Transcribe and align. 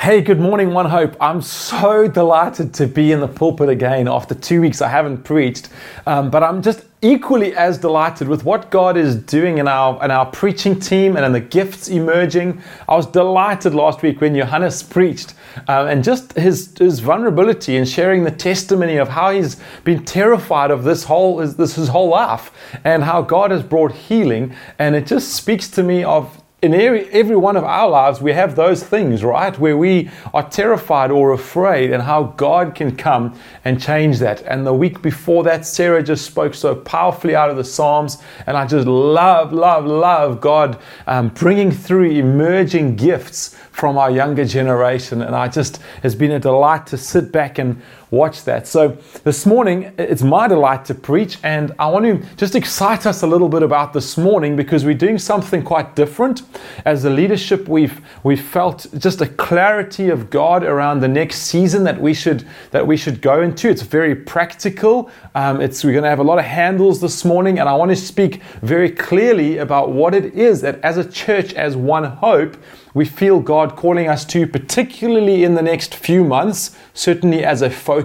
Hey, 0.00 0.22
good 0.22 0.40
morning, 0.40 0.72
One 0.72 0.86
Hope. 0.86 1.14
I'm 1.20 1.42
so 1.42 2.08
delighted 2.08 2.72
to 2.72 2.86
be 2.86 3.12
in 3.12 3.20
the 3.20 3.28
pulpit 3.28 3.68
again 3.68 4.08
after 4.08 4.34
two 4.34 4.62
weeks 4.62 4.80
I 4.80 4.88
haven't 4.88 5.24
preached, 5.24 5.68
um, 6.06 6.30
but 6.30 6.42
I'm 6.42 6.62
just 6.62 6.86
equally 7.02 7.54
as 7.54 7.76
delighted 7.76 8.26
with 8.26 8.42
what 8.42 8.70
God 8.70 8.96
is 8.96 9.14
doing 9.14 9.58
in 9.58 9.68
our 9.68 10.02
in 10.02 10.10
our 10.10 10.24
preaching 10.24 10.80
team 10.80 11.16
and 11.16 11.26
in 11.26 11.32
the 11.32 11.40
gifts 11.40 11.88
emerging. 11.88 12.62
I 12.88 12.96
was 12.96 13.04
delighted 13.04 13.74
last 13.74 14.00
week 14.00 14.22
when 14.22 14.34
Johannes 14.34 14.82
preached 14.82 15.34
um, 15.68 15.88
and 15.88 16.02
just 16.02 16.32
his 16.32 16.72
his 16.78 17.00
vulnerability 17.00 17.76
and 17.76 17.86
sharing 17.86 18.24
the 18.24 18.30
testimony 18.30 18.96
of 18.96 19.10
how 19.10 19.32
he's 19.32 19.56
been 19.84 20.02
terrified 20.06 20.70
of 20.70 20.82
this 20.82 21.04
whole 21.04 21.36
this 21.46 21.74
his 21.74 21.88
whole 21.88 22.08
life 22.08 22.52
and 22.84 23.04
how 23.04 23.20
God 23.20 23.50
has 23.50 23.62
brought 23.62 23.92
healing. 23.92 24.56
And 24.78 24.96
it 24.96 25.06
just 25.06 25.34
speaks 25.34 25.68
to 25.72 25.82
me 25.82 26.04
of 26.04 26.40
in 26.62 26.74
every, 26.74 27.08
every 27.08 27.36
one 27.36 27.56
of 27.56 27.64
our 27.64 27.88
lives, 27.88 28.20
we 28.20 28.32
have 28.32 28.54
those 28.54 28.82
things, 28.82 29.24
right? 29.24 29.58
Where 29.58 29.78
we 29.78 30.10
are 30.34 30.46
terrified 30.48 31.10
or 31.10 31.32
afraid, 31.32 31.90
and 31.90 32.02
how 32.02 32.24
God 32.36 32.74
can 32.74 32.94
come 32.96 33.38
and 33.64 33.80
change 33.80 34.18
that. 34.18 34.42
And 34.42 34.66
the 34.66 34.74
week 34.74 35.00
before 35.00 35.42
that, 35.44 35.64
Sarah 35.64 36.02
just 36.02 36.26
spoke 36.26 36.52
so 36.54 36.74
powerfully 36.74 37.34
out 37.34 37.48
of 37.48 37.56
the 37.56 37.64
Psalms. 37.64 38.18
And 38.46 38.58
I 38.58 38.66
just 38.66 38.86
love, 38.86 39.54
love, 39.54 39.86
love 39.86 40.40
God 40.42 40.78
um, 41.06 41.28
bringing 41.30 41.70
through 41.70 42.10
emerging 42.10 42.96
gifts 42.96 43.56
from 43.70 43.96
our 43.96 44.10
younger 44.10 44.44
generation. 44.44 45.22
And 45.22 45.34
I 45.34 45.48
just, 45.48 45.80
it's 46.02 46.14
been 46.14 46.32
a 46.32 46.40
delight 46.40 46.86
to 46.88 46.98
sit 46.98 47.32
back 47.32 47.58
and 47.58 47.80
watch 48.10 48.44
that. 48.44 48.66
So 48.66 48.96
this 49.22 49.46
morning, 49.46 49.92
it's 49.98 50.22
my 50.22 50.48
delight 50.48 50.84
to 50.86 50.94
preach, 50.94 51.38
and 51.42 51.72
I 51.78 51.88
want 51.88 52.04
to 52.06 52.26
just 52.36 52.54
excite 52.54 53.06
us 53.06 53.22
a 53.22 53.26
little 53.26 53.48
bit 53.48 53.62
about 53.62 53.92
this 53.92 54.18
morning 54.18 54.56
because 54.56 54.84
we're 54.84 54.94
doing 54.94 55.18
something 55.18 55.62
quite 55.62 55.94
different. 55.94 56.42
As 56.84 57.04
a 57.04 57.10
leadership, 57.10 57.68
we've 57.68 58.00
we've 58.24 58.40
felt 58.40 58.86
just 58.98 59.20
a 59.20 59.26
clarity 59.26 60.08
of 60.08 60.30
God 60.30 60.64
around 60.64 61.00
the 61.00 61.08
next 61.08 61.42
season 61.42 61.84
that 61.84 62.00
we 62.00 62.14
should 62.14 62.46
that 62.72 62.86
we 62.86 62.96
should 62.96 63.20
go 63.20 63.42
into. 63.42 63.68
It's 63.68 63.82
very 63.82 64.14
practical. 64.14 65.10
Um, 65.34 65.60
it's 65.60 65.84
we're 65.84 65.92
going 65.92 66.04
to 66.04 66.10
have 66.10 66.18
a 66.18 66.24
lot 66.24 66.38
of 66.38 66.44
handles 66.44 67.00
this 67.00 67.24
morning, 67.24 67.58
and 67.60 67.68
I 67.68 67.74
want 67.74 67.90
to 67.90 67.96
speak 67.96 68.42
very 68.62 68.90
clearly 68.90 69.58
about 69.58 69.92
what 69.92 70.14
it 70.14 70.34
is 70.34 70.62
that 70.62 70.80
as 70.80 70.96
a 70.96 71.08
church, 71.08 71.54
as 71.54 71.76
One 71.76 72.04
Hope 72.04 72.56
we 72.92 73.04
feel 73.04 73.40
God 73.40 73.76
calling 73.76 74.08
us 74.08 74.24
to, 74.26 74.46
particularly 74.46 75.44
in 75.44 75.54
the 75.54 75.62
next 75.62 75.94
few 75.94 76.24
months, 76.24 76.76
certainly 76.92 77.44
as 77.44 77.62
a 77.62 77.70
focus, 77.70 77.99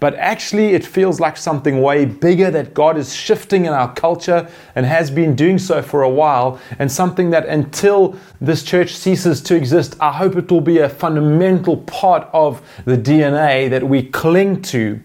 but 0.00 0.14
actually 0.16 0.74
it 0.74 0.84
feels 0.84 1.20
like 1.20 1.36
something 1.36 1.80
way 1.80 2.04
bigger 2.04 2.50
that 2.50 2.74
God 2.74 2.96
is 2.96 3.14
shifting 3.14 3.66
in 3.66 3.72
our 3.72 3.92
culture 3.94 4.48
and 4.74 4.86
has 4.86 5.10
been 5.10 5.34
doing 5.34 5.58
so 5.58 5.82
for 5.82 6.02
a 6.02 6.08
while, 6.08 6.60
and 6.78 6.90
something 6.90 7.30
that 7.30 7.46
until 7.46 8.16
this 8.40 8.62
church 8.62 8.94
ceases 8.94 9.40
to 9.42 9.54
exist, 9.54 9.96
I 10.00 10.12
hope 10.12 10.36
it 10.36 10.50
will 10.50 10.60
be 10.60 10.78
a 10.78 10.88
fundamental 10.88 11.78
part 11.78 12.28
of 12.32 12.62
the 12.84 12.96
DNA 12.96 13.70
that 13.70 13.82
we 13.86 14.02
cling 14.02 14.62
to. 14.62 15.00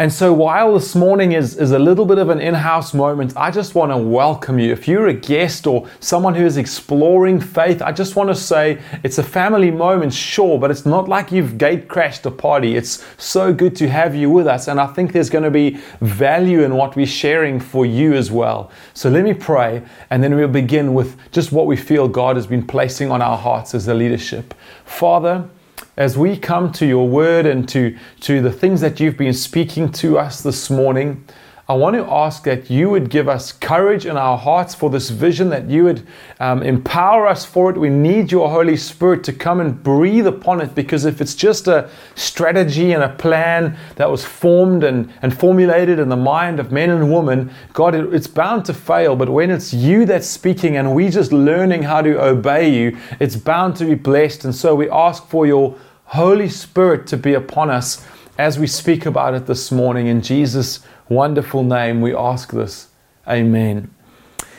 And 0.00 0.12
so, 0.12 0.32
while 0.32 0.74
this 0.74 0.94
morning 0.94 1.32
is, 1.32 1.56
is 1.56 1.72
a 1.72 1.78
little 1.78 2.06
bit 2.06 2.18
of 2.18 2.28
an 2.28 2.40
in 2.40 2.54
house 2.54 2.94
moment, 2.94 3.32
I 3.36 3.50
just 3.50 3.74
want 3.74 3.90
to 3.90 3.96
welcome 3.96 4.60
you. 4.60 4.70
If 4.70 4.86
you're 4.86 5.08
a 5.08 5.12
guest 5.12 5.66
or 5.66 5.88
someone 5.98 6.36
who 6.36 6.46
is 6.46 6.56
exploring 6.56 7.40
faith, 7.40 7.82
I 7.82 7.90
just 7.90 8.14
want 8.14 8.28
to 8.28 8.34
say 8.36 8.80
it's 9.02 9.18
a 9.18 9.24
family 9.24 9.72
moment, 9.72 10.14
sure, 10.14 10.56
but 10.56 10.70
it's 10.70 10.86
not 10.86 11.08
like 11.08 11.32
you've 11.32 11.58
gate 11.58 11.88
crashed 11.88 12.24
a 12.26 12.30
party. 12.30 12.76
It's 12.76 13.04
so 13.16 13.52
good 13.52 13.74
to 13.74 13.88
have 13.88 14.14
you 14.14 14.30
with 14.30 14.46
us. 14.46 14.68
And 14.68 14.80
I 14.80 14.86
think 14.86 15.10
there's 15.12 15.30
going 15.30 15.42
to 15.42 15.50
be 15.50 15.80
value 16.00 16.62
in 16.62 16.76
what 16.76 16.94
we're 16.94 17.04
sharing 17.04 17.58
for 17.58 17.84
you 17.84 18.14
as 18.14 18.30
well. 18.30 18.70
So, 18.94 19.10
let 19.10 19.24
me 19.24 19.34
pray, 19.34 19.82
and 20.10 20.22
then 20.22 20.36
we'll 20.36 20.46
begin 20.46 20.94
with 20.94 21.16
just 21.32 21.50
what 21.50 21.66
we 21.66 21.76
feel 21.76 22.06
God 22.06 22.36
has 22.36 22.46
been 22.46 22.64
placing 22.64 23.10
on 23.10 23.20
our 23.20 23.36
hearts 23.36 23.74
as 23.74 23.88
a 23.88 23.94
leadership. 23.94 24.54
Father, 24.84 25.50
as 25.98 26.16
we 26.16 26.36
come 26.36 26.70
to 26.70 26.86
your 26.86 27.08
word 27.08 27.44
and 27.44 27.68
to, 27.68 27.98
to 28.20 28.40
the 28.40 28.52
things 28.52 28.80
that 28.80 29.00
you've 29.00 29.16
been 29.16 29.32
speaking 29.32 29.90
to 29.90 30.16
us 30.16 30.44
this 30.44 30.70
morning, 30.70 31.24
I 31.68 31.74
want 31.74 31.96
to 31.96 32.10
ask 32.10 32.44
that 32.44 32.70
you 32.70 32.88
would 32.88 33.10
give 33.10 33.28
us 33.28 33.52
courage 33.52 34.06
in 34.06 34.16
our 34.16 34.38
hearts 34.38 34.74
for 34.74 34.88
this 34.88 35.10
vision, 35.10 35.50
that 35.50 35.68
you 35.68 35.84
would 35.84 36.06
um, 36.40 36.62
empower 36.62 37.26
us 37.26 37.44
for 37.44 37.68
it. 37.68 37.76
We 37.76 37.90
need 37.90 38.32
your 38.32 38.48
Holy 38.48 38.76
Spirit 38.76 39.22
to 39.24 39.34
come 39.34 39.60
and 39.60 39.82
breathe 39.82 40.26
upon 40.26 40.62
it 40.62 40.74
because 40.74 41.04
if 41.04 41.20
it's 41.20 41.34
just 41.34 41.68
a 41.68 41.90
strategy 42.14 42.92
and 42.92 43.02
a 43.02 43.10
plan 43.10 43.76
that 43.96 44.08
was 44.08 44.24
formed 44.24 44.82
and, 44.82 45.12
and 45.20 45.38
formulated 45.38 45.98
in 45.98 46.08
the 46.08 46.16
mind 46.16 46.58
of 46.58 46.72
men 46.72 46.88
and 46.88 47.12
women, 47.12 47.50
God, 47.74 47.94
it, 47.94 48.14
it's 48.14 48.28
bound 48.28 48.64
to 48.66 48.72
fail. 48.72 49.14
But 49.14 49.28
when 49.28 49.50
it's 49.50 49.74
you 49.74 50.06
that's 50.06 50.28
speaking 50.28 50.76
and 50.76 50.94
we 50.94 51.10
just 51.10 51.32
learning 51.32 51.82
how 51.82 52.00
to 52.00 52.24
obey 52.24 52.72
you, 52.72 52.96
it's 53.20 53.36
bound 53.36 53.76
to 53.76 53.84
be 53.84 53.94
blessed. 53.94 54.46
And 54.46 54.54
so 54.54 54.74
we 54.74 54.88
ask 54.88 55.26
for 55.26 55.46
your 55.46 55.76
Holy 56.12 56.48
Spirit 56.48 57.06
to 57.08 57.18
be 57.18 57.34
upon 57.34 57.68
us 57.68 58.06
as 58.38 58.58
we 58.58 58.66
speak 58.66 59.04
about 59.04 59.34
it 59.34 59.44
this 59.44 59.70
morning. 59.70 60.06
In 60.06 60.22
Jesus' 60.22 60.80
wonderful 61.10 61.62
name, 61.62 62.00
we 62.00 62.14
ask 62.14 62.50
this. 62.50 62.88
Amen. 63.26 63.94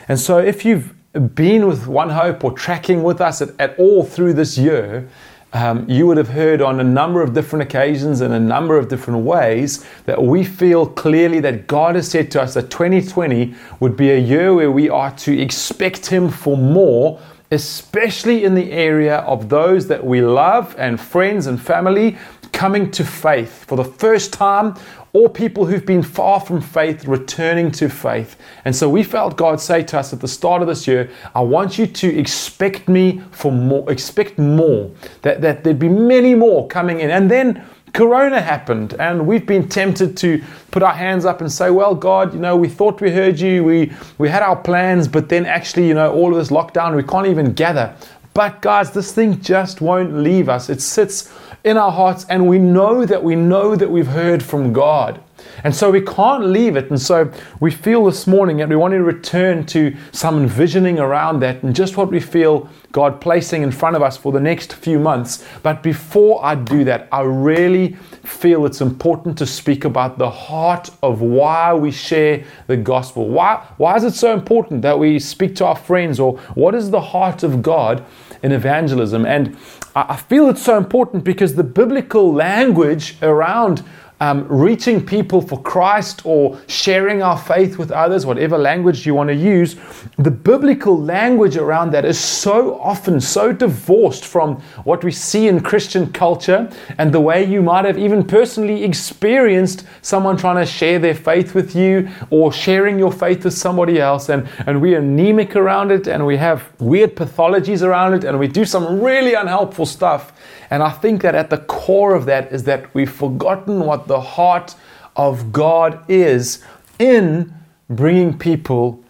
And 0.06 0.18
so, 0.18 0.38
if 0.38 0.64
you've 0.64 0.94
been 1.34 1.66
with 1.66 1.88
One 1.88 2.10
Hope 2.10 2.44
or 2.44 2.52
tracking 2.52 3.02
with 3.02 3.20
us 3.20 3.42
at, 3.42 3.48
at 3.58 3.76
all 3.80 4.04
through 4.04 4.34
this 4.34 4.56
year, 4.56 5.08
um, 5.52 5.90
you 5.90 6.06
would 6.06 6.18
have 6.18 6.28
heard 6.28 6.62
on 6.62 6.78
a 6.78 6.84
number 6.84 7.20
of 7.20 7.34
different 7.34 7.64
occasions 7.64 8.20
in 8.20 8.30
a 8.30 8.38
number 8.38 8.78
of 8.78 8.86
different 8.86 9.24
ways 9.24 9.84
that 10.06 10.22
we 10.22 10.44
feel 10.44 10.86
clearly 10.86 11.40
that 11.40 11.66
God 11.66 11.96
has 11.96 12.08
said 12.08 12.30
to 12.30 12.42
us 12.42 12.54
that 12.54 12.70
2020 12.70 13.56
would 13.80 13.96
be 13.96 14.12
a 14.12 14.18
year 14.18 14.54
where 14.54 14.70
we 14.70 14.88
are 14.88 15.10
to 15.16 15.36
expect 15.36 16.06
Him 16.06 16.28
for 16.28 16.56
more 16.56 17.20
especially 17.50 18.44
in 18.44 18.54
the 18.54 18.70
area 18.72 19.18
of 19.18 19.48
those 19.48 19.88
that 19.88 20.04
we 20.04 20.20
love 20.20 20.74
and 20.78 21.00
friends 21.00 21.46
and 21.46 21.60
family 21.60 22.16
coming 22.52 22.90
to 22.90 23.04
faith 23.04 23.64
for 23.64 23.76
the 23.76 23.84
first 23.84 24.32
time, 24.32 24.74
or 25.12 25.28
people 25.28 25.66
who've 25.66 25.86
been 25.86 26.02
far 26.02 26.38
from 26.38 26.60
faith 26.60 27.04
returning 27.04 27.70
to 27.72 27.88
faith. 27.88 28.36
And 28.64 28.74
so 28.74 28.88
we 28.88 29.02
felt 29.02 29.36
God 29.36 29.60
say 29.60 29.82
to 29.84 29.98
us 29.98 30.12
at 30.12 30.20
the 30.20 30.28
start 30.28 30.62
of 30.62 30.68
this 30.68 30.86
year, 30.86 31.10
I 31.34 31.40
want 31.40 31.78
you 31.78 31.86
to 31.86 32.18
expect 32.18 32.88
me 32.88 33.20
for 33.32 33.50
more, 33.50 33.90
expect 33.90 34.38
more, 34.38 34.90
that, 35.22 35.40
that 35.40 35.64
there'd 35.64 35.78
be 35.78 35.88
many 35.88 36.34
more 36.34 36.68
coming 36.68 37.00
in. 37.00 37.10
And 37.10 37.30
then 37.30 37.64
Corona 37.92 38.40
happened, 38.40 38.94
and 38.94 39.26
we've 39.26 39.46
been 39.46 39.68
tempted 39.68 40.16
to 40.18 40.42
put 40.70 40.82
our 40.82 40.94
hands 40.94 41.24
up 41.24 41.40
and 41.40 41.50
say, 41.50 41.70
Well, 41.70 41.94
God, 41.94 42.32
you 42.32 42.40
know, 42.40 42.56
we 42.56 42.68
thought 42.68 43.00
we 43.00 43.10
heard 43.10 43.38
you, 43.40 43.64
we, 43.64 43.92
we 44.18 44.28
had 44.28 44.42
our 44.42 44.56
plans, 44.56 45.08
but 45.08 45.28
then 45.28 45.46
actually, 45.46 45.88
you 45.88 45.94
know, 45.94 46.12
all 46.12 46.30
of 46.30 46.38
this 46.38 46.50
lockdown, 46.50 46.94
we 46.96 47.02
can't 47.02 47.26
even 47.26 47.52
gather. 47.52 47.94
But, 48.32 48.62
guys, 48.62 48.92
this 48.92 49.12
thing 49.12 49.40
just 49.40 49.80
won't 49.80 50.14
leave 50.14 50.48
us. 50.48 50.70
It 50.70 50.80
sits 50.80 51.32
in 51.64 51.76
our 51.76 51.92
hearts, 51.92 52.24
and 52.28 52.48
we 52.48 52.58
know 52.58 53.04
that 53.04 53.22
we 53.22 53.36
know 53.36 53.76
that 53.76 53.90
we've 53.90 54.06
heard 54.06 54.42
from 54.42 54.72
God. 54.72 55.20
And 55.64 55.74
so 55.74 55.90
we 55.90 56.00
can't 56.00 56.46
leave 56.46 56.76
it. 56.76 56.90
And 56.90 57.00
so 57.00 57.30
we 57.60 57.70
feel 57.70 58.04
this 58.04 58.26
morning 58.26 58.58
that 58.58 58.68
we 58.68 58.76
want 58.76 58.92
to 58.92 59.02
return 59.02 59.66
to 59.66 59.94
some 60.12 60.38
envisioning 60.38 60.98
around 60.98 61.40
that 61.40 61.62
and 61.62 61.74
just 61.74 61.96
what 61.96 62.10
we 62.10 62.20
feel 62.20 62.68
God 62.92 63.20
placing 63.20 63.62
in 63.62 63.70
front 63.70 63.96
of 63.96 64.02
us 64.02 64.16
for 64.16 64.32
the 64.32 64.40
next 64.40 64.72
few 64.72 64.98
months. 64.98 65.44
But 65.62 65.82
before 65.82 66.44
I 66.44 66.54
do 66.54 66.84
that, 66.84 67.08
I 67.12 67.22
really 67.22 67.94
feel 68.24 68.66
it's 68.66 68.80
important 68.80 69.38
to 69.38 69.46
speak 69.46 69.84
about 69.84 70.18
the 70.18 70.30
heart 70.30 70.90
of 71.02 71.20
why 71.20 71.74
we 71.74 71.90
share 71.90 72.44
the 72.66 72.76
gospel. 72.76 73.28
Why, 73.28 73.66
why 73.76 73.96
is 73.96 74.04
it 74.04 74.14
so 74.14 74.32
important 74.32 74.82
that 74.82 74.98
we 74.98 75.18
speak 75.18 75.56
to 75.56 75.66
our 75.66 75.76
friends? 75.76 76.18
Or 76.20 76.38
what 76.54 76.74
is 76.74 76.90
the 76.90 77.00
heart 77.00 77.42
of 77.42 77.62
God 77.62 78.04
in 78.42 78.52
evangelism? 78.52 79.26
And 79.26 79.56
I 79.94 80.16
feel 80.16 80.48
it's 80.48 80.62
so 80.62 80.76
important 80.76 81.24
because 81.24 81.54
the 81.54 81.64
biblical 81.64 82.32
language 82.32 83.16
around 83.22 83.82
um, 84.20 84.46
reaching 84.48 85.04
people 85.04 85.40
for 85.40 85.60
Christ 85.62 86.26
or 86.26 86.60
sharing 86.66 87.22
our 87.22 87.38
faith 87.38 87.78
with 87.78 87.90
others, 87.90 88.26
whatever 88.26 88.58
language 88.58 89.06
you 89.06 89.14
want 89.14 89.28
to 89.28 89.34
use, 89.34 89.76
the 90.18 90.30
biblical 90.30 91.00
language 91.00 91.56
around 91.56 91.92
that 91.92 92.04
is 92.04 92.18
so 92.18 92.78
often 92.80 93.20
so 93.20 93.50
divorced 93.50 94.26
from 94.26 94.56
what 94.84 95.02
we 95.02 95.10
see 95.10 95.48
in 95.48 95.60
Christian 95.60 96.12
culture 96.12 96.70
and 96.98 97.12
the 97.12 97.20
way 97.20 97.44
you 97.44 97.62
might 97.62 97.86
have 97.86 97.98
even 97.98 98.22
personally 98.22 98.84
experienced 98.84 99.86
someone 100.02 100.36
trying 100.36 100.56
to 100.56 100.66
share 100.66 100.98
their 100.98 101.14
faith 101.14 101.54
with 101.54 101.74
you 101.74 102.08
or 102.28 102.52
sharing 102.52 102.98
your 102.98 103.12
faith 103.12 103.44
with 103.44 103.54
somebody 103.54 103.98
else. 103.98 104.28
And, 104.28 104.46
and 104.66 104.82
we 104.82 104.94
are 104.94 104.98
anemic 104.98 105.56
around 105.56 105.90
it 105.90 106.06
and 106.06 106.26
we 106.26 106.36
have 106.36 106.70
weird 106.78 107.16
pathologies 107.16 107.82
around 107.82 108.14
it 108.14 108.24
and 108.24 108.38
we 108.38 108.48
do 108.48 108.66
some 108.66 109.00
really 109.00 109.32
unhelpful 109.32 109.86
stuff. 109.86 110.32
And 110.70 110.82
I 110.82 110.90
think 110.90 111.22
that 111.22 111.34
at 111.34 111.50
the 111.50 111.58
core 111.58 112.14
of 112.14 112.26
that 112.26 112.52
is 112.52 112.64
that 112.64 112.94
we've 112.94 113.10
forgotten 113.10 113.80
what 113.80 114.06
the 114.06 114.20
heart 114.20 114.76
of 115.16 115.52
God 115.52 116.04
is 116.08 116.64
in 116.98 117.52
bringing 117.88 118.38
people 118.38 119.02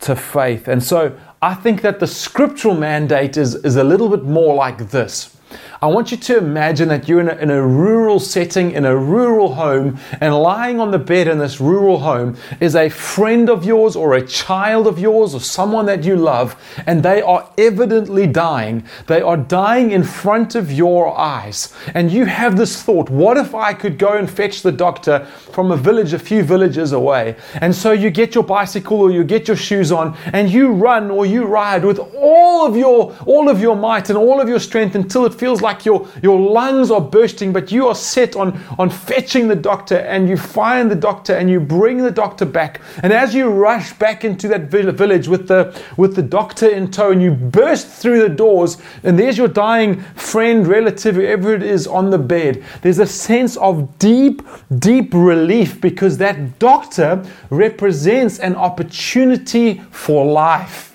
to 0.00 0.14
faith. 0.14 0.68
And 0.68 0.82
so 0.82 1.18
I 1.42 1.54
think 1.54 1.82
that 1.82 1.98
the 1.98 2.06
scriptural 2.06 2.74
mandate 2.74 3.36
is, 3.36 3.56
is 3.56 3.76
a 3.76 3.84
little 3.84 4.08
bit 4.08 4.24
more 4.24 4.54
like 4.54 4.90
this. 4.90 5.36
I 5.80 5.86
want 5.86 6.10
you 6.10 6.16
to 6.16 6.38
imagine 6.38 6.88
that 6.88 7.08
you're 7.08 7.20
in 7.20 7.28
a, 7.28 7.36
in 7.36 7.50
a, 7.50 7.64
rural 7.64 8.18
setting, 8.18 8.72
in 8.72 8.84
a 8.84 8.96
rural 8.96 9.54
home, 9.54 9.98
and 10.20 10.34
lying 10.34 10.80
on 10.80 10.90
the 10.90 10.98
bed 10.98 11.28
in 11.28 11.38
this 11.38 11.60
rural 11.60 12.00
home 12.00 12.36
is 12.60 12.74
a 12.74 12.88
friend 12.88 13.48
of 13.48 13.64
yours 13.64 13.94
or 13.94 14.14
a 14.14 14.26
child 14.26 14.88
of 14.88 14.98
yours 14.98 15.34
or 15.34 15.40
someone 15.40 15.86
that 15.86 16.02
you 16.02 16.16
love, 16.16 16.56
and 16.86 17.04
they 17.04 17.22
are 17.22 17.48
evidently 17.56 18.26
dying. 18.26 18.84
They 19.06 19.20
are 19.20 19.36
dying 19.36 19.92
in 19.92 20.02
front 20.02 20.56
of 20.56 20.72
your 20.72 21.16
eyes. 21.16 21.72
And 21.94 22.10
you 22.10 22.24
have 22.24 22.56
this 22.56 22.82
thought 22.82 23.08
what 23.08 23.36
if 23.36 23.54
I 23.54 23.72
could 23.72 23.98
go 23.98 24.14
and 24.14 24.28
fetch 24.28 24.62
the 24.62 24.72
doctor 24.72 25.26
from 25.26 25.70
a 25.70 25.76
village 25.76 26.12
a 26.12 26.18
few 26.18 26.42
villages 26.42 26.90
away? 26.92 27.36
And 27.60 27.74
so 27.74 27.92
you 27.92 28.10
get 28.10 28.34
your 28.34 28.44
bicycle 28.44 29.00
or 29.00 29.10
you 29.12 29.22
get 29.22 29.46
your 29.46 29.56
shoes 29.56 29.92
on 29.92 30.16
and 30.32 30.50
you 30.50 30.72
run 30.72 31.10
or 31.10 31.24
you 31.24 31.44
ride 31.44 31.84
with 31.84 31.98
all 32.16 32.66
of 32.66 32.76
your 32.76 33.16
all 33.26 33.48
of 33.48 33.60
your 33.60 33.76
might 33.76 34.08
and 34.08 34.18
all 34.18 34.40
of 34.40 34.48
your 34.48 34.60
strength 34.60 34.94
until 34.94 35.24
it 35.24 35.37
feels 35.38 35.62
like 35.62 35.84
your, 35.84 36.08
your 36.22 36.38
lungs 36.38 36.90
are 36.90 37.00
bursting, 37.00 37.52
but 37.52 37.70
you 37.70 37.86
are 37.86 37.94
set 37.94 38.36
on, 38.36 38.58
on 38.78 38.90
fetching 38.90 39.48
the 39.48 39.56
doctor 39.56 39.96
and 39.96 40.28
you 40.28 40.36
find 40.36 40.90
the 40.90 40.96
doctor 40.96 41.34
and 41.34 41.48
you 41.50 41.60
bring 41.60 41.98
the 41.98 42.10
doctor 42.10 42.44
back. 42.44 42.80
And 43.02 43.12
as 43.12 43.34
you 43.34 43.48
rush 43.48 43.92
back 43.94 44.24
into 44.24 44.48
that 44.48 44.62
village 44.62 45.28
with 45.28 45.48
the, 45.48 45.80
with 45.96 46.16
the 46.16 46.22
doctor 46.22 46.68
in 46.68 46.90
tow 46.90 47.12
and 47.12 47.22
you 47.22 47.30
burst 47.30 47.86
through 47.88 48.20
the 48.20 48.28
doors, 48.28 48.78
and 49.02 49.18
there's 49.18 49.38
your 49.38 49.48
dying 49.48 50.00
friend, 50.14 50.66
relative, 50.66 51.16
whoever 51.16 51.54
it 51.54 51.62
is 51.62 51.86
on 51.86 52.10
the 52.10 52.18
bed, 52.18 52.64
there's 52.82 52.98
a 52.98 53.06
sense 53.06 53.56
of 53.58 53.98
deep, 53.98 54.42
deep 54.78 55.12
relief 55.12 55.80
because 55.80 56.18
that 56.18 56.58
doctor 56.58 57.24
represents 57.50 58.38
an 58.38 58.54
opportunity 58.54 59.80
for 59.90 60.24
life. 60.24 60.87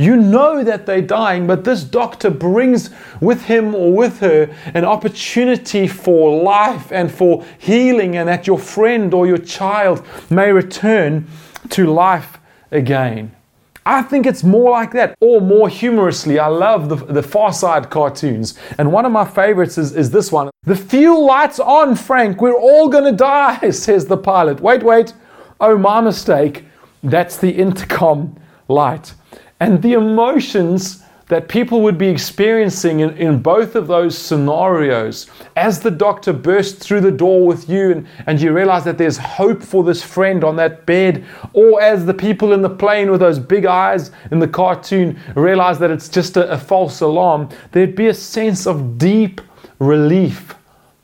You 0.00 0.16
know 0.16 0.64
that 0.64 0.86
they're 0.86 1.02
dying, 1.02 1.46
but 1.46 1.64
this 1.64 1.84
doctor 1.84 2.30
brings 2.30 2.88
with 3.20 3.42
him 3.42 3.74
or 3.74 3.92
with 3.92 4.20
her 4.20 4.48
an 4.72 4.82
opportunity 4.82 5.86
for 5.86 6.42
life 6.42 6.90
and 6.90 7.12
for 7.12 7.44
healing, 7.58 8.16
and 8.16 8.26
that 8.26 8.46
your 8.46 8.58
friend 8.58 9.12
or 9.12 9.26
your 9.26 9.36
child 9.36 10.02
may 10.30 10.52
return 10.52 11.26
to 11.68 11.86
life 11.86 12.38
again. 12.70 13.36
I 13.84 14.00
think 14.00 14.24
it's 14.24 14.42
more 14.42 14.70
like 14.70 14.92
that, 14.92 15.14
or 15.20 15.38
more 15.38 15.68
humorously. 15.68 16.38
I 16.38 16.46
love 16.46 16.88
the, 16.88 16.96
the 16.96 17.22
Far 17.22 17.52
Side 17.52 17.90
cartoons. 17.90 18.58
And 18.78 18.90
one 18.92 19.04
of 19.04 19.12
my 19.12 19.26
favorites 19.26 19.76
is, 19.76 19.94
is 19.94 20.10
this 20.10 20.32
one. 20.32 20.48
The 20.62 20.76
fuel 20.76 21.26
light's 21.26 21.60
on, 21.60 21.94
Frank. 21.94 22.40
We're 22.40 22.58
all 22.58 22.90
to 22.90 23.12
die, 23.12 23.68
says 23.70 24.06
the 24.06 24.16
pilot. 24.16 24.60
Wait, 24.60 24.82
wait. 24.82 25.12
Oh, 25.60 25.76
my 25.76 26.00
mistake. 26.00 26.64
That's 27.02 27.36
the 27.36 27.50
intercom 27.50 28.40
light 28.66 29.12
and 29.60 29.82
the 29.82 29.92
emotions 29.92 31.02
that 31.30 31.48
people 31.48 31.80
would 31.82 31.96
be 31.96 32.08
experiencing 32.08 33.00
in, 33.00 33.16
in 33.16 33.40
both 33.40 33.76
of 33.76 33.86
those 33.86 34.18
scenarios 34.18 35.28
as 35.54 35.78
the 35.78 35.90
doctor 35.90 36.32
bursts 36.32 36.84
through 36.84 37.00
the 37.00 37.10
door 37.10 37.46
with 37.46 37.68
you 37.68 37.92
and, 37.92 38.08
and 38.26 38.40
you 38.40 38.52
realize 38.52 38.82
that 38.82 38.98
there's 38.98 39.16
hope 39.16 39.62
for 39.62 39.84
this 39.84 40.02
friend 40.02 40.42
on 40.42 40.56
that 40.56 40.86
bed, 40.86 41.24
or 41.52 41.80
as 41.80 42.04
the 42.04 42.12
people 42.12 42.52
in 42.52 42.62
the 42.62 42.68
plane 42.68 43.12
with 43.12 43.20
those 43.20 43.38
big 43.38 43.64
eyes 43.64 44.10
in 44.32 44.40
the 44.40 44.48
cartoon 44.48 45.16
realize 45.36 45.78
that 45.78 45.92
it's 45.92 46.08
just 46.08 46.36
a, 46.36 46.50
a 46.50 46.58
false 46.58 47.00
alarm, 47.00 47.48
there'd 47.70 47.94
be 47.94 48.08
a 48.08 48.14
sense 48.14 48.66
of 48.66 48.98
deep 48.98 49.40
relief 49.78 50.56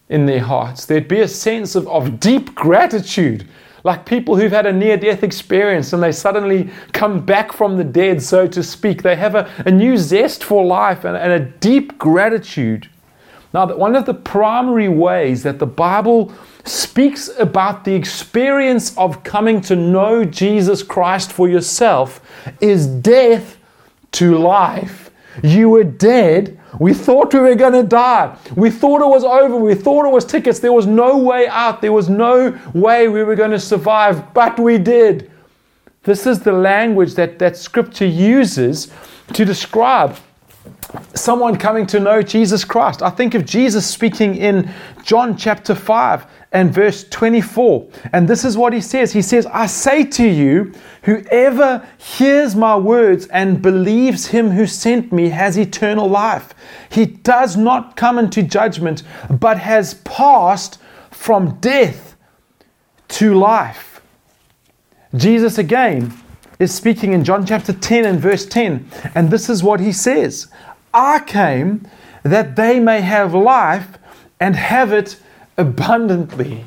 in 0.09 0.27
their 0.27 0.41
hearts. 0.41 0.87
There'd 0.87 1.07
be 1.07 1.21
a 1.21 1.29
sense 1.29 1.77
of, 1.77 1.87
of 1.87 2.19
deep 2.19 2.53
gratitude 2.57 3.47
like 3.87 4.05
people 4.05 4.35
who've 4.35 4.51
had 4.51 4.67
a 4.67 4.73
near 4.73 4.97
death 4.97 5.23
experience 5.23 5.93
and 5.93 6.03
they 6.03 6.11
suddenly 6.11 6.69
come 6.93 7.25
back 7.25 7.53
from 7.53 7.77
the 7.77 7.85
dead, 7.85 8.21
so 8.21 8.45
to 8.49 8.61
speak. 8.61 9.01
They 9.01 9.15
have 9.15 9.37
a, 9.37 9.49
a 9.65 9.71
new 9.71 9.97
zest 9.97 10.43
for 10.43 10.67
life 10.67 11.05
and, 11.05 11.17
and 11.17 11.31
a 11.31 11.39
deep 11.39 11.97
gratitude. 11.97 12.91
Now, 13.55 13.73
one 13.77 13.95
of 13.95 14.05
the 14.05 14.13
primary 14.13 14.89
ways 14.89 15.45
that 15.45 15.61
the 15.61 15.69
Bible 15.69 16.33
speaks 16.65 17.31
about 17.39 17.85
the 17.85 17.95
experience 17.95 18.99
of 18.99 19.23
coming 19.23 19.61
to 19.61 19.77
know 19.77 20.25
Jesus 20.25 20.83
Christ 20.83 21.31
for 21.31 21.49
yourself 21.49 22.21
is 22.61 22.89
death 22.89 23.57
to 24.13 24.37
life. 24.37 25.13
You 25.45 25.71
were 25.71 25.85
dead 25.85 26.59
we 26.79 26.93
thought 26.95 27.33
we 27.33 27.41
were 27.41 27.55
going 27.55 27.73
to 27.73 27.83
die. 27.83 28.37
We 28.55 28.71
thought 28.71 29.03
it 29.03 29.09
was 29.09 29.25
over. 29.25 29.57
We 29.57 29.75
thought 29.75 30.07
it 30.07 30.13
was 30.13 30.25
tickets. 30.25 30.59
There 30.59 30.73
was 30.73 30.87
no 30.87 31.17
way 31.17 31.49
out. 31.49 31.81
There 31.81 31.93
was 31.93 32.09
no 32.09 32.59
way 32.75 33.09
we 33.09 33.23
were 33.25 33.37
going 33.37 33.53
to 33.53 33.61
survive, 33.61 34.35
but 34.35 34.59
we 34.59 34.79
did. 34.79 35.31
This 36.03 36.27
is 36.27 36.41
the 36.41 36.53
language 36.53 37.15
that, 37.15 37.39
that 37.39 37.57
scripture 37.57 38.07
uses 38.07 38.93
to 39.33 39.45
describe 39.45 40.17
someone 41.15 41.57
coming 41.57 41.87
to 41.87 42.01
know 42.01 42.23
Jesus 42.23 42.65
Christ. 42.65 43.03
I 43.03 43.11
think 43.11 43.35
of 43.35 43.45
Jesus 43.45 43.87
speaking 43.87 44.37
in 44.37 44.73
John 45.03 45.37
chapter 45.37 45.75
5 45.75 46.27
and 46.53 46.73
verse 46.73 47.05
24. 47.09 47.89
And 48.13 48.29
this 48.29 48.45
is 48.45 48.57
what 48.57 48.73
he 48.73 48.81
says 48.81 49.13
He 49.13 49.23
says, 49.23 49.47
I 49.47 49.67
say 49.67 50.05
to 50.05 50.27
you, 50.27 50.73
whoever 51.03 51.87
hears 51.99 52.55
my 52.55 52.77
words 52.77 53.27
and 53.29 53.61
believes 53.61 54.27
him 54.27 54.51
who 54.51 54.67
sent 54.67 55.13
me 55.13 55.29
has 55.31 55.59
eternal 55.59 56.09
life. 56.09 56.55
He 56.91 57.07
does 57.07 57.57
not 57.57 57.97
come 57.97 58.19
into 58.19 58.43
judgment, 58.43 59.03
but 59.29 59.59
has 59.59 59.95
passed 59.95 60.79
from 61.11 61.59
death 61.61 62.17
to 63.09 63.35
life. 63.35 64.01
Jesus 65.15 65.59
again 65.59 66.13
is 66.59 66.75
speaking 66.75 67.13
in 67.13 67.25
John 67.25 67.47
chapter 67.47 67.73
10 67.73 68.05
and 68.05 68.21
verse 68.21 68.47
10. 68.47 68.89
And 69.15 69.31
this 69.31 69.49
is 69.49 69.63
what 69.63 69.81
he 69.81 69.93
says 69.93 70.49
I 70.95 71.21
came 71.21 71.87
that 72.23 72.57
they 72.57 72.81
may 72.81 73.01
have 73.01 73.35
life 73.35 73.99
and 74.41 74.57
have 74.57 74.93
it 74.93 75.17
abundantly. 75.57 76.65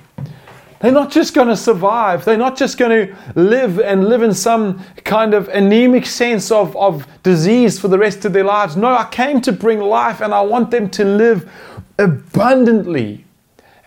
They're 0.80 0.94
not 0.94 1.12
just 1.12 1.34
going 1.34 1.50
to 1.50 1.58
survive. 1.58 2.24
They're 2.24 2.38
not 2.38 2.56
just 2.56 2.78
going 2.78 3.08
to 3.08 3.16
live 3.36 3.80
and 3.82 4.08
live 4.08 4.24
in 4.24 4.34
some 4.34 4.82
kind 5.04 5.34
of 5.34 5.50
anemic 5.50 6.06
sense 6.06 6.52
of, 6.52 6.76
of 6.78 7.06
disease 7.22 7.78
for 7.78 7.90
the 7.90 8.00
rest 8.00 8.24
of 8.24 8.32
their 8.32 8.46
lives. 8.46 8.78
No, 8.78 8.88
I 8.88 9.08
came 9.12 9.42
to 9.42 9.52
bring 9.52 9.82
life 9.82 10.22
and 10.22 10.34
I 10.34 10.42
want 10.42 10.72
them 10.72 10.90
to 10.92 11.04
live 11.04 11.52
abundantly. 11.98 13.26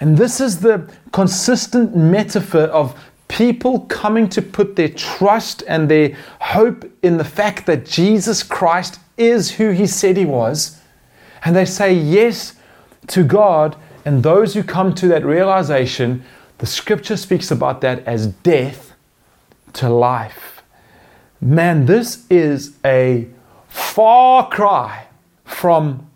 And 0.00 0.18
this 0.18 0.40
is 0.40 0.60
the 0.60 0.90
consistent 1.12 1.96
metaphor 1.96 2.64
of 2.64 2.98
people 3.32 3.80
coming 3.80 4.28
to 4.28 4.42
put 4.42 4.76
their 4.76 4.90
trust 4.90 5.64
and 5.66 5.88
their 5.88 6.14
hope 6.38 6.84
in 7.02 7.16
the 7.16 7.24
fact 7.24 7.64
that 7.64 7.86
Jesus 7.86 8.42
Christ 8.42 9.00
is 9.16 9.52
who 9.52 9.70
he 9.70 9.86
said 9.86 10.18
he 10.18 10.26
was. 10.26 10.78
And 11.42 11.56
they 11.56 11.64
say 11.64 11.94
yes 11.94 12.56
to 13.06 13.24
God. 13.24 13.74
And 14.04 14.22
those 14.22 14.52
who 14.52 14.62
come 14.62 14.94
to 14.96 15.08
that 15.08 15.24
realization, 15.24 16.22
the 16.58 16.66
scripture 16.66 17.16
speaks 17.16 17.50
about 17.50 17.80
that 17.80 18.06
as 18.06 18.26
death 18.26 18.92
to 19.74 19.88
life. 19.88 20.62
Man, 21.40 21.86
this 21.86 22.26
is 22.28 22.76
a 22.84 23.28
far 23.66 24.50
cry 24.50 25.06
from 25.44 26.06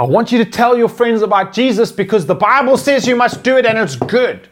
I 0.00 0.04
want 0.04 0.30
you 0.30 0.38
to 0.38 0.48
tell 0.48 0.78
your 0.78 0.88
friends 0.88 1.22
about 1.22 1.52
Jesus 1.52 1.90
because 1.90 2.24
the 2.24 2.34
Bible 2.36 2.76
says 2.76 3.04
you 3.04 3.16
must 3.16 3.42
do 3.42 3.56
it 3.56 3.66
and 3.66 3.76
it's 3.76 3.96
good. 3.96 4.48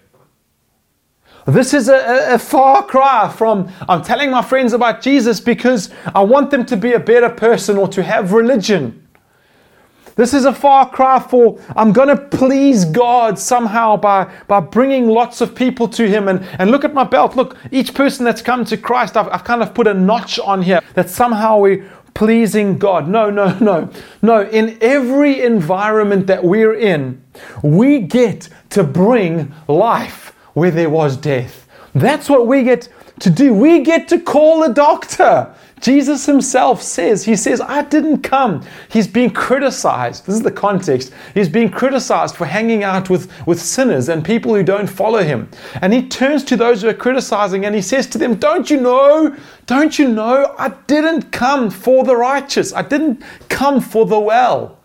This 1.47 1.73
is 1.75 1.89
a, 1.89 2.35
a, 2.35 2.39
far 2.39 2.85
cry 2.85 3.33
from 3.33 3.71
I'm 3.89 4.03
telling 4.03 4.33
my 4.33 4.43
friends 4.43 4.73
about 4.73 5.01
Jesus 5.01 5.39
because 5.39 5.91
I 6.13 6.23
want 6.23 6.51
them 6.51 6.67
to 6.67 6.77
be 6.77 6.93
a 6.93 6.99
better 6.99 7.31
person 7.31 7.77
or 7.77 7.87
to 7.89 8.03
have 8.03 8.33
religion. 8.33 9.07
This 10.17 10.35
is 10.35 10.45
a 10.45 10.53
far 10.53 10.91
cry 10.91 11.21
for 11.21 11.61
I'm 11.77 11.93
going 11.93 12.09
to 12.09 12.17
please 12.17 12.85
God 12.85 13.39
somehow 13.39 13.97
by, 13.97 14.33
by 14.49 14.59
bringing 14.59 15.07
lots 15.09 15.41
of 15.41 15.55
people 15.55 15.87
to 15.91 16.09
Him. 16.09 16.27
And, 16.27 16.43
and 16.59 16.73
look 16.73 16.85
at 16.85 16.95
my 16.95 17.05
belt. 17.05 17.37
Look, 17.37 17.57
each 17.71 17.95
person 17.95 18.25
that's 18.25 18.43
come 18.43 18.65
to 18.65 18.77
Christ, 18.77 19.17
I've, 19.17 19.29
I've 19.29 19.45
kind 19.45 19.63
of 19.63 19.73
put 19.73 19.87
a 19.87 19.95
notch 19.95 20.41
on 20.41 20.63
here 20.63 20.81
that 20.95 21.11
somehow 21.11 21.59
we're 21.59 21.89
pleasing 22.15 22.77
God. 22.77 23.09
No, 23.09 23.31
no, 23.31 23.57
no. 23.61 23.89
No, 24.21 24.43
in 24.49 24.79
every 24.81 25.43
environment 25.43 26.27
that 26.27 26.43
we're 26.43 26.75
in, 26.75 27.23
we 27.63 28.01
get 28.01 28.49
to 28.71 28.83
bring 28.83 29.55
life 29.69 30.26
where 30.57 30.71
there 30.71 30.89
was 30.89 31.19
death. 31.19 31.69
That's 31.95 32.31
what 32.31 32.47
we 32.47 32.63
get 32.63 32.89
to 33.21 33.29
do. 33.29 33.53
We 33.53 33.83
get 33.83 34.09
to 34.09 34.19
call 34.19 34.63
a 34.63 34.73
doctor. 34.73 35.55
Jesus 35.83 36.25
himself 36.25 36.81
says, 36.81 37.27
He 37.27 37.37
says, 37.37 37.61
I 37.61 37.83
didn't 37.83 38.23
come. 38.23 38.65
He's 38.89 39.07
being 39.07 39.29
criticized. 39.29 40.25
This 40.25 40.37
is 40.37 40.43
the 40.43 40.51
context. 40.51 41.13
He's 41.35 41.51
being 41.51 41.69
criticized 41.69 42.37
for 42.37 42.47
hanging 42.47 42.85
out 42.85 43.11
with, 43.11 43.31
with 43.47 43.61
sinners 43.61 44.09
and 44.09 44.25
people 44.25 44.55
who 44.55 44.63
don't 44.63 44.87
follow 44.87 45.23
him. 45.23 45.51
And 45.83 45.93
he 45.93 46.09
turns 46.09 46.43
to 46.45 46.57
those 46.57 46.81
who 46.81 46.89
are 46.89 46.95
criticizing 46.95 47.67
and 47.67 47.75
he 47.75 47.83
says 47.83 48.07
to 48.07 48.19
them, 48.19 48.37
Don't 48.37 48.71
you 48.71 48.81
know? 48.81 49.37
Don't 49.67 49.99
you 49.99 50.09
know? 50.09 50.55
I 50.59 50.71
didn't 50.87 51.33
come 51.33 51.69
for 51.69 52.03
the 52.03 52.17
righteous. 52.17 52.73
I 52.73 52.81
didn't 52.81 53.23
come 53.51 53.83
for 53.83 54.07
the 54.07 54.19
well. 54.19 54.79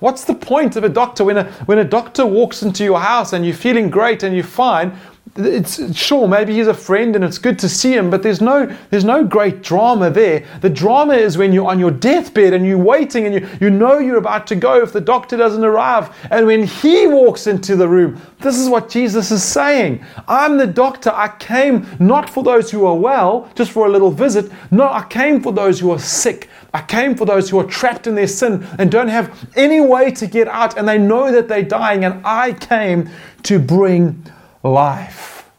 What's 0.00 0.24
the 0.24 0.34
point 0.34 0.76
of 0.76 0.84
a 0.84 0.88
doctor 0.88 1.24
when 1.24 1.36
a, 1.36 1.44
when 1.66 1.78
a 1.78 1.84
doctor 1.84 2.24
walks 2.24 2.62
into 2.62 2.84
your 2.84 3.00
house 3.00 3.34
and 3.34 3.44
you're 3.44 3.54
feeling 3.54 3.90
great 3.90 4.22
and 4.22 4.34
you're 4.34 4.44
fine? 4.44 4.98
It's 5.36 5.96
sure 5.96 6.26
maybe 6.26 6.54
he's 6.54 6.66
a 6.66 6.74
friend 6.74 7.14
and 7.14 7.24
it's 7.24 7.38
good 7.38 7.58
to 7.58 7.68
see 7.68 7.92
him 7.92 8.10
but 8.10 8.22
there's 8.22 8.40
no 8.40 8.66
there's 8.90 9.04
no 9.04 9.24
great 9.24 9.62
drama 9.62 10.10
there. 10.10 10.44
The 10.60 10.70
drama 10.70 11.14
is 11.14 11.38
when 11.38 11.52
you're 11.52 11.68
on 11.68 11.78
your 11.78 11.90
deathbed 11.90 12.52
and 12.52 12.66
you're 12.66 12.78
waiting 12.78 13.26
and 13.26 13.34
you, 13.34 13.48
you 13.60 13.70
know 13.70 13.98
you're 13.98 14.18
about 14.18 14.46
to 14.48 14.56
go 14.56 14.82
if 14.82 14.92
the 14.92 15.00
doctor 15.00 15.36
doesn't 15.36 15.64
arrive. 15.64 16.14
And 16.30 16.46
when 16.46 16.64
he 16.64 17.06
walks 17.06 17.46
into 17.46 17.76
the 17.76 17.88
room 17.88 18.20
this 18.40 18.58
is 18.58 18.68
what 18.68 18.88
jesus 18.88 19.30
is 19.30 19.42
saying. 19.42 20.04
I'm 20.26 20.56
the 20.56 20.66
doctor. 20.66 21.10
I 21.14 21.28
came 21.38 21.86
not 21.98 22.28
for 22.28 22.42
those 22.42 22.70
who 22.70 22.86
are 22.86 22.96
well 22.96 23.50
just 23.54 23.70
for 23.70 23.86
a 23.86 23.90
little 23.90 24.10
visit. 24.10 24.50
No 24.70 24.90
i 24.90 25.04
came 25.04 25.40
for 25.42 25.52
those 25.52 25.80
who 25.80 25.90
are 25.90 25.98
sick. 25.98 26.48
I 26.72 26.82
came 26.82 27.16
for 27.16 27.24
those 27.24 27.50
who 27.50 27.58
are 27.58 27.64
trapped 27.64 28.06
in 28.06 28.14
their 28.14 28.28
sin 28.28 28.66
and 28.78 28.90
don't 28.90 29.08
have 29.08 29.48
any 29.56 29.80
way 29.80 30.10
to 30.12 30.26
get 30.26 30.46
out, 30.48 30.78
and 30.78 30.86
they 30.88 30.98
know 30.98 31.32
that 31.32 31.48
they're 31.48 31.62
dying, 31.62 32.04
and 32.04 32.24
I 32.24 32.52
came 32.52 33.10
to 33.44 33.58
bring 33.58 34.24
life. 34.62 35.50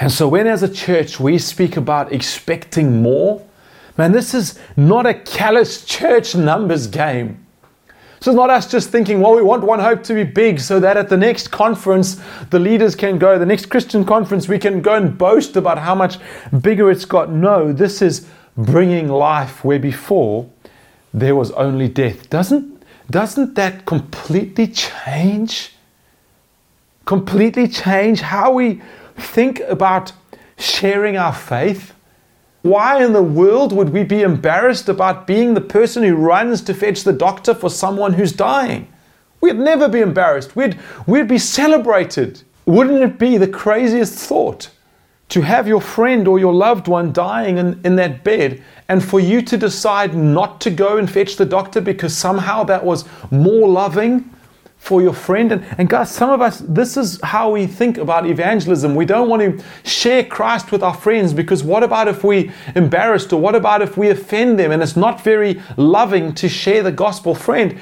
And 0.00 0.12
so, 0.12 0.28
when 0.28 0.46
as 0.46 0.62
a 0.62 0.72
church 0.72 1.18
we 1.18 1.38
speak 1.38 1.76
about 1.76 2.12
expecting 2.12 3.02
more, 3.02 3.44
man, 3.96 4.12
this 4.12 4.32
is 4.32 4.58
not 4.76 5.06
a 5.06 5.14
callous 5.14 5.84
church 5.84 6.34
numbers 6.34 6.86
game. 6.86 7.44
So 8.20 8.32
it's 8.32 8.36
not 8.36 8.50
us 8.50 8.68
just 8.68 8.90
thinking, 8.90 9.20
well, 9.20 9.36
we 9.36 9.42
want 9.42 9.62
One 9.62 9.78
Hope 9.78 10.02
to 10.04 10.14
be 10.14 10.24
big 10.24 10.58
so 10.58 10.80
that 10.80 10.96
at 10.96 11.08
the 11.08 11.16
next 11.16 11.48
conference, 11.48 12.20
the 12.50 12.58
leaders 12.58 12.96
can 12.96 13.16
go, 13.16 13.38
the 13.38 13.46
next 13.46 13.66
Christian 13.66 14.04
conference, 14.04 14.48
we 14.48 14.58
can 14.58 14.82
go 14.82 14.94
and 14.94 15.16
boast 15.16 15.56
about 15.56 15.78
how 15.78 15.94
much 15.94 16.18
bigger 16.60 16.90
it's 16.90 17.04
got. 17.04 17.30
No, 17.30 17.72
this 17.72 18.02
is 18.02 18.26
bringing 18.56 19.08
life 19.08 19.64
where 19.64 19.78
before 19.78 20.50
there 21.14 21.36
was 21.36 21.52
only 21.52 21.86
death. 21.86 22.28
Doesn't, 22.28 22.82
doesn't 23.08 23.54
that 23.54 23.86
completely 23.86 24.66
change 24.66 25.74
completely 27.08 27.66
change 27.66 28.20
how 28.20 28.52
we 28.52 28.82
think 29.16 29.60
about 29.60 30.12
sharing 30.58 31.16
our 31.16 31.32
faith? 31.32 31.94
Why 32.60 33.02
in 33.02 33.14
the 33.14 33.22
world 33.22 33.72
would 33.72 33.88
we 33.88 34.04
be 34.04 34.20
embarrassed 34.20 34.90
about 34.90 35.26
being 35.26 35.54
the 35.54 35.62
person 35.62 36.02
who 36.02 36.16
runs 36.16 36.60
to 36.60 36.74
fetch 36.74 37.04
the 37.04 37.14
doctor 37.14 37.54
for 37.54 37.70
someone 37.70 38.12
who's 38.12 38.32
dying? 38.32 38.92
We'd 39.40 39.58
never 39.58 39.88
be 39.88 40.00
embarrassed. 40.00 40.54
We'd, 40.54 40.78
we'd 41.06 41.28
be 41.28 41.38
celebrated. 41.38 42.42
Wouldn't 42.66 43.02
it 43.02 43.18
be 43.18 43.38
the 43.38 43.48
craziest 43.48 44.12
thought 44.12 44.68
to 45.30 45.40
have 45.40 45.66
your 45.66 45.80
friend 45.80 46.28
or 46.28 46.38
your 46.38 46.52
loved 46.52 46.88
one 46.88 47.14
dying 47.14 47.56
in, 47.56 47.80
in 47.84 47.96
that 47.96 48.22
bed 48.22 48.62
and 48.90 49.02
for 49.02 49.18
you 49.18 49.40
to 49.40 49.56
decide 49.56 50.14
not 50.14 50.60
to 50.60 50.70
go 50.70 50.98
and 50.98 51.10
fetch 51.10 51.36
the 51.36 51.46
doctor 51.46 51.80
because 51.80 52.14
somehow 52.14 52.64
that 52.64 52.84
was 52.84 53.06
more 53.30 53.66
loving 53.66 54.28
for 54.78 55.02
your 55.02 55.12
friend. 55.12 55.52
And, 55.52 55.64
and 55.76 55.88
guys, 55.88 56.10
some 56.10 56.30
of 56.30 56.40
us, 56.40 56.60
this 56.60 56.96
is 56.96 57.20
how 57.22 57.50
we 57.50 57.66
think 57.66 57.98
about 57.98 58.26
evangelism. 58.26 58.94
We 58.94 59.04
don't 59.04 59.28
want 59.28 59.42
to 59.42 59.64
share 59.88 60.24
Christ 60.24 60.72
with 60.72 60.82
our 60.82 60.94
friends 60.94 61.32
because 61.32 61.62
what 61.62 61.82
about 61.82 62.08
if 62.08 62.24
we 62.24 62.52
embarrassed 62.74 63.32
or 63.32 63.40
what 63.40 63.54
about 63.54 63.82
if 63.82 63.96
we 63.96 64.08
offend 64.08 64.58
them 64.58 64.70
and 64.70 64.82
it's 64.82 64.96
not 64.96 65.22
very 65.22 65.60
loving 65.76 66.34
to 66.36 66.48
share 66.48 66.82
the 66.82 66.92
gospel? 66.92 67.34
Friend, 67.34 67.78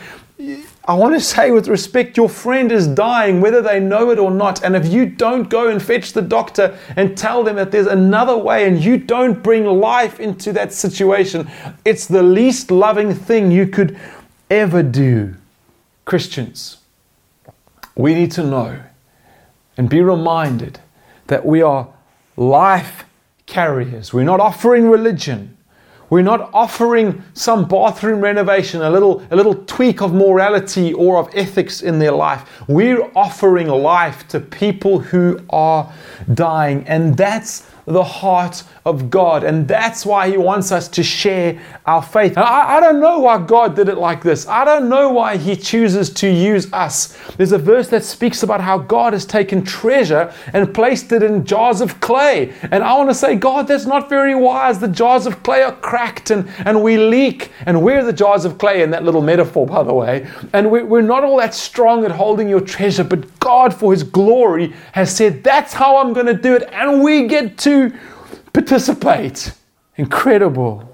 I 0.89 0.95
want 0.95 1.15
to 1.15 1.21
say 1.21 1.51
with 1.51 1.67
respect, 1.67 2.17
your 2.17 2.29
friend 2.29 2.71
is 2.71 2.87
dying, 2.87 3.41
whether 3.41 3.61
they 3.61 3.81
know 3.81 4.11
it 4.11 4.19
or 4.19 4.31
not. 4.31 4.63
And 4.63 4.77
if 4.77 4.87
you 4.87 5.07
don't 5.07 5.49
go 5.49 5.69
and 5.69 5.83
fetch 5.83 6.13
the 6.13 6.23
doctor 6.23 6.79
and 6.95 7.17
tell 7.17 7.43
them 7.43 7.57
that 7.57 7.73
there's 7.73 7.89
another 7.89 8.37
way 8.37 8.69
and 8.69 8.83
you 8.83 8.97
don't 8.97 9.43
bring 9.43 9.65
life 9.65 10.21
into 10.21 10.53
that 10.53 10.73
situation, 10.73 11.51
it's 11.85 12.07
the 12.07 12.23
least 12.23 12.71
loving 12.71 13.15
thing 13.15 13.51
you 13.51 13.67
could 13.67 13.99
ever 14.49 14.83
do. 14.83 15.35
Christians, 16.05 16.79
we 17.97 18.15
need 18.15 18.31
to 18.33 18.45
know 18.45 18.81
and 19.77 19.89
be 19.89 20.01
reminded 20.01 20.79
that 21.27 21.45
we 21.45 21.63
are 21.63 21.89
life 22.37 23.05
carriers. 23.47 24.13
We're 24.13 24.25
not 24.25 24.41
offering 24.41 24.89
religion. 24.89 25.57
We're 26.09 26.23
not 26.23 26.51
offering 26.55 27.25
some 27.33 27.67
bathroom 27.67 28.21
renovation, 28.21 28.83
a 28.83 28.91
little, 28.91 29.27
a 29.31 29.37
little 29.37 29.55
tweak 29.65 30.03
of 30.03 30.15
morality 30.15 30.93
or 30.93 31.19
of 31.19 31.29
ethics 31.35 31.83
in 31.83 31.99
their 31.99 32.13
life. 32.13 32.63
We're 32.69 33.11
offering 33.17 33.67
life 33.67 34.29
to 34.29 34.39
people 34.39 35.01
who 35.01 35.41
are 35.51 35.93
dying. 36.33 36.87
And 36.87 37.17
that's 37.17 37.69
the 37.87 38.03
heart 38.03 38.65
of 38.85 39.11
God. 39.11 39.45
And 39.45 39.67
that's 39.67 40.05
why 40.05 40.29
He 40.29 40.37
wants 40.37 40.73
us 40.73 40.89
to 40.89 41.03
share 41.03 41.61
our 41.87 42.03
faith. 42.03 42.37
I, 42.37 42.77
I, 42.77 42.81
don't 42.81 43.01
know 43.01 43.21
why 43.21 43.45
God 43.45 43.77
did 43.77 43.89
it 43.89 43.97
like 43.97 44.23
this. 44.23 44.47
I 44.49 44.65
don't 44.65 44.89
know 44.89 45.11
why 45.11 45.37
He 45.37 45.55
chooses 45.57 46.11
to 46.15 46.29
use 46.29 46.73
us. 46.73 47.17
There's 47.37 47.53
a 47.53 47.59
verse 47.59 47.89
that 47.89 48.03
speaks 48.03 48.43
about 48.43 48.61
how 48.61 48.79
God 48.79 49.13
has 49.13 49.25
taken 49.25 49.65
treasure 49.65 50.33
and 50.53 50.75
placed 50.75 51.13
it 51.13 51.23
in 51.23 51.45
jars 51.45 51.81
of 51.81 52.01
clay. 52.01 52.53
And 52.73 52.83
I 52.83 52.97
want 52.97 53.09
to 53.11 53.15
say, 53.15 53.37
God, 53.37 53.69
that's 53.69 53.87
not 53.87 54.09
very 54.09 54.35
wise. 54.35 54.81
The 54.81 54.89
jars 54.89 55.27
of 55.27 55.43
clay 55.45 55.63
are 55.63 55.77
cracked 55.77 56.31
and, 56.31 56.49
and 56.65 56.83
we 56.83 56.99
leak. 56.99 57.53
And 57.67 57.83
we're 57.83 58.05
the 58.05 58.13
jars 58.13 58.45
of 58.45 58.59
clay 58.59 58.83
in 58.83 58.91
that 58.91 59.05
little 59.05 59.23
metaphor, 59.23 59.65
by 59.65 59.85
the 59.85 59.95
way. 59.95 60.29
And 60.53 60.71
we, 60.73 60.83
we're 60.83 61.03
not 61.03 61.23
all 61.23 61.37
that 61.39 61.55
strong 61.55 62.05
at 62.05 62.11
holding 62.11 62.49
your 62.49 62.61
treasure, 62.61 63.05
but 63.05 63.39
God, 63.39 63.73
for 63.73 63.93
His 63.93 64.03
glory, 64.03 64.75
has 64.93 65.15
said, 65.15 65.45
That's 65.45 65.73
how 65.73 65.99
I'm 65.99 66.13
going 66.13 66.27
to 66.27 66.35
do 66.35 66.55
it. 66.55 66.69
And 66.73 67.03
we 67.03 67.29
get 67.29 67.57
to 67.59 67.76
participate. 68.53 69.53
Incredible. 69.97 70.93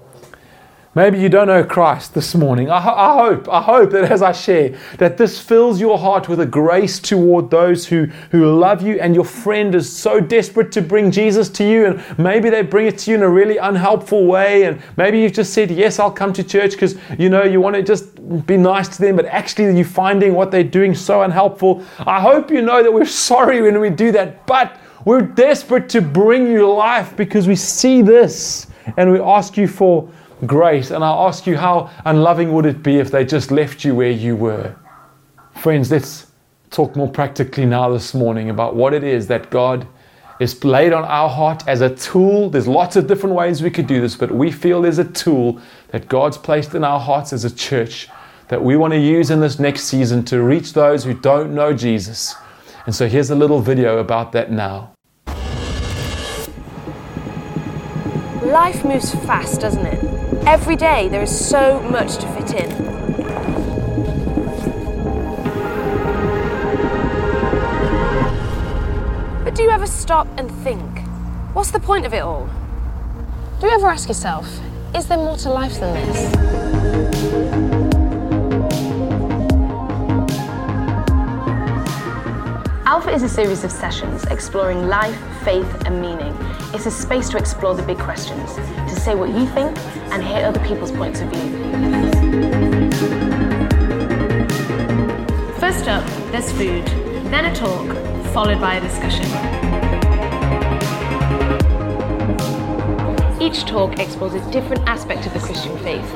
Maybe 0.95 1.19
you 1.19 1.27
don't 1.27 1.47
know 1.47 1.63
Christ 1.63 2.13
this 2.13 2.35
morning. 2.35 2.69
I, 2.69 2.77
I, 2.77 3.13
hope, 3.15 3.49
I 3.49 3.63
hope 3.63 3.89
that 3.91 4.11
as 4.11 4.21
I 4.21 4.31
share, 4.31 4.77
that 4.99 5.17
this 5.17 5.39
fills 5.39 5.81
your 5.81 5.97
heart 5.97 6.29
with 6.29 6.39
a 6.39 6.45
grace 6.45 6.99
toward 6.99 7.49
those 7.49 7.87
who, 7.87 8.05
who 8.29 8.55
love 8.55 8.83
you 8.83 8.99
and 8.99 9.15
your 9.15 9.25
friend 9.25 9.73
is 9.73 9.91
so 9.91 10.19
desperate 10.19 10.71
to 10.73 10.83
bring 10.83 11.09
Jesus 11.09 11.49
to 11.49 11.67
you 11.67 11.87
and 11.87 12.19
maybe 12.19 12.51
they 12.51 12.61
bring 12.61 12.85
it 12.85 12.99
to 12.99 13.11
you 13.11 13.17
in 13.17 13.23
a 13.23 13.29
really 13.29 13.57
unhelpful 13.57 14.27
way 14.27 14.65
and 14.65 14.79
maybe 14.95 15.19
you've 15.19 15.33
just 15.33 15.51
said, 15.51 15.71
yes, 15.71 15.97
I'll 15.97 16.11
come 16.11 16.31
to 16.33 16.43
church 16.43 16.73
because, 16.73 16.95
you 17.17 17.29
know, 17.29 17.43
you 17.43 17.59
want 17.59 17.75
to 17.75 17.81
just 17.81 18.15
be 18.45 18.55
nice 18.55 18.87
to 18.89 19.01
them, 19.01 19.15
but 19.15 19.25
actually 19.25 19.75
you're 19.75 19.85
finding 19.85 20.35
what 20.35 20.51
they're 20.51 20.63
doing 20.63 20.93
so 20.93 21.23
unhelpful. 21.23 21.83
I 21.97 22.21
hope 22.21 22.51
you 22.51 22.61
know 22.61 22.83
that 22.83 22.93
we're 22.93 23.05
sorry 23.05 23.63
when 23.63 23.79
we 23.79 23.89
do 23.89 24.11
that, 24.11 24.45
but 24.45 24.79
we're 25.05 25.21
desperate 25.21 25.89
to 25.89 26.01
bring 26.01 26.47
you 26.47 26.71
life 26.71 27.15
because 27.15 27.47
we 27.47 27.55
see 27.55 28.01
this 28.01 28.67
and 28.97 29.11
we 29.11 29.19
ask 29.19 29.57
you 29.57 29.67
for 29.67 30.09
grace. 30.45 30.91
And 30.91 31.03
I 31.03 31.09
ask 31.09 31.45
you, 31.47 31.57
how 31.57 31.89
unloving 32.05 32.53
would 32.53 32.65
it 32.65 32.83
be 32.83 32.97
if 32.99 33.11
they 33.11 33.25
just 33.25 33.51
left 33.51 33.83
you 33.83 33.95
where 33.95 34.11
you 34.11 34.35
were? 34.35 34.75
Friends, 35.55 35.91
let's 35.91 36.27
talk 36.69 36.95
more 36.95 37.09
practically 37.09 37.65
now 37.65 37.89
this 37.89 38.13
morning 38.13 38.49
about 38.49 38.75
what 38.75 38.93
it 38.93 39.03
is 39.03 39.27
that 39.27 39.49
God 39.49 39.87
is 40.39 40.63
laid 40.63 40.91
on 40.91 41.03
our 41.03 41.29
heart 41.29 41.63
as 41.67 41.81
a 41.81 41.95
tool. 41.95 42.49
There's 42.49 42.67
lots 42.67 42.95
of 42.95 43.07
different 43.07 43.35
ways 43.35 43.61
we 43.61 43.69
could 43.69 43.87
do 43.87 44.01
this, 44.01 44.15
but 44.15 44.31
we 44.31 44.51
feel 44.51 44.81
there's 44.81 44.97
a 44.97 45.05
tool 45.05 45.61
that 45.89 46.07
God's 46.07 46.37
placed 46.37 46.73
in 46.73 46.83
our 46.83 46.99
hearts 46.99 47.31
as 47.31 47.45
a 47.45 47.55
church 47.55 48.09
that 48.47 48.61
we 48.61 48.75
want 48.75 48.93
to 48.93 48.99
use 48.99 49.29
in 49.29 49.39
this 49.39 49.59
next 49.59 49.83
season 49.83 50.25
to 50.25 50.41
reach 50.41 50.73
those 50.73 51.03
who 51.03 51.13
don't 51.13 51.53
know 51.53 51.73
Jesus. 51.73 52.35
And 52.85 52.93
so 52.93 53.07
here's 53.07 53.29
a 53.29 53.35
little 53.35 53.61
video 53.61 53.99
about 53.99 54.31
that 54.33 54.51
now. 54.51 54.92
Life 58.53 58.85
moves 58.85 59.15
fast, 59.25 59.61
doesn't 59.61 59.83
it? 59.83 60.03
Every 60.45 60.75
day 60.75 61.09
there 61.09 61.23
is 61.23 61.35
so 61.49 61.81
much 61.89 62.17
to 62.17 62.27
fit 62.33 62.53
in. 62.53 62.69
But 69.43 69.55
do 69.55 69.63
you 69.63 69.71
ever 69.71 69.87
stop 69.87 70.27
and 70.37 70.51
think, 70.63 70.99
what's 71.53 71.71
the 71.71 71.79
point 71.79 72.05
of 72.05 72.13
it 72.13 72.21
all? 72.21 72.47
Do 73.59 73.65
you 73.65 73.73
ever 73.73 73.87
ask 73.87 74.07
yourself, 74.07 74.47
is 74.93 75.07
there 75.07 75.17
more 75.17 75.37
to 75.37 75.49
life 75.49 75.79
than 75.79 75.95
this? 75.95 77.72
Alpha 82.93 83.09
is 83.09 83.23
a 83.23 83.27
series 83.27 83.63
of 83.63 83.71
sessions 83.71 84.23
exploring 84.25 84.87
life, 84.87 85.17
faith, 85.43 85.83
and 85.87 85.99
meaning. 85.99 86.31
It's 86.75 86.85
a 86.85 86.91
space 86.91 87.27
to 87.29 87.39
explore 87.39 87.73
the 87.73 87.81
big 87.81 87.97
questions, 87.97 88.53
to 88.53 88.95
say 88.95 89.15
what 89.15 89.29
you 89.29 89.47
think, 89.47 89.75
and 90.13 90.23
hear 90.23 90.45
other 90.45 90.59
people's 90.59 90.91
points 90.91 91.19
of 91.19 91.29
view. 91.29 91.49
First 95.59 95.87
up, 95.87 96.05
there's 96.31 96.51
food, 96.51 96.85
then 97.31 97.45
a 97.45 97.55
talk, 97.55 97.87
followed 98.31 98.61
by 98.61 98.75
a 98.75 98.81
discussion. 98.81 99.25
Each 103.41 103.65
talk 103.65 103.97
explores 103.97 104.35
a 104.35 104.51
different 104.51 104.87
aspect 104.87 105.25
of 105.25 105.33
the 105.33 105.39
Christian 105.39 105.75
faith, 105.79 106.13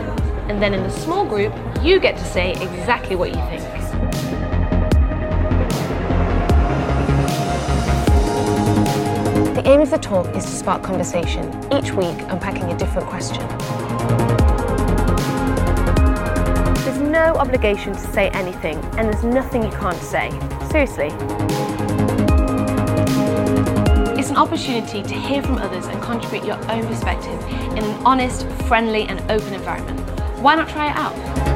and 0.47 0.61
then 0.61 0.75
in 0.75 0.83
the 0.83 0.91
small 0.91 1.25
group, 1.25 1.55
you 1.81 1.99
get 1.99 2.17
to 2.17 2.23
say 2.23 2.51
exactly 2.51 3.15
what 3.15 3.29
you 3.29 3.41
think. 3.47 3.86
Aim 9.67 9.81
of 9.81 9.89
the 9.89 9.97
talk 9.97 10.25
is 10.33 10.45
to 10.45 10.51
spark 10.51 10.81
conversation, 10.81 11.43
each 11.73 11.91
week 11.91 12.17
unpacking 12.29 12.71
a 12.71 12.77
different 12.77 13.05
question. 13.05 13.45
There's 16.85 16.99
no 16.99 17.35
obligation 17.35 17.91
to 17.91 17.99
say 17.99 18.29
anything, 18.29 18.77
and 18.97 19.11
there's 19.11 19.25
nothing 19.25 19.63
you 19.63 19.71
can't 19.71 20.01
say. 20.01 20.29
Seriously. 20.71 21.07
It's 24.17 24.29
an 24.29 24.37
opportunity 24.37 25.03
to 25.03 25.13
hear 25.13 25.43
from 25.43 25.57
others 25.57 25.85
and 25.87 26.01
contribute 26.01 26.45
your 26.45 26.71
own 26.71 26.87
perspective 26.87 27.43
in 27.71 27.83
an 27.83 28.05
honest, 28.05 28.47
friendly, 28.69 29.03
and 29.03 29.19
open 29.29 29.53
environment. 29.53 29.99
Why 30.39 30.55
not 30.55 30.69
try 30.69 30.91
it 30.91 30.95
out? 30.95 31.46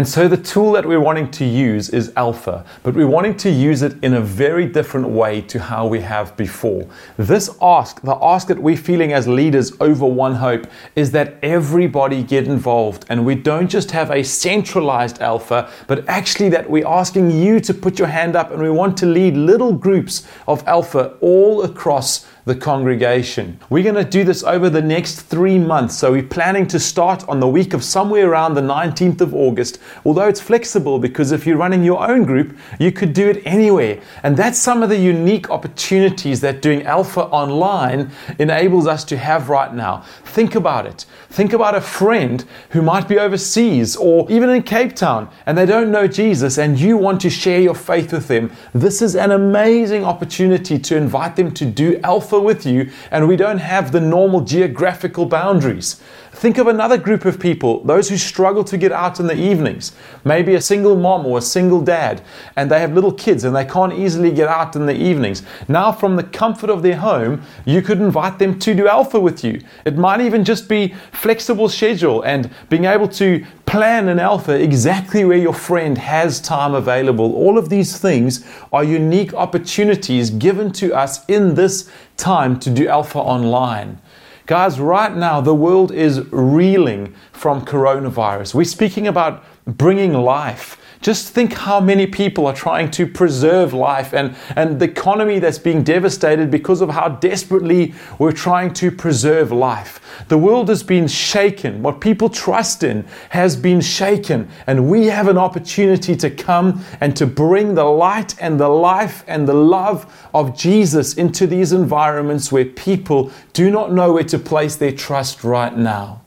And 0.00 0.08
so 0.08 0.28
the 0.28 0.38
tool 0.38 0.72
that 0.72 0.86
we're 0.86 0.98
wanting 0.98 1.30
to 1.32 1.44
use 1.44 1.90
is 1.90 2.10
Alpha, 2.16 2.64
but 2.82 2.94
we're 2.94 3.06
wanting 3.06 3.36
to 3.36 3.50
use 3.50 3.82
it 3.82 4.02
in 4.02 4.14
a 4.14 4.20
very 4.22 4.64
different 4.64 5.10
way 5.10 5.42
to 5.42 5.58
how 5.58 5.86
we 5.86 6.00
have 6.00 6.34
before. 6.38 6.88
This 7.18 7.50
ask, 7.60 8.00
the 8.00 8.16
ask 8.22 8.48
that 8.48 8.58
we're 8.58 8.78
feeling 8.78 9.12
as 9.12 9.28
leaders 9.28 9.72
over 9.78 10.06
One 10.06 10.36
Hope, 10.36 10.66
is 10.96 11.10
that 11.10 11.36
everybody 11.42 12.22
get 12.22 12.48
involved 12.48 13.04
and 13.10 13.26
we 13.26 13.34
don't 13.34 13.68
just 13.68 13.90
have 13.90 14.10
a 14.10 14.22
centralized 14.22 15.20
Alpha, 15.20 15.70
but 15.86 16.08
actually 16.08 16.48
that 16.48 16.70
we're 16.70 16.88
asking 16.88 17.30
you 17.30 17.60
to 17.60 17.74
put 17.74 17.98
your 17.98 18.08
hand 18.08 18.36
up 18.36 18.52
and 18.52 18.62
we 18.62 18.70
want 18.70 18.96
to 18.96 19.04
lead 19.04 19.36
little 19.36 19.74
groups 19.74 20.26
of 20.48 20.66
Alpha 20.66 21.14
all 21.20 21.62
across 21.62 22.26
the 22.44 22.54
congregation. 22.54 23.58
We're 23.68 23.84
going 23.84 24.02
to 24.02 24.10
do 24.10 24.24
this 24.24 24.42
over 24.42 24.70
the 24.70 24.82
next 24.82 25.22
three 25.22 25.58
months. 25.58 25.96
So 25.96 26.12
we're 26.12 26.22
planning 26.22 26.66
to 26.68 26.78
start 26.78 27.28
on 27.28 27.40
the 27.40 27.48
week 27.48 27.74
of 27.74 27.84
somewhere 27.84 28.30
around 28.30 28.54
the 28.54 28.60
19th 28.60 29.20
of 29.20 29.34
August, 29.34 29.78
although 30.04 30.28
it's 30.28 30.40
flexible 30.40 30.98
because 30.98 31.32
if 31.32 31.46
you're 31.46 31.56
running 31.56 31.84
your 31.84 32.06
own 32.08 32.24
group, 32.24 32.56
you 32.78 32.92
could 32.92 33.12
do 33.12 33.28
it 33.28 33.42
anywhere. 33.44 34.00
And 34.22 34.36
that's 34.36 34.58
some 34.58 34.82
of 34.82 34.88
the 34.88 34.98
unique 34.98 35.50
opportunities 35.50 36.40
that 36.40 36.62
doing 36.62 36.84
Alpha 36.84 37.22
online 37.26 38.10
enables 38.38 38.86
us 38.86 39.04
to 39.04 39.16
have 39.16 39.48
right 39.48 39.72
now. 39.74 40.04
Think 40.24 40.54
about 40.54 40.86
it. 40.86 41.06
Think 41.28 41.52
about 41.52 41.74
a 41.74 41.80
friend 41.80 42.44
who 42.70 42.82
might 42.82 43.06
be 43.06 43.18
overseas 43.18 43.96
or 43.96 44.30
even 44.30 44.50
in 44.50 44.62
Cape 44.62 44.96
Town 44.96 45.30
and 45.46 45.56
they 45.56 45.66
don't 45.66 45.90
know 45.90 46.06
Jesus 46.06 46.58
and 46.58 46.78
you 46.78 46.96
want 46.96 47.20
to 47.20 47.30
share 47.30 47.60
your 47.60 47.74
faith 47.74 48.12
with 48.12 48.28
them. 48.28 48.50
This 48.74 49.02
is 49.02 49.14
an 49.14 49.30
amazing 49.30 50.04
opportunity 50.04 50.78
to 50.78 50.96
invite 50.96 51.36
them 51.36 51.52
to 51.52 51.64
do 51.64 52.00
Alpha 52.02 52.29
with 52.38 52.66
you 52.66 52.90
and 53.10 53.26
we 53.26 53.36
don't 53.36 53.58
have 53.58 53.90
the 53.90 54.00
normal 54.00 54.42
geographical 54.42 55.26
boundaries. 55.26 56.00
Think 56.32 56.58
of 56.58 56.68
another 56.68 56.96
group 56.96 57.24
of 57.24 57.40
people, 57.40 57.82
those 57.82 58.08
who 58.08 58.16
struggle 58.16 58.62
to 58.64 58.78
get 58.78 58.92
out 58.92 59.18
in 59.18 59.26
the 59.26 59.34
evenings. 59.34 59.92
Maybe 60.24 60.54
a 60.54 60.60
single 60.60 60.94
mom 60.96 61.26
or 61.26 61.38
a 61.38 61.42
single 61.42 61.82
dad, 61.82 62.22
and 62.56 62.70
they 62.70 62.78
have 62.80 62.94
little 62.94 63.12
kids 63.12 63.42
and 63.42 63.54
they 63.54 63.64
can't 63.64 63.92
easily 63.92 64.30
get 64.30 64.48
out 64.48 64.76
in 64.76 64.86
the 64.86 64.94
evenings. 64.94 65.42
Now, 65.66 65.90
from 65.90 66.16
the 66.16 66.22
comfort 66.22 66.70
of 66.70 66.82
their 66.82 66.96
home, 66.96 67.42
you 67.64 67.82
could 67.82 67.98
invite 67.98 68.38
them 68.38 68.58
to 68.60 68.74
do 68.74 68.86
Alpha 68.86 69.18
with 69.18 69.42
you. 69.42 69.60
It 69.84 69.98
might 69.98 70.20
even 70.20 70.44
just 70.44 70.68
be 70.68 70.94
flexible 71.12 71.68
schedule 71.68 72.22
and 72.22 72.48
being 72.68 72.84
able 72.84 73.08
to 73.08 73.44
plan 73.70 74.08
an 74.08 74.18
Alpha 74.18 74.60
exactly 74.60 75.24
where 75.24 75.38
your 75.38 75.54
friend 75.54 75.96
has 75.96 76.40
time 76.40 76.74
available. 76.74 77.32
All 77.36 77.56
of 77.56 77.68
these 77.68 77.96
things 77.96 78.44
are 78.72 78.82
unique 78.82 79.32
opportunities 79.32 80.30
given 80.30 80.72
to 80.72 80.92
us 80.92 81.24
in 81.26 81.54
this 81.54 81.88
time 82.16 82.58
to 82.58 82.68
do 82.68 82.88
Alpha 82.88 83.20
online. 83.20 84.02
Guys, 84.46 84.80
right 84.80 85.14
now 85.16 85.40
the 85.40 85.54
world 85.54 85.92
is 85.92 86.20
reeling 86.32 87.14
from 87.30 87.64
coronavirus. 87.64 88.56
We're 88.56 88.64
speaking 88.64 89.06
about 89.06 89.44
bringing 89.66 90.14
life. 90.14 90.76
Just 91.02 91.32
think 91.32 91.54
how 91.54 91.80
many 91.80 92.06
people 92.06 92.46
are 92.46 92.54
trying 92.54 92.90
to 92.90 93.06
preserve 93.06 93.72
life 93.72 94.12
and, 94.12 94.36
and 94.54 94.78
the 94.78 94.84
economy 94.84 95.38
that's 95.38 95.58
being 95.58 95.82
devastated 95.82 96.50
because 96.50 96.82
of 96.82 96.90
how 96.90 97.08
desperately 97.08 97.94
we're 98.18 98.32
trying 98.32 98.74
to 98.74 98.90
preserve 98.90 99.50
life. 99.50 99.98
The 100.28 100.36
world 100.36 100.68
has 100.68 100.82
been 100.82 101.08
shaken. 101.08 101.82
What 101.82 102.02
people 102.02 102.28
trust 102.28 102.82
in 102.82 103.06
has 103.30 103.56
been 103.56 103.80
shaken. 103.80 104.50
And 104.66 104.90
we 104.90 105.06
have 105.06 105.28
an 105.28 105.38
opportunity 105.38 106.14
to 106.16 106.28
come 106.28 106.84
and 107.00 107.16
to 107.16 107.26
bring 107.26 107.74
the 107.74 107.84
light 107.84 108.34
and 108.38 108.60
the 108.60 108.68
life 108.68 109.24
and 109.26 109.48
the 109.48 109.54
love 109.54 110.28
of 110.34 110.54
Jesus 110.54 111.14
into 111.14 111.46
these 111.46 111.72
environments 111.72 112.52
where 112.52 112.66
people 112.66 113.32
do 113.54 113.70
not 113.70 113.90
know 113.90 114.12
where 114.12 114.24
to 114.24 114.38
place 114.38 114.76
their 114.76 114.92
trust 114.92 115.44
right 115.44 115.74
now. 115.74 116.20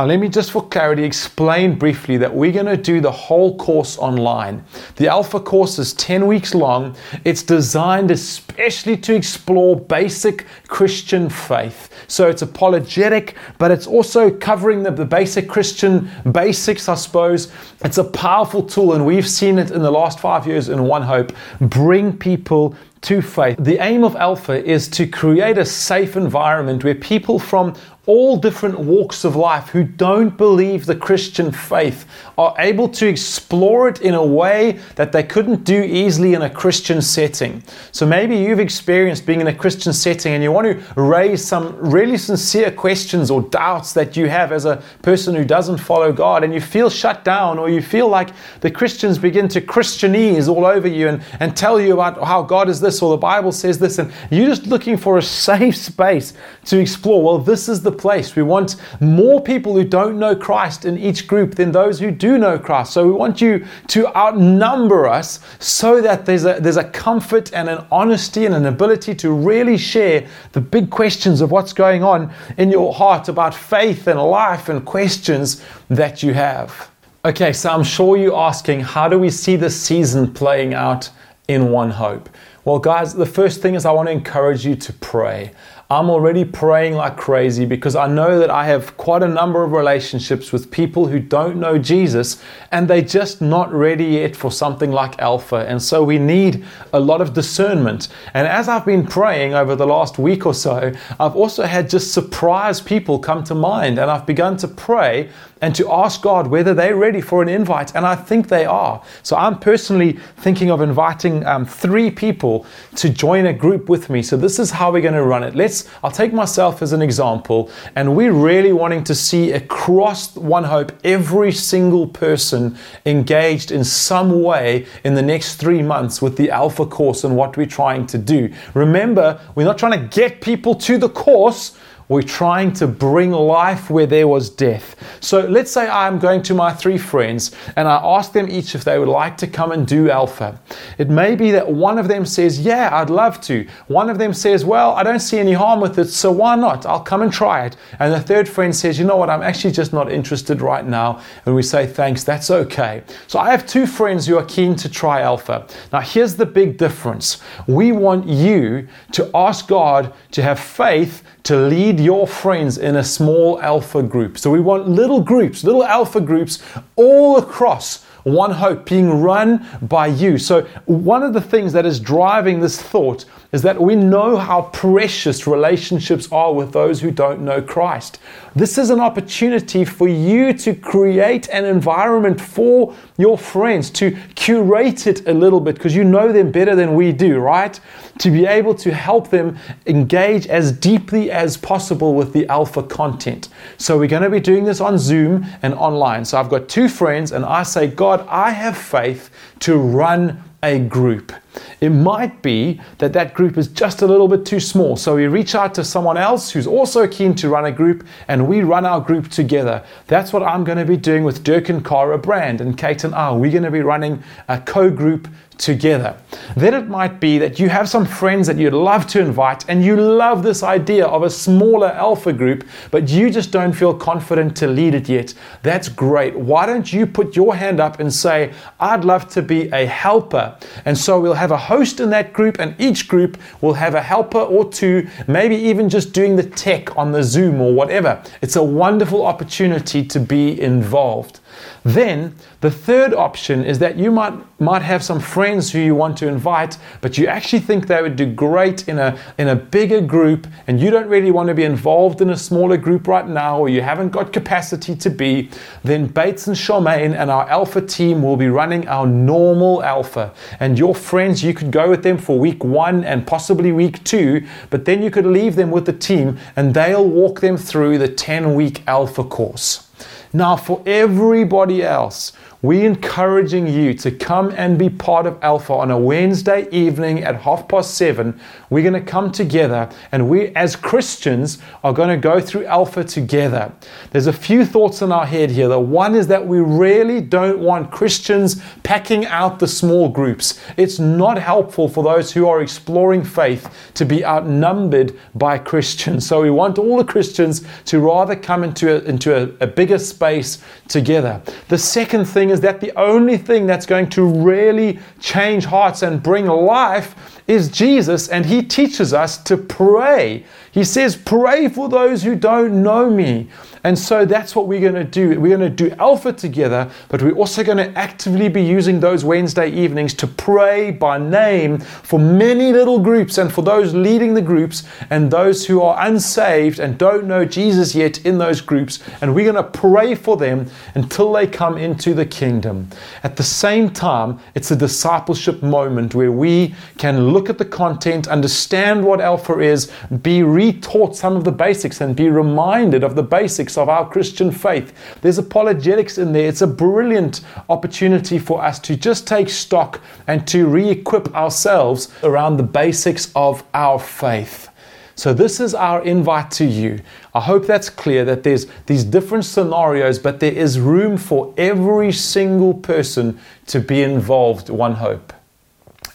Now, 0.00 0.06
let 0.06 0.18
me 0.18 0.30
just 0.30 0.52
for 0.52 0.66
clarity 0.66 1.04
explain 1.04 1.78
briefly 1.78 2.16
that 2.16 2.34
we're 2.34 2.52
going 2.52 2.64
to 2.64 2.78
do 2.78 3.02
the 3.02 3.12
whole 3.12 3.58
course 3.58 3.98
online. 3.98 4.64
The 4.96 5.08
Alpha 5.08 5.38
course 5.38 5.78
is 5.78 5.92
10 5.92 6.26
weeks 6.26 6.54
long. 6.54 6.96
It's 7.26 7.42
designed 7.42 8.10
especially 8.10 8.96
to 8.96 9.14
explore 9.14 9.78
basic 9.78 10.46
Christian 10.68 11.28
faith. 11.28 11.90
So 12.08 12.30
it's 12.30 12.40
apologetic, 12.40 13.36
but 13.58 13.70
it's 13.70 13.86
also 13.86 14.30
covering 14.30 14.84
the, 14.84 14.90
the 14.90 15.04
basic 15.04 15.50
Christian 15.50 16.10
basics, 16.32 16.88
I 16.88 16.94
suppose. 16.94 17.52
It's 17.84 17.98
a 17.98 18.04
powerful 18.04 18.62
tool, 18.62 18.94
and 18.94 19.04
we've 19.04 19.28
seen 19.28 19.58
it 19.58 19.70
in 19.70 19.82
the 19.82 19.90
last 19.90 20.18
five 20.18 20.46
years 20.46 20.70
in 20.70 20.82
One 20.82 21.02
Hope 21.02 21.30
bring 21.60 22.16
people 22.16 22.74
to 23.02 23.22
faith. 23.22 23.56
The 23.58 23.78
aim 23.78 24.04
of 24.04 24.14
Alpha 24.16 24.62
is 24.64 24.88
to 24.88 25.06
create 25.06 25.56
a 25.56 25.64
safe 25.64 26.16
environment 26.16 26.84
where 26.84 26.94
people 26.94 27.38
from 27.38 27.74
all 28.06 28.36
different 28.36 28.78
walks 28.78 29.24
of 29.24 29.36
life 29.36 29.68
who 29.68 29.84
don't 29.84 30.36
believe 30.36 30.86
the 30.86 30.96
Christian 30.96 31.52
faith 31.52 32.06
are 32.38 32.54
able 32.58 32.88
to 32.88 33.06
explore 33.06 33.88
it 33.88 34.00
in 34.00 34.14
a 34.14 34.24
way 34.24 34.80
that 34.96 35.12
they 35.12 35.22
couldn't 35.22 35.64
do 35.64 35.82
easily 35.82 36.34
in 36.34 36.42
a 36.42 36.50
Christian 36.50 37.02
setting. 37.02 37.62
So 37.92 38.06
maybe 38.06 38.36
you've 38.36 38.58
experienced 38.58 39.26
being 39.26 39.42
in 39.42 39.46
a 39.46 39.54
Christian 39.54 39.92
setting 39.92 40.32
and 40.32 40.42
you 40.42 40.50
want 40.50 40.66
to 40.66 41.00
raise 41.00 41.44
some 41.44 41.76
really 41.76 42.16
sincere 42.16 42.70
questions 42.70 43.30
or 43.30 43.42
doubts 43.42 43.92
that 43.92 44.16
you 44.16 44.28
have 44.28 44.50
as 44.50 44.64
a 44.64 44.82
person 45.02 45.34
who 45.34 45.44
doesn't 45.44 45.78
follow 45.78 46.10
God 46.10 46.42
and 46.42 46.54
you 46.54 46.60
feel 46.60 46.88
shut 46.88 47.22
down 47.22 47.58
or 47.58 47.68
you 47.68 47.82
feel 47.82 48.08
like 48.08 48.30
the 48.60 48.70
Christians 48.70 49.18
begin 49.18 49.46
to 49.48 49.60
Christianese 49.60 50.48
all 50.48 50.64
over 50.64 50.88
you 50.88 51.08
and, 51.08 51.22
and 51.38 51.54
tell 51.54 51.78
you 51.78 51.92
about 51.92 52.22
how 52.24 52.42
God 52.42 52.70
is 52.70 52.80
this 52.80 53.02
or 53.02 53.10
the 53.10 53.18
Bible 53.18 53.52
says 53.52 53.78
this 53.78 53.98
and 53.98 54.10
you're 54.30 54.46
just 54.46 54.66
looking 54.66 54.96
for 54.96 55.18
a 55.18 55.22
safe 55.22 55.76
space 55.76 56.32
to 56.64 56.78
explore. 56.78 57.22
Well, 57.22 57.38
this 57.38 57.68
is 57.68 57.82
the 57.82 57.99
place. 58.00 58.34
We 58.34 58.42
want 58.42 58.76
more 59.00 59.40
people 59.40 59.74
who 59.74 59.84
don't 59.84 60.18
know 60.18 60.34
Christ 60.34 60.84
in 60.84 60.98
each 60.98 61.28
group 61.28 61.54
than 61.54 61.70
those 61.70 62.00
who 62.00 62.10
do 62.10 62.38
know 62.38 62.58
Christ. 62.58 62.92
So 62.92 63.06
we 63.06 63.12
want 63.12 63.40
you 63.40 63.64
to 63.88 64.16
outnumber 64.16 65.06
us 65.06 65.38
so 65.60 66.00
that 66.00 66.26
there's 66.26 66.44
a, 66.44 66.58
there's 66.60 66.78
a 66.78 66.90
comfort 66.90 67.52
and 67.52 67.68
an 67.68 67.86
honesty 67.92 68.46
and 68.46 68.54
an 68.54 68.66
ability 68.66 69.14
to 69.16 69.30
really 69.30 69.76
share 69.76 70.26
the 70.52 70.60
big 70.60 70.90
questions 70.90 71.40
of 71.40 71.52
what's 71.52 71.72
going 71.72 72.02
on 72.02 72.32
in 72.56 72.70
your 72.70 72.92
heart 72.92 73.28
about 73.28 73.54
faith 73.54 74.08
and 74.08 74.18
life 74.18 74.68
and 74.68 74.84
questions 74.84 75.62
that 75.88 76.22
you 76.22 76.32
have. 76.32 76.90
Okay, 77.22 77.52
so 77.52 77.68
I'm 77.68 77.84
sure 77.84 78.16
you're 78.16 78.34
asking, 78.34 78.80
how 78.80 79.06
do 79.06 79.18
we 79.18 79.28
see 79.28 79.54
this 79.54 79.78
season 79.78 80.32
playing 80.32 80.72
out 80.72 81.10
in 81.48 81.70
One 81.70 81.90
Hope? 81.90 82.30
Well, 82.64 82.78
guys, 82.78 83.12
the 83.12 83.26
first 83.26 83.60
thing 83.60 83.74
is 83.74 83.84
I 83.84 83.92
want 83.92 84.08
to 84.08 84.12
encourage 84.12 84.64
you 84.64 84.74
to 84.76 84.92
pray. 84.94 85.52
I'm 85.92 86.08
already 86.08 86.44
praying 86.44 86.94
like 86.94 87.16
crazy 87.16 87.66
because 87.66 87.96
I 87.96 88.06
know 88.06 88.38
that 88.38 88.48
I 88.48 88.64
have 88.66 88.96
quite 88.96 89.24
a 89.24 89.28
number 89.28 89.64
of 89.64 89.72
relationships 89.72 90.52
with 90.52 90.70
people 90.70 91.08
who 91.08 91.18
don't 91.18 91.56
know 91.56 91.78
Jesus 91.78 92.40
and 92.70 92.86
they're 92.86 93.02
just 93.02 93.42
not 93.42 93.72
ready 93.72 94.04
yet 94.04 94.36
for 94.36 94.52
something 94.52 94.92
like 94.92 95.18
Alpha. 95.18 95.66
And 95.68 95.82
so 95.82 96.04
we 96.04 96.16
need 96.16 96.64
a 96.92 97.00
lot 97.00 97.20
of 97.20 97.34
discernment. 97.34 98.06
And 98.34 98.46
as 98.46 98.68
I've 98.68 98.86
been 98.86 99.04
praying 99.04 99.54
over 99.54 99.74
the 99.74 99.84
last 99.84 100.16
week 100.16 100.46
or 100.46 100.54
so, 100.54 100.92
I've 101.18 101.34
also 101.34 101.64
had 101.64 101.90
just 101.90 102.12
surprise 102.12 102.80
people 102.80 103.18
come 103.18 103.42
to 103.42 103.56
mind 103.56 103.98
and 103.98 104.08
I've 104.08 104.26
begun 104.26 104.56
to 104.58 104.68
pray 104.68 105.28
and 105.60 105.74
to 105.74 105.90
ask 105.90 106.22
God 106.22 106.46
whether 106.46 106.74
they're 106.74 106.96
ready 106.96 107.20
for 107.20 107.42
an 107.42 107.48
invite. 107.48 107.94
And 107.94 108.06
I 108.06 108.16
think 108.16 108.48
they 108.48 108.64
are. 108.64 109.02
So 109.22 109.36
I'm 109.36 109.58
personally 109.58 110.18
thinking 110.38 110.70
of 110.70 110.80
inviting 110.80 111.44
um, 111.46 111.66
three 111.66 112.10
people 112.10 112.66
to 112.96 113.08
join 113.08 113.46
a 113.46 113.52
group 113.52 113.88
with 113.88 114.10
me. 114.10 114.22
So 114.22 114.36
this 114.36 114.58
is 114.58 114.70
how 114.70 114.92
we're 114.92 115.02
going 115.02 115.14
to 115.14 115.24
run 115.24 115.42
it. 115.42 115.54
Let's, 115.54 115.88
I'll 116.02 116.10
take 116.10 116.32
myself 116.32 116.82
as 116.82 116.92
an 116.92 117.02
example. 117.02 117.70
And 117.96 118.16
we're 118.16 118.32
really 118.32 118.72
wanting 118.72 119.04
to 119.04 119.14
see 119.14 119.52
across 119.52 120.36
One 120.36 120.64
Hope 120.64 120.92
every 121.04 121.52
single 121.52 122.06
person 122.06 122.76
engaged 123.04 123.70
in 123.70 123.84
some 123.84 124.42
way 124.42 124.86
in 125.04 125.14
the 125.14 125.22
next 125.22 125.56
three 125.56 125.82
months 125.82 126.22
with 126.22 126.36
the 126.36 126.50
Alpha 126.50 126.86
course 126.86 127.24
and 127.24 127.36
what 127.36 127.56
we're 127.56 127.66
trying 127.66 128.06
to 128.08 128.18
do. 128.18 128.52
Remember, 128.74 129.40
we're 129.54 129.64
not 129.64 129.78
trying 129.78 130.00
to 130.00 130.06
get 130.08 130.40
people 130.40 130.74
to 130.76 130.98
the 130.98 131.08
course. 131.08 131.76
We're 132.10 132.22
trying 132.22 132.72
to 132.72 132.88
bring 132.88 133.30
life 133.30 133.88
where 133.88 134.04
there 134.04 134.26
was 134.26 134.50
death. 134.50 134.96
So 135.20 135.46
let's 135.46 135.70
say 135.70 135.86
I'm 135.86 136.18
going 136.18 136.42
to 136.42 136.54
my 136.54 136.72
three 136.72 136.98
friends 136.98 137.52
and 137.76 137.86
I 137.86 138.00
ask 138.02 138.32
them 138.32 138.50
each 138.50 138.74
if 138.74 138.82
they 138.82 138.98
would 138.98 139.06
like 139.06 139.36
to 139.36 139.46
come 139.46 139.70
and 139.70 139.86
do 139.86 140.10
Alpha. 140.10 140.60
It 140.98 141.08
may 141.08 141.36
be 141.36 141.52
that 141.52 141.70
one 141.70 141.98
of 141.98 142.08
them 142.08 142.26
says, 142.26 142.58
Yeah, 142.58 142.90
I'd 142.92 143.10
love 143.10 143.40
to. 143.42 143.64
One 143.86 144.10
of 144.10 144.18
them 144.18 144.34
says, 144.34 144.64
Well, 144.64 144.90
I 144.94 145.04
don't 145.04 145.20
see 145.20 145.38
any 145.38 145.52
harm 145.52 145.80
with 145.80 146.00
it, 146.00 146.06
so 146.06 146.32
why 146.32 146.56
not? 146.56 146.84
I'll 146.84 146.98
come 146.98 147.22
and 147.22 147.32
try 147.32 147.64
it. 147.64 147.76
And 148.00 148.12
the 148.12 148.20
third 148.20 148.48
friend 148.48 148.74
says, 148.74 148.98
You 148.98 149.04
know 149.04 149.16
what? 149.16 149.30
I'm 149.30 149.42
actually 149.42 149.72
just 149.72 149.92
not 149.92 150.10
interested 150.10 150.60
right 150.60 150.84
now. 150.84 151.22
And 151.46 151.54
we 151.54 151.62
say, 151.62 151.86
Thanks, 151.86 152.24
that's 152.24 152.50
okay. 152.50 153.04
So 153.28 153.38
I 153.38 153.52
have 153.52 153.68
two 153.68 153.86
friends 153.86 154.26
who 154.26 154.36
are 154.36 154.44
keen 154.46 154.74
to 154.76 154.88
try 154.88 155.20
Alpha. 155.20 155.68
Now, 155.92 156.00
here's 156.00 156.34
the 156.34 156.46
big 156.46 156.76
difference 156.76 157.40
we 157.68 157.92
want 157.92 158.26
you 158.26 158.88
to 159.12 159.30
ask 159.32 159.68
God 159.68 160.12
to 160.32 160.42
have 160.42 160.58
faith 160.58 161.22
to 161.44 161.56
lead 161.56 161.99
your 162.00 162.26
friends 162.26 162.78
in 162.78 162.96
a 162.96 163.04
small 163.04 163.60
alpha 163.60 164.02
group. 164.02 164.38
So 164.38 164.50
we 164.50 164.60
want 164.60 164.88
little 164.88 165.20
groups, 165.20 165.62
little 165.62 165.84
alpha 165.84 166.20
groups 166.20 166.62
all 166.96 167.36
across 167.36 168.04
One 168.24 168.50
Hope 168.50 168.86
being 168.86 169.22
run 169.22 169.66
by 169.82 170.08
you. 170.08 170.38
So, 170.38 170.62
one 170.84 171.22
of 171.22 171.32
the 171.32 171.40
things 171.40 171.72
that 171.72 171.86
is 171.86 171.98
driving 171.98 172.60
this 172.60 172.80
thought 172.80 173.24
is 173.52 173.62
that 173.62 173.80
we 173.80 173.96
know 173.96 174.36
how 174.36 174.62
precious 174.72 175.46
relationships 175.46 176.30
are 176.30 176.52
with 176.52 176.72
those 176.72 177.00
who 177.00 177.10
don't 177.10 177.40
know 177.40 177.60
Christ. 177.60 178.20
This 178.54 178.78
is 178.78 178.90
an 178.90 179.00
opportunity 179.00 179.84
for 179.84 180.06
you 180.06 180.52
to 180.54 180.74
create 180.74 181.48
an 181.48 181.64
environment 181.64 182.40
for 182.40 182.94
your 183.16 183.36
friends, 183.36 183.90
to 183.90 184.16
curate 184.34 185.06
it 185.06 185.26
a 185.26 185.34
little 185.34 185.60
bit 185.60 185.74
because 185.76 185.94
you 185.94 186.04
know 186.04 186.32
them 186.32 186.52
better 186.52 186.76
than 186.76 186.94
we 186.94 187.10
do, 187.12 187.38
right? 187.38 187.80
To 188.20 188.30
be 188.30 188.46
able 188.46 188.74
to 188.76 188.94
help 188.94 189.30
them 189.30 189.58
engage 189.86 190.46
as 190.46 190.72
deeply 190.72 191.30
as 191.30 191.56
possible 191.56 192.14
with 192.14 192.32
the 192.32 192.46
alpha 192.48 192.82
content. 192.82 193.48
So, 193.76 193.98
we're 193.98 194.08
going 194.08 194.22
to 194.22 194.30
be 194.30 194.40
doing 194.40 194.64
this 194.64 194.80
on 194.80 194.98
Zoom 194.98 195.46
and 195.62 195.74
online. 195.74 196.24
So, 196.24 196.38
I've 196.38 196.48
got 196.48 196.68
two 196.68 196.88
friends, 196.88 197.32
and 197.32 197.44
I 197.44 197.62
say, 197.62 197.86
God, 197.86 198.26
I 198.28 198.50
have 198.50 198.76
faith 198.76 199.30
to 199.60 199.76
run 199.76 200.42
a 200.62 200.78
group. 200.78 201.32
It 201.80 201.90
might 201.90 202.42
be 202.42 202.80
that 202.98 203.12
that 203.14 203.34
group 203.34 203.56
is 203.56 203.68
just 203.68 204.02
a 204.02 204.06
little 204.06 204.28
bit 204.28 204.44
too 204.44 204.60
small. 204.60 204.96
So 204.96 205.16
we 205.16 205.26
reach 205.26 205.54
out 205.54 205.74
to 205.74 205.84
someone 205.84 206.16
else 206.16 206.50
who's 206.50 206.66
also 206.66 207.06
keen 207.08 207.34
to 207.36 207.48
run 207.48 207.64
a 207.64 207.72
group 207.72 208.06
and 208.28 208.46
we 208.46 208.62
run 208.62 208.86
our 208.86 209.00
group 209.00 209.28
together. 209.28 209.84
That's 210.06 210.32
what 210.32 210.42
I'm 210.42 210.64
going 210.64 210.78
to 210.78 210.84
be 210.84 210.96
doing 210.96 211.24
with 211.24 211.42
Dirk 211.42 211.68
and 211.68 211.84
Cara 211.84 212.18
Brand 212.18 212.60
and 212.60 212.76
Kate 212.76 213.04
and 213.04 213.14
I. 213.14 213.32
We're 213.32 213.50
going 213.50 213.64
to 213.64 213.70
be 213.70 213.80
running 213.80 214.22
a 214.48 214.60
co 214.60 214.90
group 214.90 215.28
together. 215.60 216.16
Then 216.56 216.74
it 216.74 216.88
might 216.88 217.20
be 217.20 217.38
that 217.38 217.60
you 217.60 217.68
have 217.68 217.88
some 217.88 218.06
friends 218.06 218.46
that 218.46 218.56
you'd 218.56 218.72
love 218.72 219.06
to 219.08 219.20
invite 219.20 219.68
and 219.68 219.84
you 219.84 219.94
love 219.94 220.42
this 220.42 220.62
idea 220.62 221.06
of 221.06 221.22
a 221.22 221.30
smaller 221.30 221.88
alpha 221.88 222.32
group, 222.32 222.66
but 222.90 223.08
you 223.08 223.30
just 223.30 223.50
don't 223.50 223.72
feel 223.72 223.94
confident 223.94 224.56
to 224.56 224.66
lead 224.66 224.94
it 224.94 225.08
yet. 225.08 225.34
That's 225.62 225.88
great. 225.88 226.34
Why 226.34 226.66
don't 226.66 226.90
you 226.92 227.06
put 227.06 227.36
your 227.36 227.54
hand 227.54 227.78
up 227.78 228.00
and 228.00 228.12
say, 228.12 228.52
I'd 228.80 229.04
love 229.04 229.28
to 229.30 229.42
be 229.42 229.68
a 229.68 229.86
helper? 229.86 230.56
And 230.84 230.96
so 230.96 231.20
we'll 231.20 231.34
have 231.40 231.50
a 231.50 231.56
host 231.56 232.00
in 232.00 232.10
that 232.10 232.32
group, 232.32 232.60
and 232.60 232.74
each 232.78 233.08
group 233.08 233.38
will 233.60 233.72
have 233.72 233.94
a 233.94 234.02
helper 234.02 234.38
or 234.38 234.70
two, 234.70 235.08
maybe 235.26 235.56
even 235.56 235.88
just 235.88 236.12
doing 236.12 236.36
the 236.36 236.42
tech 236.42 236.96
on 236.96 237.12
the 237.12 237.22
Zoom 237.22 237.60
or 237.60 237.72
whatever. 237.72 238.22
It's 238.42 238.56
a 238.56 238.62
wonderful 238.62 239.26
opportunity 239.26 240.04
to 240.04 240.20
be 240.20 240.60
involved. 240.60 241.40
Then 241.84 242.34
the 242.60 242.70
third 242.70 243.14
option 243.14 243.64
is 243.64 243.78
that 243.78 243.96
you 243.96 244.10
might 244.10 244.34
might 244.60 244.82
have 244.82 245.02
some 245.02 245.18
friends 245.18 245.72
who 245.72 245.78
you 245.78 245.94
want 245.94 246.18
to 246.18 246.28
invite, 246.28 246.76
but 247.00 247.16
you 247.16 247.26
actually 247.26 247.60
think 247.60 247.86
they 247.86 248.02
would 248.02 248.16
do 248.16 248.26
great 248.26 248.86
in 248.88 248.98
a 248.98 249.18
in 249.38 249.48
a 249.48 249.56
bigger 249.56 250.00
group, 250.00 250.46
and 250.66 250.80
you 250.80 250.90
don't 250.90 251.08
really 251.08 251.30
want 251.30 251.48
to 251.48 251.54
be 251.54 251.64
involved 251.64 252.20
in 252.20 252.30
a 252.30 252.36
smaller 252.36 252.76
group 252.76 253.08
right 253.08 253.26
now, 253.26 253.58
or 253.58 253.68
you 253.68 253.80
haven't 253.80 254.10
got 254.10 254.32
capacity 254.32 254.94
to 254.96 255.10
be. 255.10 255.48
Then 255.82 256.06
Bates 256.06 256.46
and 256.46 256.56
Charmaine 256.56 257.14
and 257.14 257.30
our 257.30 257.48
Alpha 257.48 257.80
team 257.80 258.22
will 258.22 258.36
be 258.36 258.48
running 258.48 258.86
our 258.88 259.06
normal 259.06 259.82
Alpha, 259.82 260.32
and 260.60 260.78
your 260.78 260.94
friends 260.94 261.42
you 261.42 261.54
could 261.54 261.70
go 261.70 261.88
with 261.88 262.02
them 262.02 262.18
for 262.18 262.38
week 262.38 262.62
one 262.62 263.04
and 263.04 263.26
possibly 263.26 263.72
week 263.72 264.04
two, 264.04 264.46
but 264.68 264.84
then 264.84 265.02
you 265.02 265.10
could 265.10 265.26
leave 265.26 265.56
them 265.56 265.70
with 265.70 265.86
the 265.86 265.92
team, 265.92 266.38
and 266.56 266.74
they'll 266.74 267.06
walk 267.08 267.40
them 267.40 267.56
through 267.56 267.98
the 267.98 268.08
10 268.08 268.54
week 268.54 268.82
Alpha 268.86 269.24
course. 269.24 269.89
Now, 270.32 270.56
for 270.56 270.82
everybody 270.86 271.82
else, 271.82 272.32
we're 272.62 272.86
encouraging 272.86 273.66
you 273.66 273.94
to 273.94 274.10
come 274.10 274.52
and 274.54 274.78
be 274.78 274.90
part 274.90 275.24
of 275.24 275.38
Alpha 275.42 275.72
on 275.72 275.90
a 275.90 275.98
Wednesday 275.98 276.68
evening 276.70 277.24
at 277.24 277.36
half 277.36 277.66
past 277.68 277.94
seven. 277.94 278.38
We're 278.68 278.82
going 278.82 279.02
to 279.02 279.10
come 279.10 279.32
together 279.32 279.88
and 280.12 280.28
we, 280.28 280.48
as 280.48 280.76
Christians, 280.76 281.58
are 281.82 281.94
going 281.94 282.10
to 282.10 282.18
go 282.18 282.38
through 282.38 282.66
Alpha 282.66 283.02
together. 283.02 283.72
There's 284.10 284.26
a 284.26 284.32
few 284.32 284.66
thoughts 284.66 285.00
in 285.00 285.10
our 285.10 285.24
head 285.24 285.50
here. 285.50 285.68
The 285.68 285.80
one 285.80 286.14
is 286.14 286.26
that 286.26 286.46
we 286.46 286.60
really 286.60 287.22
don't 287.22 287.60
want 287.60 287.90
Christians 287.90 288.62
packing 288.82 289.24
out 289.24 289.58
the 289.58 289.66
small 289.66 290.10
groups. 290.10 290.60
It's 290.76 290.98
not 290.98 291.38
helpful 291.38 291.88
for 291.88 292.04
those 292.04 292.30
who 292.30 292.46
are 292.46 292.60
exploring 292.60 293.24
faith 293.24 293.90
to 293.94 294.04
be 294.04 294.22
outnumbered 294.22 295.18
by 295.34 295.56
Christians. 295.56 296.26
So 296.26 296.42
we 296.42 296.50
want 296.50 296.78
all 296.78 296.98
the 296.98 297.04
Christians 297.04 297.66
to 297.86 298.00
rather 298.00 298.36
come 298.36 298.64
into 298.64 298.96
a, 298.96 299.08
into 299.08 299.34
a, 299.34 299.64
a 299.64 299.66
bigger 299.66 299.98
space 299.98 300.62
together. 300.88 301.40
The 301.68 301.78
second 301.78 302.26
thing 302.26 302.49
is 302.50 302.60
that 302.60 302.80
the 302.80 302.92
only 302.98 303.36
thing 303.36 303.66
that's 303.66 303.86
going 303.86 304.10
to 304.10 304.24
really 304.24 304.98
change 305.20 305.64
hearts 305.64 306.02
and 306.02 306.22
bring 306.22 306.46
life 306.46 307.42
is 307.46 307.68
Jesus, 307.68 308.28
and 308.28 308.46
He 308.46 308.62
teaches 308.62 309.12
us 309.12 309.38
to 309.44 309.56
pray. 309.56 310.44
He 310.70 310.84
says, 310.84 311.16
Pray 311.16 311.68
for 311.68 311.88
those 311.88 312.22
who 312.22 312.36
don't 312.36 312.82
know 312.82 313.10
me. 313.10 313.48
And 313.82 313.98
so 313.98 314.24
that's 314.24 314.54
what 314.54 314.66
we're 314.66 314.80
going 314.80 314.94
to 314.94 315.04
do. 315.04 315.40
We're 315.40 315.56
going 315.56 315.74
to 315.74 315.88
do 315.88 315.94
Alpha 315.98 316.32
together, 316.32 316.90
but 317.08 317.22
we're 317.22 317.32
also 317.32 317.64
going 317.64 317.78
to 317.78 317.98
actively 317.98 318.48
be 318.48 318.62
using 318.62 319.00
those 319.00 319.24
Wednesday 319.24 319.70
evenings 319.70 320.12
to 320.14 320.26
pray 320.26 320.90
by 320.90 321.18
name 321.18 321.78
for 321.78 322.18
many 322.18 322.72
little 322.72 322.98
groups 322.98 323.38
and 323.38 323.52
for 323.52 323.62
those 323.62 323.94
leading 323.94 324.34
the 324.34 324.42
groups 324.42 324.82
and 325.08 325.30
those 325.30 325.66
who 325.66 325.80
are 325.80 326.06
unsaved 326.06 326.78
and 326.78 326.98
don't 326.98 327.26
know 327.26 327.44
Jesus 327.44 327.94
yet 327.94 328.24
in 328.26 328.38
those 328.38 328.60
groups. 328.60 328.98
And 329.20 329.34
we're 329.34 329.50
going 329.50 329.64
to 329.64 329.78
pray 329.78 330.14
for 330.14 330.36
them 330.36 330.66
until 330.94 331.32
they 331.32 331.46
come 331.46 331.78
into 331.78 332.12
the 332.12 332.26
kingdom. 332.26 332.88
At 333.22 333.36
the 333.36 333.42
same 333.42 333.90
time, 333.90 334.40
it's 334.54 334.70
a 334.70 334.76
discipleship 334.76 335.62
moment 335.62 336.14
where 336.14 336.32
we 336.32 336.74
can 336.98 337.28
look 337.28 337.48
at 337.48 337.58
the 337.58 337.64
content, 337.64 338.28
understand 338.28 339.04
what 339.04 339.20
Alpha 339.20 339.58
is, 339.58 339.90
be 340.22 340.40
retaught 340.40 341.14
some 341.14 341.36
of 341.36 341.44
the 341.44 341.52
basics, 341.52 342.00
and 342.00 342.14
be 342.14 342.28
reminded 342.28 343.02
of 343.02 343.14
the 343.14 343.22
basics 343.22 343.69
of 343.76 343.88
our 343.88 344.08
Christian 344.08 344.50
faith. 344.50 344.92
There's 345.20 345.38
apologetics 345.38 346.18
in 346.18 346.32
there. 346.32 346.48
It's 346.48 346.62
a 346.62 346.66
brilliant 346.66 347.40
opportunity 347.68 348.38
for 348.38 348.62
us 348.62 348.78
to 348.80 348.96
just 348.96 349.26
take 349.26 349.48
stock 349.48 350.00
and 350.26 350.46
to 350.48 350.66
re 350.66 350.88
equip 350.90 351.34
ourselves 351.34 352.12
around 352.22 352.56
the 352.56 352.62
basics 352.62 353.30
of 353.34 353.64
our 353.74 353.98
faith. 353.98 354.68
So, 355.14 355.34
this 355.34 355.60
is 355.60 355.74
our 355.74 356.02
invite 356.02 356.50
to 356.52 356.64
you. 356.64 357.00
I 357.34 357.40
hope 357.40 357.66
that's 357.66 357.90
clear 357.90 358.24
that 358.24 358.42
there's 358.42 358.66
these 358.86 359.04
different 359.04 359.44
scenarios, 359.44 360.18
but 360.18 360.40
there 360.40 360.52
is 360.52 360.80
room 360.80 361.18
for 361.18 361.52
every 361.58 362.10
single 362.10 362.72
person 362.72 363.38
to 363.66 363.80
be 363.80 364.02
involved, 364.02 364.70
one 364.70 364.94
hope. 364.94 365.34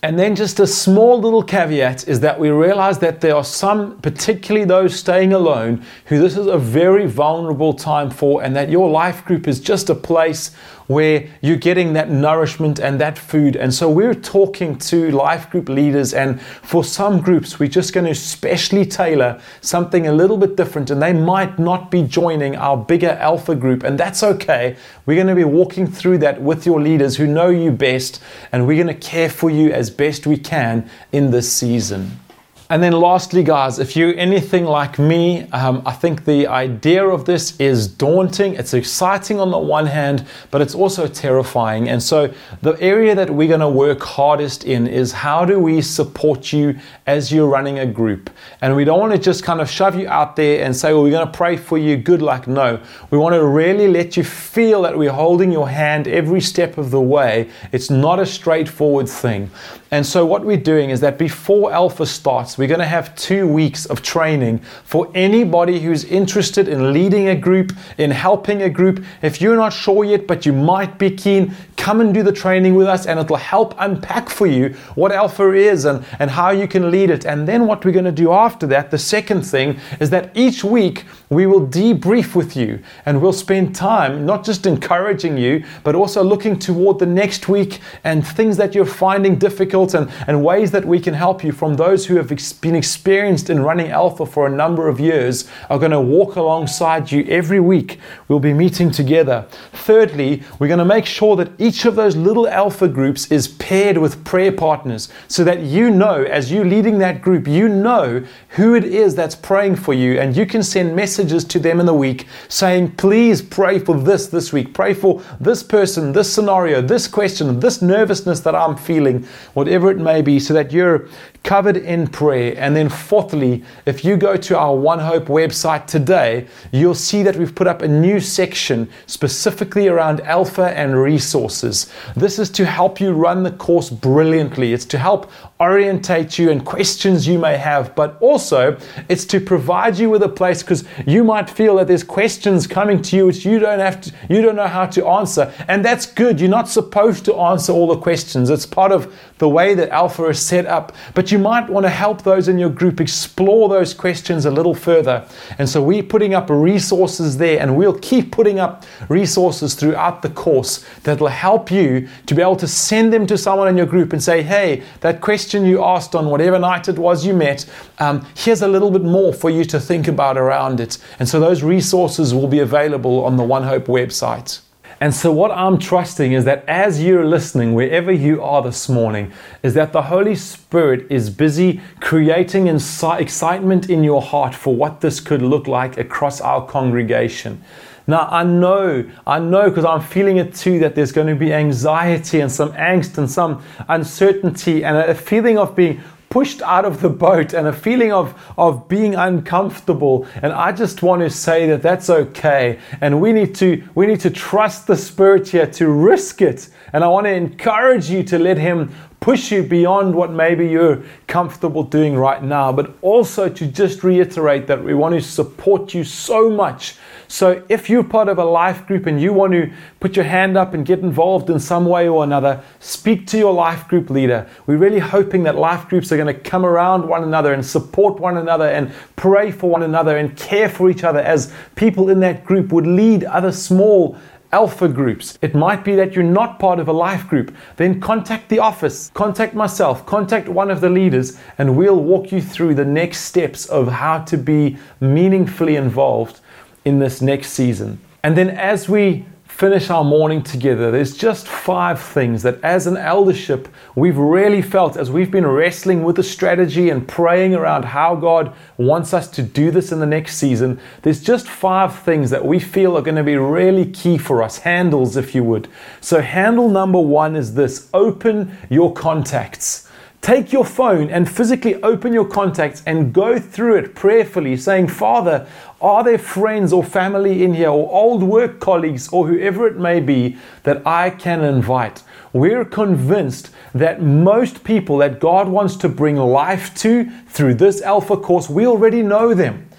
And 0.06 0.20
then 0.20 0.36
just 0.36 0.60
a 0.60 0.68
small 0.68 1.20
little 1.20 1.42
caveat 1.42 2.08
is 2.08 2.20
that 2.20 2.40
we 2.40 2.52
realize 2.52 3.00
that 3.00 3.22
there 3.22 3.36
are 3.36 3.44
some, 3.44 4.00
particularly 4.02 4.64
those 4.64 4.96
staying 4.96 5.34
alone, 5.34 5.84
who 6.06 6.20
this 6.20 6.38
is 6.38 6.46
a 6.46 6.60
very 6.60 7.08
vulnerable 7.08 7.74
time 7.74 8.12
for, 8.12 8.44
and 8.44 8.56
that 8.56 8.70
your 8.70 8.88
life 8.88 9.26
group 9.26 9.48
is 9.48 9.60
just 9.60 9.90
a 9.90 9.96
place 9.96 10.52
where 10.88 11.28
you're 11.42 11.56
getting 11.58 11.94
that 11.94 12.10
nourishment 12.10 12.80
and 12.80 13.00
that 13.00 13.18
food. 13.18 13.56
And 13.56 13.74
so 13.74 13.90
we're 13.90 14.14
talking 14.14 14.78
to 14.78 15.12
life 15.12 15.50
group 15.50 15.70
leaders, 15.70 16.14
and 16.14 16.42
for 16.42 16.84
some 16.84 17.22
groups, 17.22 17.60
we're 17.60 17.70
just 17.70 17.94
going 17.94 18.06
to 18.06 18.16
specially 18.16 18.86
tailor 18.86 19.42
something 19.62 20.08
a 20.08 20.14
little 20.14 20.38
bit 20.38 20.56
different, 20.56 20.90
and 20.90 21.02
they 21.02 21.14
might 21.14 21.58
not 21.58 21.92
be 21.92 22.04
joining 22.04 22.56
our 22.56 22.78
bigger 22.78 23.12
alpha 23.12 23.56
group, 23.56 23.84
and 23.84 23.98
that's 23.98 24.24
okay. 24.24 24.76
We're 25.06 25.16
going 25.16 25.28
to 25.28 25.36
be 25.36 25.44
walking 25.44 25.88
through 25.88 26.20
that 26.20 26.42
with 26.42 26.66
your 26.66 26.82
leaders 26.82 27.18
who 27.18 27.28
know 27.28 27.50
you 27.50 27.72
best, 27.72 28.22
and 28.52 28.68
we're 28.68 28.84
going 28.84 28.96
to 28.96 29.08
care 29.08 29.30
for 29.30 29.50
you 29.50 29.72
as 29.72 29.90
best 29.90 30.28
we 30.28 30.38
can 30.38 30.90
in 31.12 31.32
this 31.32 31.52
season. 31.52 32.20
And 32.68 32.82
then, 32.82 32.94
lastly, 32.94 33.44
guys, 33.44 33.78
if 33.78 33.96
you're 33.96 34.18
anything 34.18 34.66
like 34.66 34.98
me, 34.98 35.44
um, 35.52 35.84
I 35.86 35.92
think 35.92 36.26
the 36.26 36.48
idea 36.48 37.06
of 37.06 37.26
this 37.26 37.56
is 37.60 37.88
daunting. 37.88 38.56
It's 38.56 38.74
exciting 38.74 39.40
on 39.40 39.52
the 39.52 39.60
one 39.60 39.86
hand, 39.86 40.26
but 40.50 40.62
it's 40.62 40.74
also 40.74 41.06
terrifying. 41.06 41.88
And 41.90 42.02
so, 42.02 42.34
the 42.64 42.72
area 42.82 43.14
that 43.14 43.30
we're 43.30 43.50
going 43.50 43.60
to 43.60 43.70
work 43.70 44.02
hardest 44.02 44.64
in 44.64 44.88
is 44.88 45.12
how 45.12 45.46
do 45.46 45.60
we 45.60 45.80
support 45.80 46.52
you 46.52 46.80
as 47.06 47.32
you're 47.32 47.48
running 47.48 47.78
a 47.78 47.86
group? 47.86 48.32
And 48.62 48.76
we 48.76 48.84
don't 48.84 49.00
want 49.00 49.14
to 49.14 49.20
just 49.20 49.44
kind 49.44 49.62
of 49.62 49.70
shove 49.70 49.94
you 49.94 50.08
out 50.08 50.36
there 50.36 50.66
and 50.66 50.76
say, 50.76 50.92
well, 50.92 51.04
we're 51.04 51.12
going 51.12 51.28
to 51.28 51.38
pray 51.38 51.58
for 51.58 51.78
you, 51.78 51.98
good 51.98 52.24
luck. 52.24 52.48
No, 52.48 52.82
we 53.12 53.20
want 53.20 53.36
to 53.36 53.46
really 53.46 53.88
let 53.88 54.18
you 54.18 54.24
feel 54.24 54.82
that 54.82 54.98
we're 54.98 55.12
holding 55.12 55.52
your 55.52 55.70
hand 55.70 56.08
every 56.08 56.42
step 56.42 56.80
of 56.80 56.90
the 56.90 57.02
way. 57.02 57.48
It's 57.72 57.92
not 57.92 58.20
a 58.20 58.26
straightforward 58.26 59.08
thing. 59.08 59.52
And 59.92 60.06
so, 60.06 60.26
what 60.26 60.44
we're 60.44 60.58
doing 60.58 60.90
is 60.90 61.00
that 61.02 61.20
before 61.20 61.72
Alpha 61.72 62.06
starts, 62.06 62.55
we're 62.58 62.68
going 62.68 62.80
to 62.80 62.86
have 62.86 63.16
two 63.16 63.48
weeks 63.48 63.86
of 63.86 64.02
training 64.02 64.60
for 64.84 65.12
anybody 65.14 65.80
who's 65.80 66.06
interested 66.06 66.68
in 66.68 66.94
leading 66.94 67.28
a 67.28 67.36
group, 67.36 67.74
in 67.98 68.12
helping 68.12 68.62
a 68.62 68.70
group. 68.70 69.04
If 69.22 69.42
you're 69.42 69.56
not 69.56 69.74
sure 69.74 70.06
yet, 70.06 70.26
but 70.26 70.46
you 70.46 70.54
might 70.54 70.98
be 70.98 71.12
keen, 71.12 71.54
come 71.76 72.00
and 72.02 72.14
do 72.14 72.24
the 72.24 72.32
training 72.32 72.76
with 72.76 72.88
us, 72.88 73.06
and 73.06 73.20
it'll 73.20 73.36
help 73.36 73.76
unpack 73.78 74.30
for 74.30 74.48
you 74.48 74.70
what 74.96 75.12
Alpha 75.12 75.52
is 75.52 75.86
and, 75.86 76.06
and 76.20 76.32
how 76.32 76.52
you 76.52 76.68
can 76.68 76.90
lead 76.92 77.10
it. 77.10 77.26
And 77.26 77.48
then, 77.48 77.68
what 77.68 77.84
we're 77.84 77.92
going 77.92 78.06
to 78.06 78.12
do 78.12 78.32
after 78.32 78.66
that, 78.68 78.90
the 78.90 78.98
second 78.98 79.42
thing, 79.42 79.80
is 80.00 80.10
that 80.12 80.32
each 80.36 80.64
week 80.64 81.06
we 81.30 81.46
will 81.46 81.68
debrief 81.68 82.36
with 82.36 82.56
you 82.56 82.80
and 83.06 83.22
we'll 83.22 83.34
spend 83.34 83.76
time 83.76 84.26
not 84.26 84.46
just 84.46 84.66
encouraging 84.66 85.38
you, 85.38 85.64
but 85.84 85.96
also 85.96 86.24
looking 86.24 86.58
toward 86.58 87.00
the 87.00 87.06
next 87.06 87.50
week 87.50 87.82
and 88.04 88.26
things 88.26 88.56
that 88.58 88.74
you're 88.74 88.86
finding 88.86 89.36
difficult 89.38 89.94
and, 89.94 90.10
and 90.28 90.44
ways 90.44 90.72
that 90.72 90.86
we 90.86 91.00
can 91.00 91.14
help 91.14 91.44
you 91.44 91.52
from 91.52 91.76
those 91.76 92.06
who 92.06 92.16
have 92.16 92.32
experienced 92.32 92.45
been 92.54 92.76
experienced 92.76 93.50
in 93.50 93.62
running 93.62 93.90
Alpha 93.90 94.26
for 94.26 94.48
a 94.48 94.50
number 94.50 94.88
of 94.88 95.00
years 95.00 95.48
are 95.70 95.80
going 95.80 95.92
to 95.92 96.02
walk 96.02 96.36
alongside 96.36 97.12
you 97.12 97.24
every 97.26 97.60
week. 97.60 98.00
We'll 98.28 98.40
be 98.40 98.54
meeting 98.54 98.92
together. 98.92 99.46
Thirdly, 99.74 100.44
we're 100.60 100.68
going 100.68 100.80
to 100.80 100.86
make 100.86 101.06
sure 101.06 101.36
that 101.36 101.52
each 101.60 101.86
of 101.86 101.96
those 101.96 102.16
little 102.16 102.48
Alpha 102.48 102.88
groups 102.88 103.32
is 103.32 103.48
paired 103.48 103.98
with 103.98 104.24
prayer 104.24 104.52
partners 104.52 105.10
so 105.28 105.44
that 105.44 105.62
you 105.62 105.90
know, 105.90 106.24
as 106.24 106.52
you're 106.52 106.66
leading 106.66 106.98
that 107.00 107.22
group, 107.22 107.48
you 107.48 107.68
know 107.68 108.26
who 108.50 108.76
it 108.76 108.84
is 108.86 109.16
that's 109.16 109.36
praying 109.36 109.76
for 109.76 109.94
you, 109.94 110.20
and 110.20 110.36
you 110.36 110.46
can 110.46 110.64
send 110.64 110.96
messages 110.96 111.44
to 111.44 111.60
them 111.60 111.80
in 111.80 111.86
the 111.86 111.94
week 111.94 112.28
saying, 112.48 112.92
Please 112.96 113.42
pray 113.42 113.80
for 113.80 114.00
this 114.00 114.28
this 114.28 114.54
week, 114.54 114.74
pray 114.74 114.94
for 114.94 115.22
this 115.40 115.62
person, 115.64 116.14
this 116.14 116.32
scenario, 116.32 116.82
this 116.82 117.08
question, 117.08 117.60
this 117.60 117.82
nervousness 117.82 118.40
that 118.42 118.56
I'm 118.56 118.78
feeling, 118.78 119.28
whatever 119.54 119.92
it 119.92 119.98
may 119.98 120.22
be, 120.22 120.40
so 120.40 120.54
that 120.54 120.72
you're 120.72 121.08
covered 121.46 121.78
in 121.78 122.08
prayer. 122.08 122.56
And 122.58 122.76
then, 122.76 122.90
fourthly, 122.90 123.64
if 123.86 124.04
you 124.04 124.18
go 124.18 124.36
to 124.36 124.58
our 124.58 124.76
One 124.76 125.00
Hope 125.00 125.28
website 125.28 125.86
today, 125.86 126.48
you'll 126.74 126.96
see 126.96 127.24
that 127.24 127.38
we've 127.38 127.56
put 127.56 127.68
up 127.68 127.84
a 127.84 127.88
new 127.88 128.20
section 128.20 128.90
specifically 129.06 129.88
around 129.88 130.20
Alpha 130.22 130.78
and 130.78 131.00
resources. 131.00 131.94
This 132.16 132.40
is 132.40 132.50
to 132.50 132.66
help 132.66 133.00
you 133.00 133.14
run 133.14 133.44
the 133.44 133.52
course 133.52 133.90
brilliantly, 133.90 134.74
it's 134.74 134.86
to 134.86 134.98
help 134.98 135.32
orientate 135.62 136.38
you 136.38 136.52
and 136.52 136.66
questions 136.66 137.26
you 137.26 137.40
may 137.40 137.58
have, 137.58 137.96
but 137.96 138.18
also 138.20 138.78
it's 139.08 139.24
to 139.24 139.40
provide 139.40 139.98
you 139.98 140.10
with 140.10 140.22
a 140.24 140.28
place 140.28 140.62
because 140.62 140.84
you 141.06 141.24
might 141.24 141.50
feel 141.50 141.76
that 141.76 141.88
there's 141.88 142.04
questions 142.04 142.68
coming 142.68 143.02
to 143.02 143.16
you 143.16 143.26
which 143.28 143.46
you 143.46 143.60
don't 143.60 143.80
have 143.80 144.02
to, 144.02 144.12
you 144.30 144.42
don't 144.42 144.58
know 144.58 144.68
how 144.68 144.86
to 144.86 145.08
answer. 145.08 145.54
And 145.70 145.86
that's 145.86 146.06
good. 146.06 146.42
You're 146.42 146.50
not 146.50 146.68
supposed 146.68 147.24
to 147.26 147.36
answer 147.36 147.72
all 147.72 147.88
the 147.88 147.98
questions. 147.98 148.50
It's 148.50 148.66
part 148.66 148.92
of 148.92 149.14
the 149.38 149.50
way 149.50 149.74
that 149.74 149.90
Alpha 149.90 150.26
is 150.26 150.40
set 150.40 150.66
up. 150.66 150.94
But 151.14 151.32
you 151.32 151.40
might 151.40 151.70
want 151.70 151.86
to 151.86 151.90
help 151.90 152.24
those 152.24 152.48
in 152.48 152.58
your 152.58 152.70
group 152.70 153.02
explore 153.02 153.70
those 153.70 153.94
questions 153.94 154.46
a 154.46 154.52
little 154.52 154.74
further. 154.74 155.28
And 155.58 155.68
so 155.68 155.82
we're 155.82 156.04
putting 156.04 156.34
up 156.34 156.50
resources 156.50 157.38
there, 157.38 157.60
and 157.60 157.76
we'll 157.76 158.00
keep 158.00 158.32
putting 158.32 158.60
up 158.60 158.86
resources 159.10 159.76
throughout 159.76 160.22
the 160.22 160.30
course 160.30 160.86
that 161.04 161.20
will 161.20 161.28
help 161.28 161.72
you 161.72 162.08
to 162.26 162.36
be 162.36 162.42
able 162.42 162.56
to 162.58 162.68
send 162.68 163.12
them 163.12 163.28
to 163.28 163.38
someone 163.38 163.68
in 163.68 163.78
your 163.78 163.86
group 163.86 164.14
and 164.14 164.24
say, 164.24 164.42
hey, 164.42 164.84
that 165.02 165.22
question 165.22 165.66
you 165.66 165.84
asked 165.84 166.16
on 166.16 166.30
whatever 166.30 166.60
night 166.60 166.88
it 166.88 166.98
was 166.98 167.26
you 167.26 167.34
met, 167.34 167.66
um, 168.00 168.26
here's 168.36 168.62
a 168.62 168.68
little 168.68 168.92
bit 168.92 169.04
more 169.04 169.34
for 169.34 169.50
you 169.50 169.66
to 169.66 169.80
think 169.80 170.08
about 170.08 170.38
around 170.38 170.80
it. 170.80 170.98
And 171.20 171.28
so 171.28 171.40
those 171.40 171.64
resources 171.64 172.34
will 172.34 172.48
be 172.48 172.60
available 172.60 173.26
on 173.26 173.38
the 173.38 173.44
One 173.44 173.64
Hope 173.64 173.86
website. 173.86 174.65
And 175.02 175.14
so, 175.14 175.32
what 175.32 175.52
I'm 175.52 175.78
trusting 175.78 176.32
is 176.32 176.46
that 176.46 176.64
as 176.68 177.04
you're 177.04 177.26
listening, 177.26 177.74
wherever 177.74 178.12
you 178.12 178.42
are 178.42 178.62
this 178.62 178.88
morning, 178.88 179.34
is 179.62 179.74
that 179.74 179.92
the 179.92 180.04
Holy 180.04 180.36
Spirit 180.36 181.06
is 181.12 181.30
busy 181.30 181.82
creating 182.00 182.66
insi- 182.66 183.20
excitement 183.20 183.90
in 183.90 184.06
your 184.06 184.22
heart 184.22 184.56
for 184.56 184.74
what 184.74 185.02
this 185.02 185.20
could 185.20 185.42
look 185.42 185.68
like 185.68 185.98
across 185.98 186.40
our 186.40 186.66
congregation. 186.66 187.62
Now, 188.08 188.28
I 188.32 188.44
know, 188.44 189.10
I 189.26 189.40
know 189.40 189.70
because 189.70 189.84
I'm 189.84 190.02
feeling 190.02 190.38
it 190.38 190.54
too 190.54 190.80
that 190.80 190.96
there's 190.96 191.12
going 191.12 191.28
to 191.28 191.36
be 191.36 191.52
anxiety 191.52 192.40
and 192.40 192.52
some 192.52 192.72
angst 192.74 193.18
and 193.18 193.30
some 193.30 193.64
uncertainty 193.90 194.86
and 194.86 194.96
a 194.96 195.16
feeling 195.16 195.58
of 195.58 195.76
being 195.76 196.02
pushed 196.36 196.62
out 196.64 196.84
of 196.84 197.00
the 197.00 197.08
boat 197.08 197.54
and 197.54 197.66
a 197.66 197.72
feeling 197.72 198.12
of, 198.12 198.36
of 198.58 198.90
being 198.90 199.16
uncomfortable. 199.16 200.28
And 200.42 200.52
I 200.52 200.74
just 200.74 201.02
want 201.02 201.22
to 201.22 201.30
say 201.30 201.66
that 201.68 201.82
that's 201.82 202.10
okay. 202.10 202.78
And 203.00 203.22
we 203.22 203.32
need 203.32 203.56
to, 203.56 203.82
we 203.96 204.06
need 204.06 204.20
to 204.20 204.30
trust 204.30 204.86
the 204.86 204.98
Spirit 204.98 205.48
here 205.48 205.66
to 205.66 205.88
risk 205.88 206.42
it. 206.42 206.68
And 206.92 207.06
I 207.06 207.08
want 207.08 207.26
to 207.28 207.32
encourage 207.32 208.10
you 208.10 208.22
to 208.24 208.38
let 208.38 208.58
Him 208.58 208.94
push 209.22 209.50
you 209.50 209.64
beyond 209.64 210.14
what 210.14 210.30
maybe 210.30 210.68
you're 210.68 211.04
comfortable 211.28 211.84
doing 211.84 212.18
right 212.18 212.44
now, 212.44 212.70
but 212.70 212.98
also 213.02 213.48
to 213.48 213.66
just 213.66 214.04
reiterate 214.04 214.68
that 214.68 214.84
we 214.84 214.94
want 214.94 215.16
to 215.16 215.22
support 215.22 215.94
you 215.94 216.04
so 216.04 216.50
much 216.50 216.98
so 217.28 217.64
if 217.70 217.90
you're 217.90 218.04
part 218.04 218.28
of 218.30 218.38
a 218.38 218.46
life 218.46 218.86
group 218.86 219.06
and 219.06 219.22
you 219.22 219.34
want 219.34 219.54
to 219.54 219.72
put 220.00 220.16
your 220.16 220.26
hand 220.26 220.58
up 220.58 220.74
and 220.74 220.86
get 220.86 221.00
involved 221.00 221.50
in 221.50 221.60
some 221.60 221.86
way 221.86 222.08
or 222.08 222.24
another, 222.24 222.64
speak 222.80 223.28
to 223.28 223.38
your 223.38 223.54
life 223.54 223.88
group 223.88 224.10
leader. 224.10 224.48
We're 224.68 224.78
really 224.78 225.00
hoping 225.00 225.44
that 225.44 225.56
life 225.56 225.88
groups 225.90 226.12
are 226.12 226.18
going 226.18 226.34
to 226.34 226.40
come 226.40 226.66
around 226.66 227.08
one 227.08 227.24
another 227.24 227.54
and 227.54 227.66
support 227.66 228.20
one 228.20 228.38
another 228.38 228.68
and 228.68 228.92
pray 229.16 229.52
for 229.52 229.70
one 229.70 229.84
another 229.84 230.18
and 230.18 230.36
care 230.38 230.70
for 230.70 230.90
each 230.90 231.04
other 231.04 231.20
as 231.20 231.54
people 231.76 232.10
in 232.10 232.20
that 232.22 232.46
group 232.46 232.72
would 232.72 232.88
lead 232.88 233.24
other 233.24 233.52
small 233.52 234.18
alpha 234.52 234.88
groups. 234.88 235.38
It 235.42 235.54
might 235.54 235.84
be 235.84 235.96
that 235.96 236.14
you're 236.14 236.24
not 236.24 236.60
part 236.60 236.80
of 236.80 236.88
a 236.88 236.94
life 236.94 237.28
group. 237.28 237.54
Then 237.76 238.00
contact 238.00 238.48
the 238.48 238.60
office, 238.60 239.12
contact 239.14 239.54
myself, 239.54 240.06
contact 240.06 240.48
one 240.48 240.72
of 240.72 240.80
the 240.80 240.90
leaders, 240.90 241.38
and 241.58 241.76
we'll 241.76 242.00
walk 242.00 242.32
you 242.32 242.42
through 242.42 242.76
the 242.76 242.86
next 242.86 243.22
steps 243.22 243.66
of 243.66 243.90
how 243.90 244.20
to 244.20 244.38
be 244.38 244.78
meaningfully 245.02 245.76
involved 245.76 246.40
in 246.86 247.00
this 247.00 247.22
next 247.22 247.50
season. 247.52 248.00
And 248.24 248.38
then 248.38 248.50
as 248.50 248.88
we 248.88 249.26
finish 249.56 249.90
our 249.90 250.04
morning 250.04 250.44
together, 250.44 250.92
there's 250.92 251.16
just 251.16 251.48
five 251.48 251.98
things 251.98 252.44
that 252.44 252.62
as 252.62 252.88
an 252.88 252.98
eldership 252.98 253.70
we've 253.96 254.18
really 254.18 254.62
felt 254.62 254.98
as 254.98 255.10
we've 255.10 255.32
been 255.32 255.48
wrestling 255.48 256.04
with 256.04 256.18
the 256.18 256.24
strategy 256.24 256.90
and 256.90 257.08
praying 257.08 257.56
around 257.56 257.86
how 257.86 258.16
God 258.16 258.54
wants 258.78 259.14
us 259.14 259.30
to 259.30 259.42
do 259.42 259.72
this 259.72 259.94
in 259.94 260.00
the 260.00 260.06
next 260.06 260.36
season. 260.38 260.78
There's 261.04 261.24
just 261.24 261.48
five 261.48 261.98
things 262.00 262.32
that 262.32 262.46
we 262.46 262.60
feel 262.60 262.98
are 262.98 263.02
going 263.02 263.16
to 263.16 263.24
be 263.24 263.38
really 263.38 263.90
key 263.90 264.18
for 264.18 264.44
us, 264.44 264.58
handles, 264.58 265.16
if 265.16 265.34
you 265.34 265.44
would. 265.46 265.70
So, 266.02 266.20
handle 266.20 266.68
number 266.68 267.00
one 267.00 267.38
is 267.38 267.54
this 267.54 267.90
open 267.94 268.58
your 268.70 268.92
contacts. 268.94 269.85
Take 270.26 270.52
your 270.52 270.66
phone 270.66 271.12
and 271.12 271.30
physically 271.30 271.76
open 271.84 272.12
your 272.12 272.26
contacts 272.26 272.82
and 272.88 273.14
go 273.14 273.38
through 273.38 273.76
it 273.76 273.94
prayerfully, 273.94 274.58
saying, 274.58 274.88
Father, 274.88 275.48
are 275.80 276.04
there 276.04 276.18
friends 276.18 276.74
or 276.74 276.84
family 276.84 277.44
in 277.44 277.54
here 277.54 277.70
or 277.70 277.94
old 277.94 278.24
work 278.24 278.60
colleagues 278.60 279.08
or 279.10 279.28
whoever 279.28 279.68
it 279.68 279.78
may 279.78 280.00
be 280.00 280.36
that 280.64 280.82
I 280.84 281.12
can 281.12 281.44
invite? 281.44 282.02
We're 282.34 282.66
convinced 282.66 283.52
that 283.76 284.02
most 284.02 284.64
people 284.64 284.98
that 284.98 285.20
God 285.20 285.48
wants 285.48 285.76
to 285.76 285.90
bring 285.90 286.16
life 286.16 286.74
to 286.78 287.08
through 287.28 287.54
this 287.54 287.84
Alpha 287.84 288.18
course, 288.18 288.50
we 288.50 288.66
already 288.66 289.04
know 289.04 289.36
them. 289.36 289.70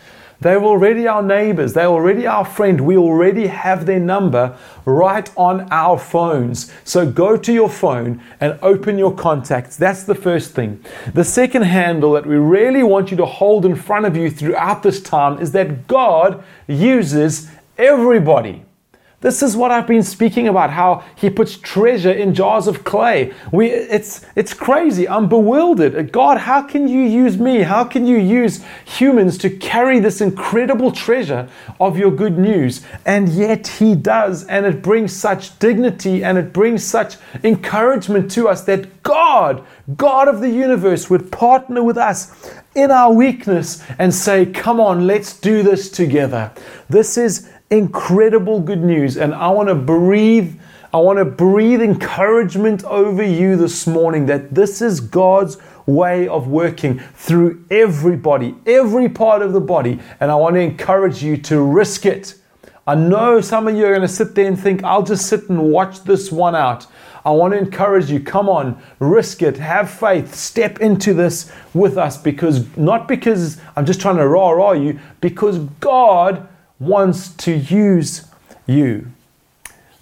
They're 0.40 0.62
already 0.62 1.08
our 1.08 1.22
neighbors. 1.22 1.72
They're 1.72 1.86
already 1.86 2.26
our 2.26 2.44
friend. 2.44 2.82
We 2.82 2.96
already 2.98 3.46
have 3.46 3.86
their 3.86 4.00
number 4.00 4.56
right 4.84 5.30
on 5.36 5.66
our 5.70 5.98
phones. 5.98 6.70
So 6.84 7.10
go 7.10 7.38
to 7.38 7.52
your 7.52 7.70
phone 7.70 8.20
and 8.40 8.58
open 8.60 8.98
your 8.98 9.14
contacts. 9.14 9.76
That's 9.76 10.04
the 10.04 10.14
first 10.14 10.52
thing. 10.52 10.84
The 11.14 11.24
second 11.24 11.62
handle 11.62 12.12
that 12.12 12.26
we 12.26 12.36
really 12.36 12.82
want 12.82 13.10
you 13.10 13.16
to 13.16 13.26
hold 13.26 13.64
in 13.64 13.76
front 13.76 14.04
of 14.04 14.16
you 14.16 14.30
throughout 14.30 14.82
this 14.82 15.00
time 15.00 15.40
is 15.40 15.52
that 15.52 15.86
God 15.86 16.44
uses 16.66 17.48
everybody. 17.78 18.65
This 19.26 19.42
is 19.42 19.56
what 19.56 19.72
I've 19.72 19.88
been 19.88 20.04
speaking 20.04 20.46
about 20.46 20.70
how 20.70 21.02
he 21.16 21.30
puts 21.30 21.56
treasure 21.56 22.12
in 22.12 22.32
jars 22.32 22.68
of 22.68 22.84
clay. 22.84 23.34
We, 23.50 23.72
it's, 23.72 24.24
it's 24.36 24.54
crazy. 24.54 25.08
I'm 25.08 25.28
bewildered. 25.28 26.12
God, 26.12 26.38
how 26.38 26.62
can 26.62 26.86
you 26.86 27.00
use 27.00 27.36
me? 27.36 27.62
How 27.62 27.82
can 27.82 28.06
you 28.06 28.18
use 28.18 28.64
humans 28.84 29.36
to 29.38 29.50
carry 29.50 29.98
this 29.98 30.20
incredible 30.20 30.92
treasure 30.92 31.48
of 31.80 31.98
your 31.98 32.12
good 32.12 32.38
news? 32.38 32.86
And 33.04 33.28
yet 33.28 33.66
he 33.66 33.96
does. 33.96 34.44
And 34.46 34.64
it 34.64 34.80
brings 34.80 35.12
such 35.12 35.58
dignity 35.58 36.22
and 36.22 36.38
it 36.38 36.52
brings 36.52 36.84
such 36.84 37.16
encouragement 37.42 38.30
to 38.30 38.46
us 38.46 38.62
that 38.66 39.02
God, 39.02 39.66
God 39.96 40.28
of 40.28 40.38
the 40.38 40.50
universe, 40.50 41.10
would 41.10 41.32
partner 41.32 41.82
with 41.82 41.96
us 41.96 42.54
in 42.76 42.92
our 42.92 43.12
weakness 43.12 43.82
and 43.98 44.14
say, 44.14 44.46
Come 44.46 44.78
on, 44.78 45.08
let's 45.08 45.36
do 45.40 45.64
this 45.64 45.90
together. 45.90 46.52
This 46.88 47.18
is 47.18 47.50
incredible 47.70 48.60
good 48.60 48.82
news. 48.82 49.16
And 49.16 49.34
I 49.34 49.48
want 49.48 49.68
to 49.68 49.74
breathe, 49.74 50.58
I 50.92 50.98
want 50.98 51.18
to 51.18 51.24
breathe 51.24 51.82
encouragement 51.82 52.84
over 52.84 53.22
you 53.22 53.56
this 53.56 53.86
morning 53.86 54.26
that 54.26 54.54
this 54.54 54.80
is 54.80 55.00
God's 55.00 55.58
way 55.86 56.26
of 56.28 56.48
working 56.48 56.98
through 57.14 57.64
everybody, 57.70 58.54
every 58.66 59.08
part 59.08 59.42
of 59.42 59.52
the 59.52 59.60
body. 59.60 60.00
And 60.20 60.30
I 60.30 60.34
want 60.34 60.54
to 60.54 60.60
encourage 60.60 61.22
you 61.22 61.36
to 61.38 61.60
risk 61.60 62.06
it. 62.06 62.34
I 62.88 62.94
know 62.94 63.40
some 63.40 63.66
of 63.66 63.76
you 63.76 63.84
are 63.86 63.90
going 63.90 64.02
to 64.02 64.08
sit 64.08 64.34
there 64.36 64.46
and 64.46 64.58
think, 64.58 64.84
I'll 64.84 65.02
just 65.02 65.26
sit 65.26 65.48
and 65.48 65.70
watch 65.70 66.04
this 66.04 66.30
one 66.30 66.54
out. 66.54 66.86
I 67.24 67.30
want 67.30 67.54
to 67.54 67.58
encourage 67.58 68.08
you, 68.08 68.20
come 68.20 68.48
on, 68.48 68.80
risk 69.00 69.42
it, 69.42 69.56
have 69.56 69.90
faith, 69.90 70.32
step 70.32 70.78
into 70.78 71.12
this 71.12 71.50
with 71.74 71.98
us 71.98 72.16
because 72.16 72.76
not 72.76 73.08
because 73.08 73.60
I'm 73.74 73.84
just 73.84 74.00
trying 74.00 74.18
to 74.18 74.28
rah 74.28 74.50
rah 74.50 74.72
you, 74.72 75.00
because 75.20 75.58
God 75.80 76.46
wants 76.78 77.28
to 77.36 77.52
use 77.52 78.26
you. 78.66 79.10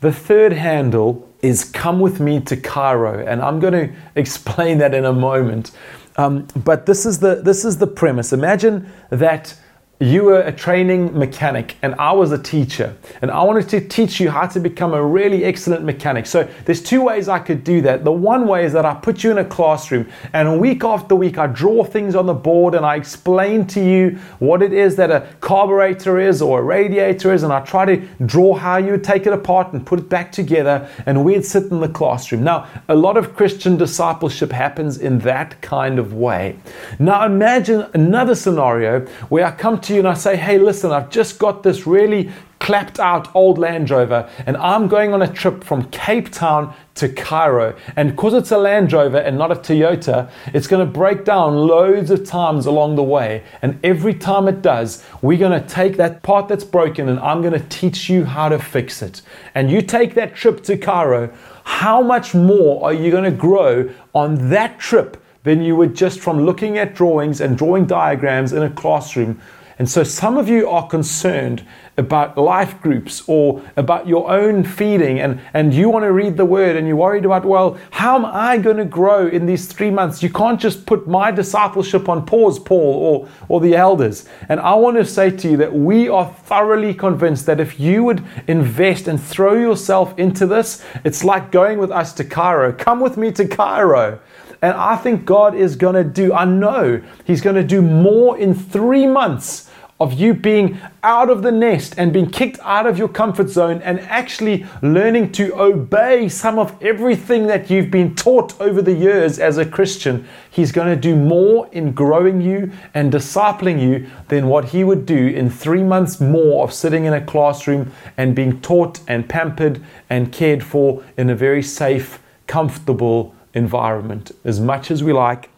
The 0.01 0.13
third 0.13 0.53
handle 0.53 1.29
is 1.41 1.65
come 1.65 2.01
with 2.01 2.21
me 2.21 2.41
to 2.41 2.57
Cairo, 2.57 3.25
and 3.25 3.41
I'm 3.41 3.61
going 3.61 3.73
to 3.89 3.95
explain 4.15 4.79
that 4.79 4.95
in 4.95 5.05
a 5.05 5.13
moment. 5.13 5.71
Um, 6.17 6.47
but 6.57 6.87
this 6.87 7.05
is 7.05 7.19
the 7.19 7.37
this 7.37 7.65
is 7.65 7.79
the 7.79 7.87
premise. 7.87 8.33
Imagine 8.33 8.89
that 9.11 9.55
you 10.00 10.24
were 10.24 10.40
a 10.40 10.50
training 10.50 11.16
mechanic 11.16 11.76
and 11.80 11.94
I 11.94 12.11
was 12.12 12.33
a 12.33 12.42
teacher, 12.42 12.96
and 13.22 13.30
I 13.30 13.42
wanted 13.44 13.68
to 13.68 13.80
teach 13.80 14.18
you 14.18 14.28
how 14.28 14.46
to 14.48 14.59
become 14.59 14.92
a 14.92 15.04
really 15.04 15.44
excellent 15.44 15.85
mechanic. 15.85 16.26
So, 16.26 16.48
there's 16.64 16.83
two 16.83 17.02
ways 17.02 17.28
I 17.28 17.38
could 17.38 17.62
do 17.62 17.80
that. 17.83 18.04
The 18.04 18.11
one 18.11 18.48
way 18.48 18.64
is 18.64 18.72
that 18.72 18.85
I 18.85 18.94
put 18.94 19.22
you 19.22 19.30
in 19.30 19.38
a 19.38 19.44
classroom, 19.44 20.09
and 20.33 20.61
week 20.61 20.83
after 20.83 21.14
week, 21.14 21.38
I 21.38 21.46
draw 21.46 21.85
things 21.85 22.16
on 22.16 22.26
the 22.26 22.35
board 22.35 22.74
and 22.74 22.85
I 22.85 22.96
explain 22.96 23.66
to 23.68 23.80
you 23.80 24.18
what 24.40 24.62
it 24.62 24.72
is 24.72 24.96
that 24.96 25.12
a 25.12 25.28
carburetor 25.40 26.18
is 26.18 26.42
or 26.42 26.59
a 26.59 26.62
radiator 26.62 27.33
is, 27.33 27.44
and 27.44 27.52
I 27.52 27.61
try 27.61 27.85
to 27.85 27.96
draw 28.26 28.54
how 28.54 28.78
you 28.78 28.92
would 28.92 29.04
take 29.04 29.26
it 29.26 29.33
apart 29.33 29.72
and 29.72 29.87
put 29.87 30.00
it 30.00 30.09
back 30.09 30.33
together, 30.33 30.88
and 31.07 31.24
we'd 31.24 31.44
sit 31.44 31.70
in 31.70 31.78
the 31.78 31.88
classroom. 31.88 32.42
Now, 32.42 32.68
a 32.88 32.96
lot 32.96 33.16
of 33.16 33.37
Christian 33.37 33.76
discipleship 33.76 34.50
happens 34.50 34.98
in 34.98 35.20
that 35.20 35.61
kind 35.62 36.00
of 36.00 36.14
way. 36.14 36.59
Now, 36.98 37.24
imagine 37.24 37.87
another 37.94 38.35
scenario 38.35 39.07
where 39.28 39.46
I 39.46 39.52
come 39.52 39.80
to 39.85 39.94
you 39.94 40.01
and 40.01 40.09
I 40.09 40.14
say, 40.14 40.37
hey, 40.37 40.59
listen, 40.59 40.90
I've 40.90 41.11
just 41.11 41.38
got 41.38 41.62
this 41.62 41.87
really 41.87 42.31
clapped 42.64 42.99
out 42.99 43.35
old 43.35 43.59
Land 43.59 43.90
Rover 43.90 44.27
and 44.47 44.57
I'm 44.57 44.88
going 44.88 45.12
on 45.12 45.20
a 45.20 45.31
trip 45.31 45.62
from 45.62 45.90
Cape 45.90 46.31
Town 46.31 46.75
to 46.94 47.11
Cairo. 47.11 47.77
And 47.94 48.12
because 48.12 48.33
it's 48.33 48.53
a 48.53 48.57
Land 48.57 48.90
Rover 48.92 49.18
and 49.18 49.37
not 49.37 49.53
a 49.53 49.57
Toyota, 49.57 50.31
it's 50.55 50.66
going 50.66 50.87
to 50.87 50.90
break 50.90 51.27
down 51.27 51.55
loads 51.57 52.11
of 52.11 52.25
times 52.25 52.64
along 52.64 52.97
the 52.97 53.03
way. 53.03 53.44
And 53.61 53.79
every 53.85 54.14
time 54.14 54.49
it 54.49 54.62
does, 54.62 55.05
we're 55.20 55.38
going 55.38 55.61
to 55.61 55.68
take 55.68 55.99
that 55.99 56.23
part 56.23 56.49
that's 56.49 56.64
broken 56.64 57.11
and 57.11 57.20
I'm 57.20 57.42
going 57.42 57.53
to 57.53 57.68
teach 57.68 58.09
you 58.09 58.25
how 58.25 58.49
to 58.49 58.59
fix 58.59 59.03
it. 59.03 59.20
And 59.55 59.70
you 59.70 59.83
take 59.83 60.14
that 60.14 60.35
trip 60.35 60.62
to 60.64 60.79
Cairo, 60.79 61.37
how 61.64 62.01
much 62.01 62.35
more 62.35 62.83
are 62.83 62.94
you 62.94 63.11
going 63.11 63.25
to 63.25 63.31
grow 63.31 63.92
on 64.14 64.49
that 64.49 64.79
trip 64.79 65.23
than 65.42 65.62
you 65.62 65.77
would 65.77 65.94
just 65.94 66.18
from 66.18 66.47
looking 66.47 66.79
at 66.79 66.94
drawings 66.94 67.42
and 67.42 67.59
drawing 67.59 67.85
diagrams 67.85 68.55
in 68.55 68.62
a 68.62 68.70
classroom 68.70 69.40
and 69.79 69.91
so 69.91 70.05
some 70.05 70.37
of 70.39 70.49
you 70.49 70.69
are 70.69 70.87
concerned 70.87 71.67
about 71.97 72.37
life 72.37 72.81
groups 72.81 73.23
or 73.29 73.63
about 73.77 74.07
your 74.07 74.31
own 74.31 74.65
feeding, 74.65 75.21
and, 75.21 75.41
and 75.53 75.73
you 75.73 75.89
want 75.89 76.05
to 76.05 76.13
read 76.13 76.37
the 76.37 76.45
word 76.45 76.77
and 76.77 76.87
you're 76.87 76.97
worried 76.97 77.25
about, 77.25 77.45
well, 77.45 77.79
how 77.91 78.17
am 78.17 78.25
I 78.25 78.59
going 78.59 78.77
to 78.77 78.85
grow 78.85 79.27
in 79.29 79.47
these 79.47 79.67
three 79.67 79.91
months? 79.91 80.23
You 80.23 80.31
can't 80.31 80.61
just 80.61 80.87
put 80.87 81.07
my 81.09 81.31
discipleship 81.31 82.09
on 82.09 82.27
pause, 82.27 82.59
Paul, 82.59 82.95
or, 82.95 83.29
or 83.49 83.61
the 83.61 83.75
elders. 83.77 84.29
And 84.49 84.61
I 84.61 84.75
want 84.75 84.97
to 84.97 85.05
say 85.05 85.31
to 85.31 85.51
you 85.51 85.57
that 85.59 85.73
we 85.73 86.09
are 86.09 86.33
thoroughly 86.45 86.95
convinced 86.95 87.47
that 87.47 87.61
if 87.61 87.79
you 87.79 88.05
would 88.05 88.25
invest 88.49 89.09
and 89.09 89.21
throw 89.21 89.55
yourself 89.55 90.19
into 90.19 90.47
this, 90.47 90.85
it's 91.05 91.25
like 91.25 91.53
going 91.53 91.79
with 91.79 91.91
us 91.91 92.13
to 92.15 92.25
Cairo. 92.25 92.73
Come 92.73 93.01
with 93.01 93.17
me 93.17 93.31
to 93.33 93.47
Cairo. 93.47 94.21
And 94.62 94.73
I 94.75 94.97
think 94.97 95.25
God 95.25 95.55
is 95.55 95.77
going 95.77 95.95
to 95.95 96.05
do, 96.05 96.33
I 96.33 96.45
know 96.45 97.03
He's 97.25 97.40
going 97.40 97.57
to 97.57 97.64
do 97.64 97.83
more 97.83 98.38
in 98.38 98.55
three 98.55 99.07
months 99.07 99.71
of 100.01 100.12
you 100.12 100.35
being 100.35 100.79
out 101.05 101.31
of 101.31 101.43
the 101.43 101.53
nest 101.53 101.95
and 101.97 102.12
being 102.12 102.29
kicked 102.29 102.59
out 102.62 102.85
of 102.85 102.99
your 102.99 103.09
comfort 103.09 103.49
zone 103.49 103.81
and 103.83 104.01
actually 104.01 104.67
learning 104.83 105.31
to 105.31 105.55
obey 105.59 106.29
some 106.29 106.59
of 106.59 106.77
everything 106.83 107.47
that 107.47 107.71
you've 107.71 107.93
been 107.93 108.14
taught 108.14 108.61
over 108.61 108.83
the 108.83 108.93
years 108.93 109.38
as 109.38 109.57
a 109.57 109.64
Christian. 109.64 110.27
He's 110.51 110.73
going 110.73 110.88
to 110.88 111.01
do 111.01 111.14
more 111.14 111.69
in 111.71 111.93
growing 111.93 112.40
you 112.40 112.73
and 112.93 113.12
discipling 113.12 113.81
you 113.81 114.11
than 114.29 114.49
what 114.49 114.67
he 114.67 114.83
would 114.83 115.07
do 115.07 115.29
in 115.29 115.49
three 115.49 115.83
months 115.83 116.21
more 116.21 116.64
of 116.64 116.75
sitting 116.75 117.05
in 117.05 117.12
a 117.12 117.25
classroom 117.25 117.93
and 118.17 118.35
being 118.35 118.61
taught 118.61 118.99
and 119.07 119.29
pampered 119.29 119.81
and 120.11 120.33
cared 120.33 120.64
for 120.64 121.05
in 121.17 121.31
a 121.31 121.37
very 121.37 121.62
safe, 121.62 122.21
comfortable 122.49 123.34
environment 123.55 124.33
as 124.45 124.61
much 124.61 124.90
as 124.90 125.03
we 125.03 125.12
like 125.12 125.51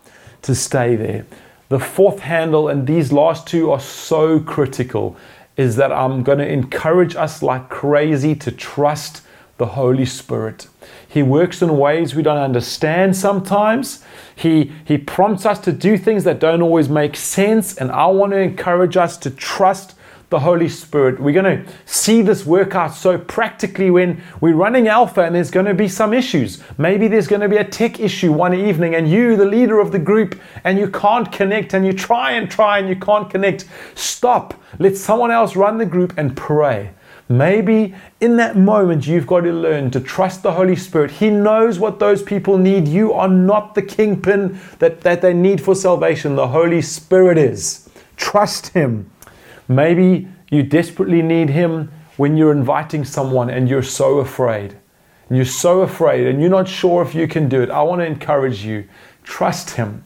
to 0.43 0.55
stay 0.55 0.97
there. 0.97 1.27
The 1.69 1.81
fourth 1.81 2.21
handle, 2.21 2.69
and 2.69 2.87
these 2.87 3.11
last 3.13 3.47
two 3.47 3.73
are 3.73 3.81
so 3.81 4.39
critical, 4.39 5.17
is 5.57 5.77
that 5.77 5.91
I'm 5.91 6.23
going 6.23 6.39
to 6.39 6.49
encourage 6.49 7.17
us 7.17 7.43
like 7.43 7.69
crazy 7.69 8.35
to 8.37 8.53
trust 8.53 9.23
the 9.57 9.67
Holy 9.67 10.05
Spirit. 10.05 10.69
He 11.09 11.23
works 11.23 11.63
in 11.63 11.79
ways 11.79 12.15
we 12.15 12.23
don't 12.23 12.37
understand 12.37 13.17
sometimes. 13.17 14.05
He, 14.35 14.71
he 14.85 14.99
prompts 14.99 15.47
us 15.47 15.59
to 15.61 15.73
do 15.73 15.97
things 15.97 16.25
that 16.25 16.39
don't 16.39 16.63
always 16.63 16.89
make 16.89 17.17
sense, 17.17 17.77
and 17.77 17.91
I 17.91 18.07
want 18.07 18.33
to 18.33 18.39
encourage 18.39 18.97
us 18.97 19.17
to 19.19 19.31
trust 19.31 19.95
the 20.29 20.41
Holy 20.41 20.69
Spirit. 20.69 21.21
We're 21.21 21.41
going 21.41 21.65
to 21.65 21.73
see 21.85 22.21
this 22.23 22.45
work 22.45 22.75
out 22.75 22.95
so 22.95 23.17
practically 23.17 23.91
when 23.91 24.23
we're 24.41 24.57
running 24.57 24.89
Alpha 24.89 25.23
and 25.23 25.35
there's 25.35 25.51
going 25.51 25.67
to 25.67 25.75
be 25.75 25.89
some 25.89 26.12
issues. 26.12 26.62
Maybe 26.79 27.07
there's 27.07 27.29
going 27.29 27.43
to 27.43 27.49
be 27.49 27.59
a 27.59 27.65
tech 27.65 28.01
issue 28.01 28.33
one 28.33 28.55
evening 28.55 28.95
and 28.95 29.09
you, 29.09 29.37
the 29.37 29.45
leader 29.45 29.79
of 29.79 29.93
the 29.93 29.99
group, 29.99 30.41
and 30.65 30.79
you 30.79 30.89
can't 30.89 31.31
connect 31.31 31.75
and 31.75 31.87
you 31.87 31.93
try 31.93 32.33
and 32.33 32.51
try 32.51 32.79
and 32.79 32.89
you 32.89 32.97
can't 32.97 33.31
connect. 33.31 33.69
Stop. 33.95 34.61
Let 34.79 34.97
someone 34.97 35.31
else 35.31 35.55
run 35.55 35.79
the 35.79 35.87
group 35.87 36.15
and 36.19 36.37
pray. 36.37 36.91
Maybe 37.29 37.95
in 38.21 38.37
that 38.37 38.57
moment 38.57 39.07
you've 39.07 39.27
got 39.27 39.41
to 39.41 39.53
learn 39.53 39.91
to 39.93 40.01
trust 40.01 40.43
the 40.43 40.53
Holy 40.53 40.77
Spirit. 40.77 41.11
He 41.11 41.29
knows 41.31 41.79
what 41.79 41.99
those 41.99 42.23
people 42.23 42.57
need. 42.57 42.87
You 42.87 43.12
are 43.12 43.29
not 43.29 43.75
the 43.75 43.83
kingpin 43.83 44.61
that, 44.79 45.01
that 45.01 45.23
they 45.23 45.35
need 45.35 45.61
for 45.61 45.75
salvation. 45.75 46.37
The 46.37 46.49
Holy 46.49 46.83
Spirit 46.83 47.37
is. 47.37 47.89
Trust 48.17 48.69
Him. 48.69 49.11
Maybe 49.69 50.29
you 50.51 50.63
desperately 50.63 51.23
need 51.23 51.51
Him 51.51 51.91
when 52.17 52.37
you're 52.37 52.53
inviting 52.53 53.05
someone 53.05 53.51
and 53.51 53.69
you're 53.69 53.83
so 53.83 54.19
afraid. 54.19 54.77
And 55.29 55.37
you're 55.37 55.45
so 55.45 55.83
afraid 55.83 56.27
and 56.27 56.41
you're 56.41 56.51
not 56.51 56.69
sure 56.69 57.03
if 57.03 57.15
you 57.15 57.27
can 57.27 57.49
do 57.49 57.63
it. 57.63 57.71
I 57.71 57.83
want 57.83 58.01
to 58.01 58.07
encourage 58.07 58.65
you. 58.65 58.89
Trust 59.23 59.71
Him. 59.71 60.05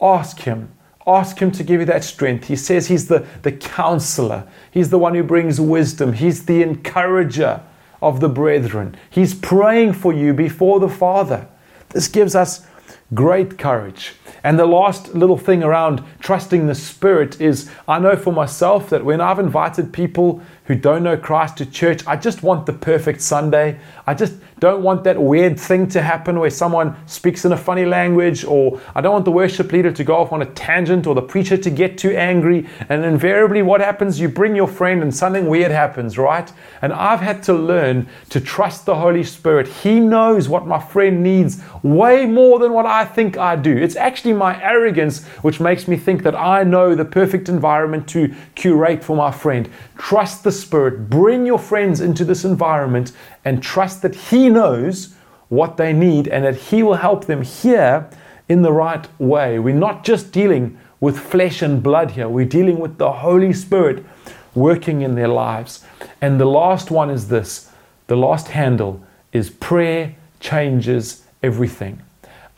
Ask 0.00 0.40
Him. 0.40 0.72
Ask 1.06 1.38
Him 1.38 1.52
to 1.52 1.62
give 1.62 1.80
you 1.80 1.86
that 1.86 2.04
strength. 2.04 2.48
He 2.48 2.56
says 2.56 2.88
He's 2.88 3.06
the, 3.06 3.26
the 3.42 3.52
counselor, 3.52 4.48
He's 4.70 4.90
the 4.90 4.98
one 4.98 5.14
who 5.14 5.22
brings 5.22 5.60
wisdom, 5.60 6.14
He's 6.14 6.46
the 6.46 6.62
encourager 6.62 7.62
of 8.02 8.20
the 8.20 8.28
brethren. 8.28 8.96
He's 9.08 9.34
praying 9.34 9.94
for 9.94 10.12
you 10.12 10.34
before 10.34 10.80
the 10.80 10.88
Father. 10.88 11.48
This 11.90 12.08
gives 12.08 12.34
us 12.34 12.66
great 13.14 13.58
courage. 13.58 14.14
And 14.42 14.58
the 14.58 14.66
last 14.66 15.14
little 15.14 15.38
thing 15.38 15.62
around 15.62 16.02
trusting 16.20 16.66
the 16.66 16.74
Spirit 16.74 17.40
is 17.40 17.70
I 17.88 17.98
know 17.98 18.16
for 18.16 18.32
myself 18.32 18.90
that 18.90 19.04
when 19.04 19.20
I've 19.20 19.38
invited 19.38 19.92
people 19.92 20.42
who 20.64 20.74
don't 20.74 21.04
know 21.04 21.16
Christ 21.16 21.58
to 21.58 21.66
church, 21.66 22.04
I 22.06 22.16
just 22.16 22.42
want 22.42 22.66
the 22.66 22.72
perfect 22.72 23.20
Sunday. 23.20 23.78
I 24.06 24.14
just 24.14 24.34
don't 24.58 24.82
want 24.82 25.04
that 25.04 25.20
weird 25.20 25.60
thing 25.60 25.86
to 25.88 26.02
happen 26.02 26.40
where 26.40 26.50
someone 26.50 26.96
speaks 27.06 27.44
in 27.44 27.52
a 27.52 27.56
funny 27.56 27.84
language, 27.84 28.44
or 28.44 28.80
I 28.94 29.00
don't 29.00 29.12
want 29.12 29.24
the 29.26 29.30
worship 29.30 29.70
leader 29.70 29.92
to 29.92 30.04
go 30.04 30.16
off 30.16 30.32
on 30.32 30.42
a 30.42 30.46
tangent 30.46 31.06
or 31.06 31.14
the 31.14 31.22
preacher 31.22 31.56
to 31.56 31.70
get 31.70 31.98
too 31.98 32.16
angry. 32.16 32.66
And 32.88 33.04
invariably, 33.04 33.62
what 33.62 33.80
happens? 33.80 34.18
You 34.18 34.28
bring 34.28 34.56
your 34.56 34.66
friend 34.66 35.02
and 35.02 35.14
something 35.14 35.46
weird 35.46 35.70
happens, 35.70 36.18
right? 36.18 36.50
And 36.82 36.92
I've 36.92 37.20
had 37.20 37.42
to 37.44 37.54
learn 37.54 38.08
to 38.30 38.40
trust 38.40 38.86
the 38.86 38.96
Holy 38.96 39.24
Spirit. 39.24 39.68
He 39.68 40.00
knows 40.00 40.48
what 40.48 40.66
my 40.66 40.80
friend 40.80 41.22
needs 41.22 41.62
way 41.82 42.26
more 42.26 42.58
than 42.58 42.72
what 42.72 42.86
I 42.86 43.04
think 43.04 43.36
I 43.36 43.56
do. 43.56 43.76
It's 43.76 43.96
actually 43.96 44.15
my 44.24 44.62
arrogance 44.62 45.24
which 45.42 45.60
makes 45.60 45.86
me 45.86 45.96
think 45.96 46.22
that 46.22 46.34
I 46.34 46.62
know 46.62 46.94
the 46.94 47.04
perfect 47.04 47.48
environment 47.48 48.08
to 48.08 48.34
curate 48.54 49.04
for 49.04 49.16
my 49.16 49.30
friend. 49.30 49.68
Trust 49.98 50.44
the 50.44 50.52
Spirit. 50.52 51.10
Bring 51.10 51.46
your 51.46 51.58
friends 51.58 52.00
into 52.00 52.24
this 52.24 52.44
environment 52.44 53.12
and 53.44 53.62
trust 53.62 54.02
that 54.02 54.14
He 54.14 54.48
knows 54.48 55.14
what 55.48 55.76
they 55.76 55.92
need 55.92 56.28
and 56.28 56.44
that 56.44 56.56
He 56.56 56.82
will 56.82 56.94
help 56.94 57.26
them 57.26 57.42
here 57.42 58.08
in 58.48 58.62
the 58.62 58.72
right 58.72 59.08
way. 59.20 59.58
We're 59.58 59.74
not 59.74 60.04
just 60.04 60.32
dealing 60.32 60.78
with 61.00 61.18
flesh 61.18 61.62
and 61.62 61.82
blood 61.82 62.12
here, 62.12 62.28
we're 62.28 62.46
dealing 62.46 62.78
with 62.78 62.98
the 62.98 63.12
Holy 63.12 63.52
Spirit 63.52 64.04
working 64.54 65.02
in 65.02 65.14
their 65.14 65.28
lives. 65.28 65.84
And 66.20 66.40
the 66.40 66.46
last 66.46 66.90
one 66.90 67.10
is 67.10 67.28
this 67.28 67.70
the 68.06 68.16
last 68.16 68.48
handle 68.48 69.04
is 69.32 69.50
prayer 69.50 70.14
changes 70.40 71.24
everything. 71.42 72.00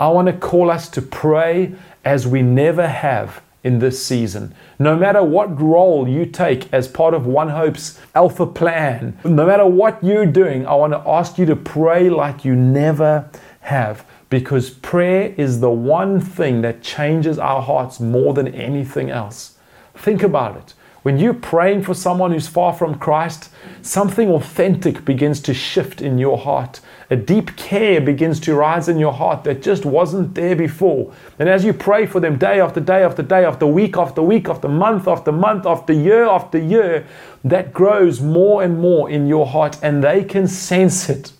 I 0.01 0.09
want 0.09 0.27
to 0.27 0.33
call 0.33 0.71
us 0.71 0.89
to 0.91 1.03
pray 1.03 1.75
as 2.05 2.27
we 2.27 2.41
never 2.41 2.87
have 2.87 3.43
in 3.65 3.81
this 3.81 4.05
season. 4.05 4.55
No 4.79 4.97
matter 4.97 5.23
what 5.23 5.61
role 5.61 6.09
you 6.09 6.25
take 6.25 6.73
as 6.73 6.87
part 6.87 7.15
of 7.15 7.27
One 7.27 7.49
Hope's 7.49 7.99
Alpha 8.15 8.47
plan, 8.47 9.19
no 9.25 9.45
matter 9.45 9.67
what 9.67 10.03
you're 10.03 10.27
doing, 10.27 10.67
I 10.67 10.75
want 10.75 10.93
to 10.93 11.03
ask 11.05 11.37
you 11.37 11.47
to 11.47 11.57
pray 11.57 12.09
like 12.09 12.45
you 12.45 12.55
never 12.55 13.29
have 13.63 14.07
because 14.31 14.71
prayer 14.71 15.35
is 15.37 15.61
the 15.61 15.71
one 15.71 16.21
thing 16.21 16.63
that 16.63 16.83
changes 16.83 17.39
our 17.39 17.61
hearts 17.61 17.99
more 17.99 18.35
than 18.35 18.49
anything 18.49 19.11
else. 19.11 19.57
Think 19.95 20.23
about 20.23 20.57
it. 20.57 20.75
When 21.03 21.19
you're 21.19 21.35
praying 21.35 21.83
for 21.83 21.95
someone 21.95 22.33
who's 22.33 22.49
far 22.49 22.73
from 22.73 22.99
Christ, 22.99 23.51
something 23.83 24.31
authentic 24.31 25.05
begins 25.05 25.41
to 25.41 25.55
shift 25.55 26.03
in 26.03 26.19
your 26.19 26.39
heart. 26.39 26.81
A 27.11 27.17
deep 27.17 27.57
care 27.57 28.03
begins 28.03 28.39
to 28.41 28.55
rise 28.55 28.89
in 28.89 28.99
your 28.99 29.15
heart 29.15 29.45
that 29.45 29.63
just 29.63 29.87
wasn't 29.87 30.35
there 30.35 30.55
before. 30.55 31.15
And 31.39 31.49
as 31.49 31.65
you 31.65 31.73
pray 31.73 32.05
for 32.05 32.21
them 32.21 32.37
day 32.37 32.61
after 32.61 32.81
day 32.81 33.03
after 33.03 33.23
day, 33.23 33.47
after 33.47 33.67
week 33.67 33.97
after 33.97 34.21
week, 34.21 34.49
after 34.49 34.69
month 34.69 35.09
after 35.09 35.33
month, 35.33 35.65
after 35.65 35.95
year 35.95 36.25
after 36.25 36.59
year, 36.59 37.07
that 37.45 37.73
grows 37.73 38.21
more 38.21 38.63
and 38.63 38.79
more 38.79 39.09
in 39.09 39.27
your 39.27 39.47
heart 39.47 39.79
and 39.83 40.05
they 40.05 40.23
can 40.23 40.47
sense 40.47 41.09
it. 41.09 41.33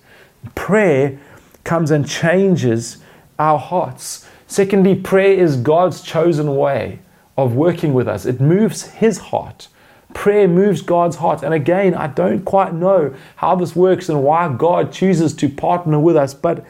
Prayer 0.55 1.19
comes 1.65 1.91
and 1.91 2.09
changes 2.09 2.99
our 3.39 3.59
hearts. 3.59 4.27
Secondly, 4.47 4.95
prayer 4.95 5.35
is 5.35 5.57
God's 5.57 6.01
chosen 6.01 6.57
way 6.57 7.01
of 7.37 7.55
working 7.55 7.93
with 7.93 8.09
us. 8.09 8.25
It 8.25 8.41
moves 8.41 8.87
His 8.87 9.19
heart. 9.19 9.69
Prayer 10.15 10.49
moves 10.49 10.83
God's 10.83 11.17
heart. 11.17 11.43
And 11.43 11.53
again, 11.55 11.95
I 11.95 12.07
don't 12.07 12.45
quite 12.45 12.75
know 12.75 13.15
how 13.37 13.55
this 13.55 13.77
works 13.77 14.09
and 14.09 14.23
why 14.23 14.53
God 14.55 14.93
chooses 14.93 15.35
to 15.35 15.49
partner 15.49 15.99
with 15.99 16.17
us, 16.17 16.35
but 16.35 16.65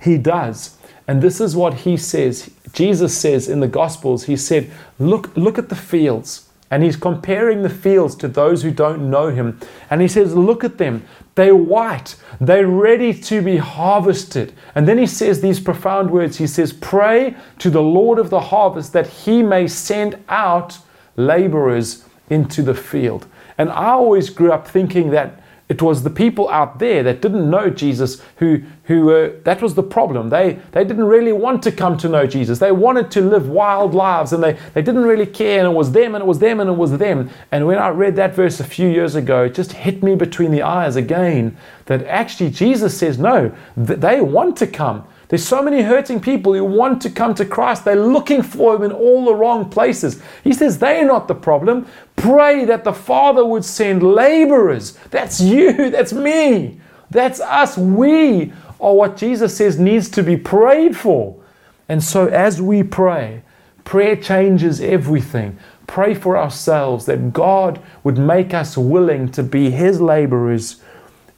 He 0.00 0.16
does. 0.16 0.78
And 1.06 1.20
this 1.20 1.40
is 1.40 1.56
what 1.56 1.74
He 1.74 1.96
says. 1.96 2.50
Jesus 2.72 3.16
says 3.16 3.48
in 3.48 3.60
the 3.60 3.68
Gospels, 3.68 4.24
He 4.24 4.36
said, 4.36 4.70
Look, 4.98 5.36
look 5.36 5.58
at 5.58 5.68
the 5.68 5.76
fields. 5.76 6.48
And 6.70 6.82
he's 6.82 6.96
comparing 6.96 7.62
the 7.62 7.70
fields 7.70 8.16
to 8.16 8.26
those 8.26 8.64
who 8.64 8.72
don't 8.72 9.08
know 9.08 9.28
him. 9.28 9.60
And 9.90 10.00
he 10.00 10.08
says, 10.08 10.34
Look 10.34 10.64
at 10.64 10.78
them. 10.78 11.04
They're 11.36 11.54
white. 11.54 12.16
They're 12.40 12.66
ready 12.66 13.14
to 13.14 13.42
be 13.42 13.58
harvested. 13.58 14.52
And 14.74 14.88
then 14.88 14.98
he 14.98 15.06
says 15.06 15.40
these 15.40 15.60
profound 15.60 16.10
words. 16.10 16.38
He 16.38 16.48
says, 16.48 16.72
Pray 16.72 17.36
to 17.58 17.70
the 17.70 17.82
Lord 17.82 18.18
of 18.18 18.30
the 18.30 18.40
harvest 18.40 18.92
that 18.92 19.06
he 19.06 19.40
may 19.40 19.68
send 19.68 20.18
out 20.28 20.78
laborers 21.16 22.03
into 22.30 22.62
the 22.62 22.74
field. 22.74 23.26
And 23.58 23.70
I 23.70 23.90
always 23.90 24.30
grew 24.30 24.52
up 24.52 24.66
thinking 24.66 25.10
that 25.10 25.40
it 25.66 25.80
was 25.80 26.02
the 26.02 26.10
people 26.10 26.50
out 26.50 26.78
there 26.78 27.02
that 27.02 27.22
didn't 27.22 27.48
know 27.48 27.70
Jesus 27.70 28.20
who, 28.36 28.60
who 28.84 29.06
were, 29.06 29.40
that 29.44 29.62
was 29.62 29.74
the 29.74 29.82
problem. 29.82 30.28
They, 30.28 30.58
they 30.72 30.84
didn't 30.84 31.04
really 31.04 31.32
want 31.32 31.62
to 31.62 31.72
come 31.72 31.96
to 31.98 32.08
know 32.08 32.26
Jesus. 32.26 32.58
They 32.58 32.70
wanted 32.70 33.10
to 33.12 33.22
live 33.22 33.48
wild 33.48 33.94
lives 33.94 34.34
and 34.34 34.44
they, 34.44 34.58
they 34.74 34.82
didn't 34.82 35.04
really 35.04 35.24
care. 35.24 35.60
And 35.60 35.72
it 35.72 35.74
was 35.74 35.92
them 35.92 36.14
and 36.14 36.22
it 36.22 36.26
was 36.26 36.38
them 36.38 36.60
and 36.60 36.68
it 36.68 36.74
was 36.74 36.98
them. 36.98 37.30
And 37.50 37.66
when 37.66 37.78
I 37.78 37.88
read 37.88 38.14
that 38.16 38.34
verse 38.34 38.60
a 38.60 38.64
few 38.64 38.88
years 38.88 39.14
ago, 39.14 39.44
it 39.44 39.54
just 39.54 39.72
hit 39.72 40.02
me 40.02 40.16
between 40.16 40.50
the 40.50 40.62
eyes 40.62 40.96
again 40.96 41.56
that 41.86 42.04
actually 42.04 42.50
Jesus 42.50 42.96
says, 42.98 43.18
no, 43.18 43.54
they 43.74 44.20
want 44.20 44.58
to 44.58 44.66
come. 44.66 45.06
There's 45.28 45.46
so 45.46 45.62
many 45.62 45.82
hurting 45.82 46.20
people 46.20 46.54
who 46.54 46.64
want 46.64 47.00
to 47.02 47.10
come 47.10 47.34
to 47.36 47.44
Christ. 47.44 47.84
They're 47.84 47.96
looking 47.96 48.42
for 48.42 48.76
Him 48.76 48.82
in 48.82 48.92
all 48.92 49.24
the 49.24 49.34
wrong 49.34 49.68
places. 49.68 50.22
He 50.42 50.52
says 50.52 50.78
they're 50.78 51.06
not 51.06 51.28
the 51.28 51.34
problem. 51.34 51.86
Pray 52.16 52.64
that 52.64 52.84
the 52.84 52.92
Father 52.92 53.44
would 53.44 53.64
send 53.64 54.02
laborers. 54.02 54.92
That's 55.10 55.40
you. 55.40 55.90
That's 55.90 56.12
me. 56.12 56.80
That's 57.10 57.40
us. 57.40 57.76
We 57.78 58.52
are 58.80 58.94
what 58.94 59.16
Jesus 59.16 59.56
says 59.56 59.78
needs 59.78 60.08
to 60.10 60.22
be 60.22 60.36
prayed 60.36 60.96
for. 60.96 61.40
And 61.88 62.02
so 62.02 62.26
as 62.28 62.60
we 62.60 62.82
pray, 62.82 63.42
prayer 63.84 64.16
changes 64.16 64.80
everything. 64.80 65.58
Pray 65.86 66.14
for 66.14 66.36
ourselves 66.36 67.06
that 67.06 67.32
God 67.32 67.80
would 68.02 68.18
make 68.18 68.54
us 68.54 68.76
willing 68.76 69.30
to 69.32 69.42
be 69.42 69.70
His 69.70 70.00
laborers 70.00 70.82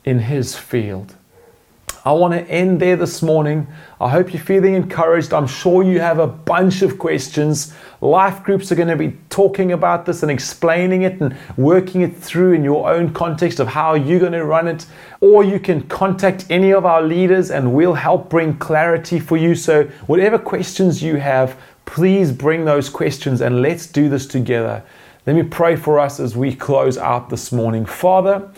in 0.05 0.20
His 0.20 0.57
field. 0.57 1.15
I 2.07 2.12
want 2.12 2.34
to 2.34 2.48
end 2.48 2.78
there 2.78 2.94
this 2.94 3.20
morning. 3.20 3.66
I 4.00 4.09
hope 4.09 4.32
you're 4.32 4.40
feeling 4.40 4.74
encouraged. 4.74 5.34
I'm 5.34 5.48
sure 5.48 5.82
you 5.82 5.98
have 5.98 6.20
a 6.20 6.26
bunch 6.28 6.82
of 6.82 7.00
questions. 7.00 7.74
Life 8.00 8.44
groups 8.44 8.70
are 8.70 8.76
going 8.76 8.86
to 8.86 8.96
be 8.96 9.18
talking 9.28 9.72
about 9.72 10.07
this 10.07 10.22
and 10.22 10.30
explaining 10.30 11.02
it 11.02 11.20
and 11.20 11.36
working 11.57 12.02
it 12.02 12.16
through 12.16 12.52
in 12.52 12.62
your 12.62 12.88
own 12.88 13.12
context 13.12 13.59
of 13.59 13.66
how 13.66 13.94
you're 13.94 14.20
going 14.20 14.30
to 14.30 14.44
run 14.44 14.68
it. 14.68 14.86
Or 15.20 15.42
you 15.42 15.59
can 15.59 15.82
contact 15.88 16.46
any 16.48 16.72
of 16.72 16.86
our 16.86 17.02
leaders 17.02 17.50
and 17.50 17.74
we'll 17.74 17.94
help 17.94 18.30
bring 18.30 18.57
clarity 18.57 19.18
for 19.18 19.36
you. 19.36 19.57
So, 19.57 19.86
whatever 20.07 20.38
questions 20.38 21.02
you 21.02 21.16
have, 21.16 21.61
please 21.86 22.30
bring 22.30 22.66
those 22.66 22.88
questions 22.88 23.40
and 23.40 23.62
let's 23.62 23.88
do 23.88 24.09
this 24.09 24.28
together. 24.28 24.84
Let 25.26 25.34
me 25.34 25.42
pray 25.42 25.74
for 25.74 25.98
us 25.98 26.20
as 26.20 26.36
we 26.36 26.54
close 26.54 26.96
out 26.98 27.30
this 27.30 27.50
morning. 27.50 27.84
Father, 27.84 28.48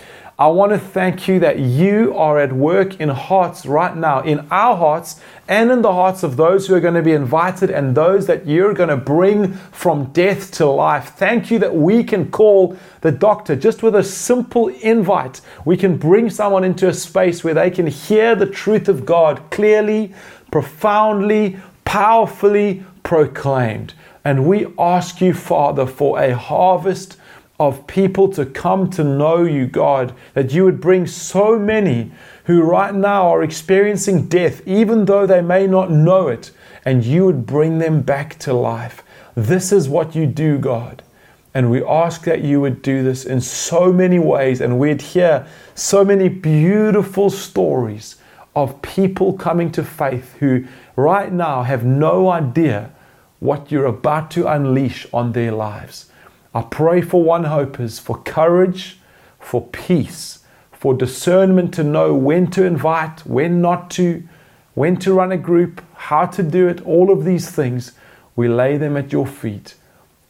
I 0.40 0.46
want 0.46 0.70
to 0.70 0.78
thank 0.78 1.26
you 1.26 1.40
that 1.40 1.58
you 1.58 2.16
are 2.16 2.38
at 2.38 2.52
work 2.52 3.00
in 3.00 3.08
hearts 3.08 3.66
right 3.66 3.96
now, 3.96 4.20
in 4.20 4.46
our 4.52 4.76
hearts 4.76 5.20
and 5.48 5.68
in 5.68 5.82
the 5.82 5.92
hearts 5.92 6.22
of 6.22 6.36
those 6.36 6.68
who 6.68 6.76
are 6.76 6.80
going 6.80 6.94
to 6.94 7.02
be 7.02 7.10
invited 7.10 7.70
and 7.70 7.96
those 7.96 8.28
that 8.28 8.46
you're 8.46 8.72
going 8.72 8.88
to 8.88 8.96
bring 8.96 9.54
from 9.72 10.12
death 10.12 10.52
to 10.52 10.66
life. 10.66 11.14
Thank 11.16 11.50
you 11.50 11.58
that 11.58 11.74
we 11.74 12.04
can 12.04 12.30
call 12.30 12.78
the 13.00 13.10
doctor 13.10 13.56
just 13.56 13.82
with 13.82 13.96
a 13.96 14.04
simple 14.04 14.68
invite. 14.68 15.40
We 15.64 15.76
can 15.76 15.96
bring 15.96 16.30
someone 16.30 16.62
into 16.62 16.86
a 16.86 16.94
space 16.94 17.42
where 17.42 17.54
they 17.54 17.72
can 17.72 17.88
hear 17.88 18.36
the 18.36 18.46
truth 18.46 18.88
of 18.88 19.04
God 19.04 19.42
clearly, 19.50 20.14
profoundly, 20.52 21.58
powerfully 21.84 22.84
proclaimed. 23.02 23.92
And 24.24 24.46
we 24.46 24.68
ask 24.78 25.20
you, 25.20 25.34
Father, 25.34 25.84
for 25.84 26.20
a 26.20 26.36
harvest 26.36 27.16
of 27.60 27.86
people 27.86 28.28
to 28.32 28.46
come 28.46 28.88
to 28.90 29.02
know 29.02 29.42
you, 29.42 29.66
God, 29.66 30.14
that 30.34 30.52
you 30.52 30.64
would 30.64 30.80
bring 30.80 31.06
so 31.06 31.58
many 31.58 32.12
who 32.44 32.62
right 32.62 32.94
now 32.94 33.28
are 33.28 33.42
experiencing 33.42 34.28
death, 34.28 34.66
even 34.66 35.04
though 35.04 35.26
they 35.26 35.42
may 35.42 35.66
not 35.66 35.90
know 35.90 36.28
it, 36.28 36.50
and 36.84 37.04
you 37.04 37.24
would 37.26 37.46
bring 37.46 37.78
them 37.78 38.00
back 38.02 38.38
to 38.38 38.52
life. 38.52 39.02
This 39.34 39.72
is 39.72 39.88
what 39.88 40.14
you 40.14 40.26
do, 40.26 40.58
God. 40.58 41.02
And 41.52 41.70
we 41.70 41.84
ask 41.84 42.24
that 42.24 42.42
you 42.42 42.60
would 42.60 42.82
do 42.82 43.02
this 43.02 43.24
in 43.24 43.40
so 43.40 43.92
many 43.92 44.18
ways, 44.18 44.60
and 44.60 44.78
we'd 44.78 45.02
hear 45.02 45.46
so 45.74 46.04
many 46.04 46.28
beautiful 46.28 47.30
stories 47.30 48.16
of 48.54 48.80
people 48.82 49.32
coming 49.32 49.70
to 49.72 49.82
faith 49.84 50.34
who 50.38 50.64
right 50.96 51.32
now 51.32 51.62
have 51.62 51.84
no 51.84 52.30
idea 52.30 52.92
what 53.40 53.70
you're 53.70 53.86
about 53.86 54.30
to 54.32 54.46
unleash 54.46 55.06
on 55.12 55.32
their 55.32 55.52
lives. 55.52 56.10
I 56.54 56.62
pray 56.62 57.02
for 57.02 57.22
one 57.22 57.44
hopers 57.44 57.98
for 57.98 58.18
courage, 58.22 58.98
for 59.38 59.66
peace, 59.66 60.40
for 60.72 60.94
discernment 60.94 61.74
to 61.74 61.84
know 61.84 62.14
when 62.14 62.50
to 62.52 62.64
invite, 62.64 63.26
when 63.26 63.60
not 63.60 63.90
to, 63.92 64.26
when 64.74 64.96
to 64.98 65.12
run 65.12 65.32
a 65.32 65.36
group, 65.36 65.82
how 65.94 66.26
to 66.26 66.42
do 66.42 66.68
it, 66.68 66.80
all 66.86 67.12
of 67.12 67.24
these 67.24 67.50
things. 67.50 67.92
We 68.36 68.48
lay 68.48 68.76
them 68.76 68.96
at 68.96 69.12
your 69.12 69.26
feet 69.26 69.74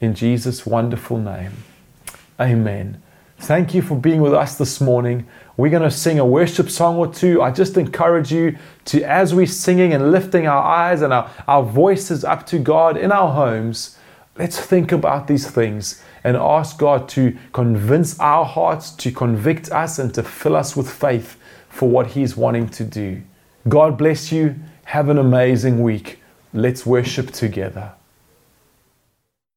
in 0.01 0.15
Jesus' 0.15 0.65
wonderful 0.65 1.17
name. 1.17 1.51
Amen. 2.39 3.01
Thank 3.37 3.73
you 3.73 3.81
for 3.81 3.95
being 3.95 4.21
with 4.21 4.33
us 4.33 4.57
this 4.57 4.81
morning. 4.81 5.25
We're 5.55 5.69
going 5.69 5.83
to 5.83 5.91
sing 5.91 6.19
a 6.19 6.25
worship 6.25 6.69
song 6.69 6.97
or 6.97 7.07
two. 7.07 7.41
I 7.41 7.51
just 7.51 7.77
encourage 7.77 8.31
you 8.31 8.57
to, 8.85 9.01
as 9.03 9.33
we're 9.33 9.45
singing 9.45 9.93
and 9.93 10.11
lifting 10.11 10.47
our 10.47 10.61
eyes 10.61 11.01
and 11.01 11.13
our, 11.13 11.29
our 11.47 11.63
voices 11.63 12.25
up 12.25 12.45
to 12.47 12.59
God 12.59 12.97
in 12.97 13.11
our 13.11 13.31
homes, 13.31 13.97
let's 14.37 14.59
think 14.59 14.91
about 14.91 15.27
these 15.27 15.49
things 15.49 16.03
and 16.23 16.35
ask 16.37 16.77
God 16.77 17.07
to 17.09 17.37
convince 17.53 18.19
our 18.19 18.45
hearts, 18.45 18.91
to 18.91 19.11
convict 19.11 19.71
us, 19.71 19.99
and 19.99 20.13
to 20.13 20.23
fill 20.23 20.55
us 20.55 20.75
with 20.75 20.89
faith 20.89 21.37
for 21.69 21.89
what 21.89 22.07
He's 22.07 22.35
wanting 22.35 22.69
to 22.69 22.83
do. 22.83 23.21
God 23.67 23.97
bless 23.97 24.31
you. 24.31 24.55
Have 24.85 25.09
an 25.09 25.17
amazing 25.17 25.81
week. 25.83 26.19
Let's 26.53 26.85
worship 26.85 27.31
together. 27.31 27.93